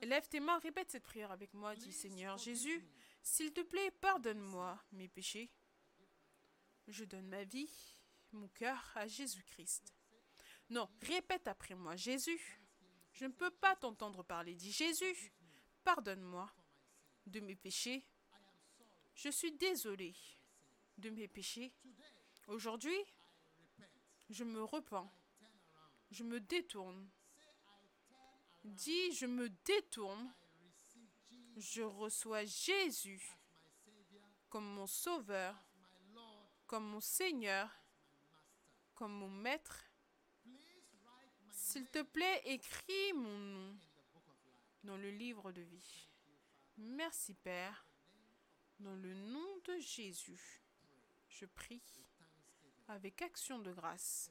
Lève 0.02 0.28
tes 0.28 0.40
mains, 0.40 0.58
répète 0.58 0.90
cette 0.90 1.04
prière 1.04 1.30
avec 1.30 1.54
moi. 1.54 1.74
Dis 1.76 1.92
Seigneur 1.92 2.36
Jésus, 2.38 2.84
s'il 3.22 3.52
te 3.52 3.60
plaît, 3.60 3.90
pardonne-moi 4.00 4.78
mes 4.92 5.08
péchés. 5.08 5.50
Je 6.88 7.04
donne 7.04 7.28
ma 7.28 7.44
vie, 7.44 7.70
mon 8.32 8.48
cœur 8.48 8.92
à 8.96 9.06
Jésus-Christ. 9.06 9.94
Non, 10.70 10.88
répète 11.02 11.46
après 11.46 11.74
moi. 11.74 11.96
Jésus, 11.96 12.40
je 13.12 13.26
ne 13.26 13.32
peux 13.32 13.50
pas 13.50 13.76
t'entendre 13.76 14.22
parler. 14.22 14.54
Dis 14.54 14.72
Jésus, 14.72 15.32
pardonne-moi 15.84 16.50
de 17.26 17.40
mes 17.40 17.56
péchés. 17.56 18.04
Je 19.14 19.28
suis 19.28 19.52
désolé 19.52 20.14
de 20.98 21.10
mes 21.10 21.28
péchés. 21.28 21.72
Aujourd'hui, 22.48 22.98
Je 24.30 24.44
me 24.44 24.62
repens. 24.62 25.12
Je 26.12 26.24
me 26.24 26.40
détourne. 26.40 27.08
Dis, 28.64 29.12
je 29.12 29.24
me 29.24 29.48
détourne. 29.64 30.30
Je 31.56 31.82
reçois 31.82 32.44
Jésus 32.44 33.22
comme 34.50 34.66
mon 34.66 34.86
sauveur, 34.86 35.56
comme 36.66 36.84
mon 36.84 37.00
Seigneur, 37.00 37.70
comme 38.94 39.12
mon 39.12 39.30
Maître. 39.30 39.90
S'il 41.50 41.86
te 41.88 42.02
plaît, 42.02 42.42
écris 42.44 43.14
mon 43.14 43.38
nom 43.38 43.78
dans 44.84 44.98
le 44.98 45.10
livre 45.10 45.50
de 45.52 45.62
vie. 45.62 46.08
Merci 46.76 47.32
Père. 47.32 47.86
Dans 48.78 48.96
le 48.96 49.14
nom 49.14 49.56
de 49.64 49.78
Jésus, 49.78 50.62
je 51.30 51.46
prie 51.46 51.82
avec 52.88 53.22
action 53.22 53.58
de 53.60 53.72
grâce. 53.72 54.30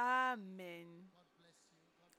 Amen. 0.00 1.08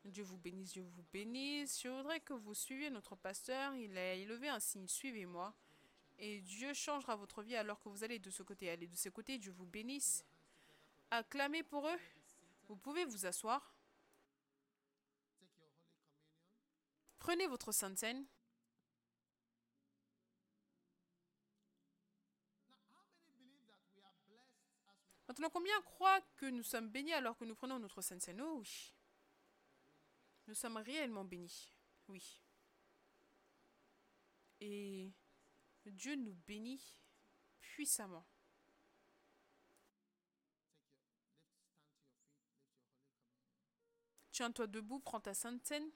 Dieu 0.03 0.25
vous 0.25 0.37
bénisse, 0.37 0.73
Dieu 0.73 0.83
vous 0.83 1.05
bénisse. 1.13 1.81
Je 1.81 1.87
voudrais 1.87 2.19
que 2.19 2.33
vous 2.33 2.53
suiviez 2.53 2.89
notre 2.89 3.15
pasteur. 3.15 3.73
Il 3.75 3.97
a 3.97 4.15
élevé 4.15 4.49
un 4.49 4.59
signe, 4.59 4.85
suivez-moi. 4.85 5.55
Et 6.17 6.41
Dieu 6.41 6.73
changera 6.73 7.15
votre 7.15 7.41
vie 7.41 7.55
alors 7.55 7.79
que 7.79 7.87
vous 7.87 8.03
allez 8.03 8.19
de 8.19 8.29
ce 8.29 8.43
côté. 8.43 8.69
Allez 8.69 8.87
de 8.87 8.97
ce 8.97 9.07
côté, 9.07 9.37
Dieu 9.37 9.53
vous 9.53 9.65
bénisse. 9.65 10.25
Acclamez 11.09 11.63
pour 11.63 11.87
eux. 11.87 11.99
Vous 12.67 12.75
pouvez 12.75 13.05
vous 13.05 13.25
asseoir. 13.25 13.73
Prenez 17.19 17.47
votre 17.47 17.71
sainte 17.71 17.97
scène. 17.97 18.25
Maintenant, 25.39 25.51
combien 25.51 25.81
croient 25.83 26.19
que 26.35 26.47
nous 26.47 26.63
sommes 26.63 26.89
bénis 26.89 27.13
alors 27.13 27.37
que 27.37 27.45
nous 27.45 27.55
prenons 27.55 27.79
notre 27.79 28.01
scène 28.01 28.41
Oh 28.41 28.57
oui. 28.59 28.93
Nous 30.47 30.53
sommes 30.53 30.75
réellement 30.75 31.23
bénis. 31.23 31.71
Oui. 32.09 32.41
Et 34.59 35.13
Dieu 35.85 36.15
nous 36.17 36.33
bénit 36.45 36.83
puissamment. 37.61 38.27
Tiens-toi 44.33 44.67
debout, 44.67 44.99
prends 44.99 45.21
ta 45.21 45.33
sainte 45.33 45.65
scène. 45.65 45.89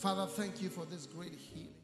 Father, 0.00 0.26
thank 0.26 0.62
you 0.62 0.70
for 0.70 0.86
this 0.86 1.06
great 1.06 1.34
healing. 1.34 1.74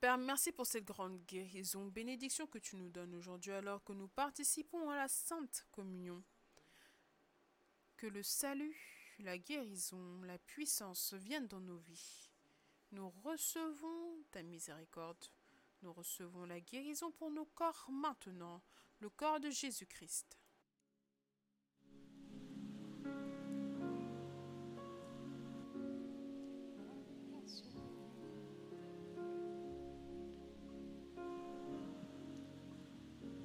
Père, 0.00 0.16
merci 0.16 0.52
pour 0.52 0.64
cette 0.64 0.84
grande 0.84 1.18
guérison, 1.26 1.86
bénédiction 1.86 2.46
que 2.46 2.58
tu 2.58 2.76
nous 2.76 2.88
donnes 2.88 3.16
aujourd'hui 3.16 3.50
alors 3.50 3.82
que 3.82 3.92
nous 3.92 4.06
participons 4.06 4.90
à 4.90 4.96
la 4.96 5.08
Sainte 5.08 5.66
Communion. 5.72 6.22
Que 7.96 8.06
le 8.06 8.22
salut, 8.22 8.76
la 9.18 9.36
guérison, 9.36 10.22
la 10.22 10.38
puissance 10.38 11.14
viennent 11.14 11.48
dans 11.48 11.60
nos 11.60 11.78
vies. 11.78 12.30
Nous 12.92 13.10
recevons 13.24 14.22
ta 14.30 14.44
miséricorde. 14.44 15.26
Nous 15.82 15.92
recevons 15.92 16.44
la 16.44 16.60
guérison 16.60 17.10
pour 17.10 17.32
nos 17.32 17.46
corps 17.46 17.88
maintenant, 17.90 18.62
le 19.00 19.10
corps 19.10 19.40
de 19.40 19.50
Jésus-Christ. 19.50 20.38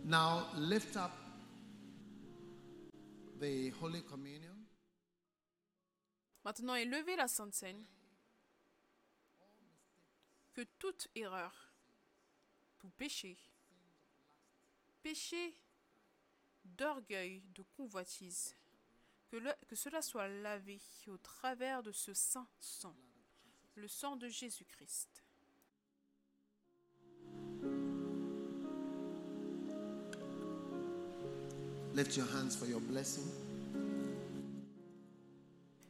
Now 0.10 0.48
lift 0.58 0.98
up 0.98 1.12
the 3.40 3.72
Holy 3.80 4.02
Communion. 4.02 4.56
Maintenant, 6.44 6.74
élevez 6.74 7.16
la 7.16 7.28
Sainte 7.28 7.54
Seine. 7.54 7.86
Que 10.56 10.64
toute 10.80 11.10
erreur, 11.14 11.54
tout 12.80 12.90
péché, 12.98 13.38
péché 15.04 15.56
d'orgueil, 16.66 17.44
de 17.54 17.62
convoitise, 17.78 18.56
que, 19.30 19.38
que 19.68 19.76
cela 19.76 20.02
soit 20.02 20.28
lavé 20.28 20.82
au 21.06 21.20
travers 21.20 21.84
de 21.84 21.92
ce 21.92 22.16
saint 22.16 22.48
sang, 22.60 22.96
le 23.76 23.88
sang 23.88 24.16
de 24.16 24.28
Jésus-Christ. 24.28 25.19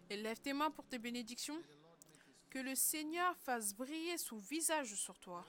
Et 0.09 0.17
lève 0.17 0.39
tes 0.39 0.53
mains 0.53 0.71
pour 0.71 0.87
tes 0.87 0.97
bénédictions. 0.97 1.61
Que 2.49 2.57
le 2.57 2.73
Seigneur 2.73 3.37
fasse 3.37 3.75
briller 3.75 4.17
son 4.17 4.37
visage 4.37 4.95
sur 4.95 5.19
toi. 5.19 5.45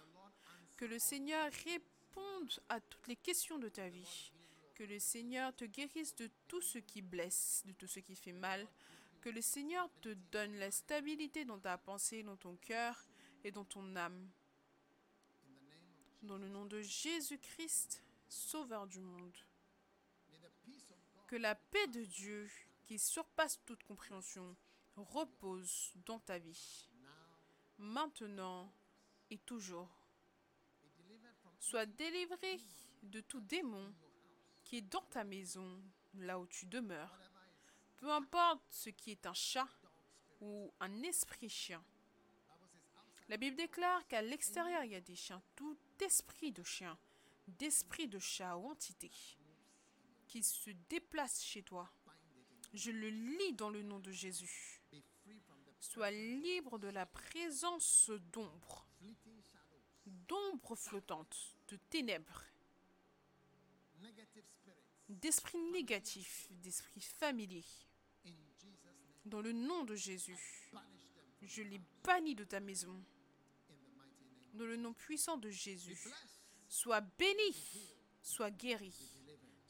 Que 0.76 0.84
le 0.84 0.98
Seigneur 0.98 1.50
réponde 1.64 2.60
à 2.68 2.78
toutes 2.78 3.08
les 3.08 3.16
questions 3.16 3.58
de 3.58 3.70
ta 3.70 3.88
vie. 3.88 4.32
Que 4.74 4.84
le 4.84 4.98
Seigneur 4.98 5.56
te 5.56 5.64
guérisse 5.64 6.14
de 6.16 6.30
tout 6.46 6.60
ce 6.60 6.76
qui 6.76 7.00
blesse, 7.00 7.62
de 7.64 7.72
tout 7.72 7.86
ce 7.86 8.00
qui 8.00 8.14
fait 8.14 8.32
mal. 8.34 8.68
Que 9.22 9.30
le 9.30 9.40
Seigneur 9.40 9.88
te 10.02 10.12
donne 10.30 10.56
la 10.56 10.70
stabilité 10.70 11.46
dans 11.46 11.58
ta 11.58 11.78
pensée, 11.78 12.22
dans 12.22 12.36
ton 12.36 12.56
cœur 12.56 13.06
et 13.44 13.50
dans 13.50 13.64
ton 13.64 13.96
âme. 13.96 14.28
Dans 16.22 16.36
le 16.36 16.50
nom 16.50 16.66
de 16.66 16.82
Jésus-Christ, 16.82 18.02
Sauveur 18.28 18.86
du 18.86 19.00
monde. 19.00 19.38
Que 21.30 21.36
la 21.36 21.54
paix 21.54 21.86
de 21.86 22.02
Dieu, 22.02 22.50
qui 22.82 22.98
surpasse 22.98 23.60
toute 23.64 23.84
compréhension, 23.84 24.56
repose 24.96 25.92
dans 26.04 26.18
ta 26.18 26.40
vie, 26.40 26.90
maintenant 27.78 28.74
et 29.30 29.38
toujours. 29.38 29.88
Sois 31.60 31.86
délivré 31.86 32.58
de 33.04 33.20
tout 33.20 33.40
démon 33.42 33.94
qui 34.64 34.78
est 34.78 34.90
dans 34.90 35.04
ta 35.04 35.22
maison, 35.22 35.80
là 36.14 36.36
où 36.40 36.48
tu 36.48 36.66
demeures. 36.66 37.16
Peu 37.98 38.10
importe 38.10 38.64
ce 38.68 38.90
qui 38.90 39.12
est 39.12 39.24
un 39.24 39.32
chat 39.32 39.68
ou 40.40 40.74
un 40.80 41.00
esprit 41.04 41.48
chien. 41.48 41.84
La 43.28 43.36
Bible 43.36 43.54
déclare 43.54 44.04
qu'à 44.08 44.20
l'extérieur, 44.20 44.82
il 44.82 44.90
y 44.90 44.96
a 44.96 45.00
des 45.00 45.14
chiens. 45.14 45.40
Tout 45.54 45.78
esprit 46.00 46.50
de 46.50 46.64
chien, 46.64 46.98
d'esprit 47.46 48.08
de 48.08 48.18
chat 48.18 48.56
ou 48.56 48.68
entité 48.68 49.12
qui 50.30 50.44
se 50.44 50.70
déplace 50.88 51.42
chez 51.42 51.64
toi, 51.64 51.90
je 52.72 52.92
le 52.92 53.08
lis 53.08 53.52
dans 53.54 53.68
le 53.68 53.82
nom 53.82 53.98
de 53.98 54.12
Jésus. 54.12 54.80
Sois 55.80 56.12
libre 56.12 56.78
de 56.78 56.86
la 56.86 57.04
présence 57.04 58.10
d'ombre, 58.32 58.86
d'ombre 60.06 60.76
flottante, 60.76 61.36
de 61.66 61.76
ténèbres, 61.90 62.44
d'esprit 65.08 65.58
négatif, 65.72 66.46
d'esprit 66.62 67.00
familier. 67.00 67.64
Dans 69.24 69.40
le 69.40 69.52
nom 69.52 69.82
de 69.82 69.96
Jésus, 69.96 70.70
je 71.42 71.62
les 71.62 71.80
bannis 72.04 72.36
de 72.36 72.44
ta 72.44 72.60
maison. 72.60 73.04
Dans 74.54 74.66
le 74.66 74.76
nom 74.76 74.92
puissant 74.92 75.38
de 75.38 75.50
Jésus, 75.50 76.08
sois 76.68 77.00
béni, 77.00 77.96
sois 78.22 78.52
guéri, 78.52 79.19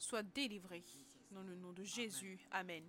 sois 0.01 0.23
délivré. 0.23 0.83
Dans 1.29 1.43
le 1.43 1.55
nom 1.55 1.71
de 1.71 1.83
Jésus, 1.83 2.39
Amen. 2.51 2.83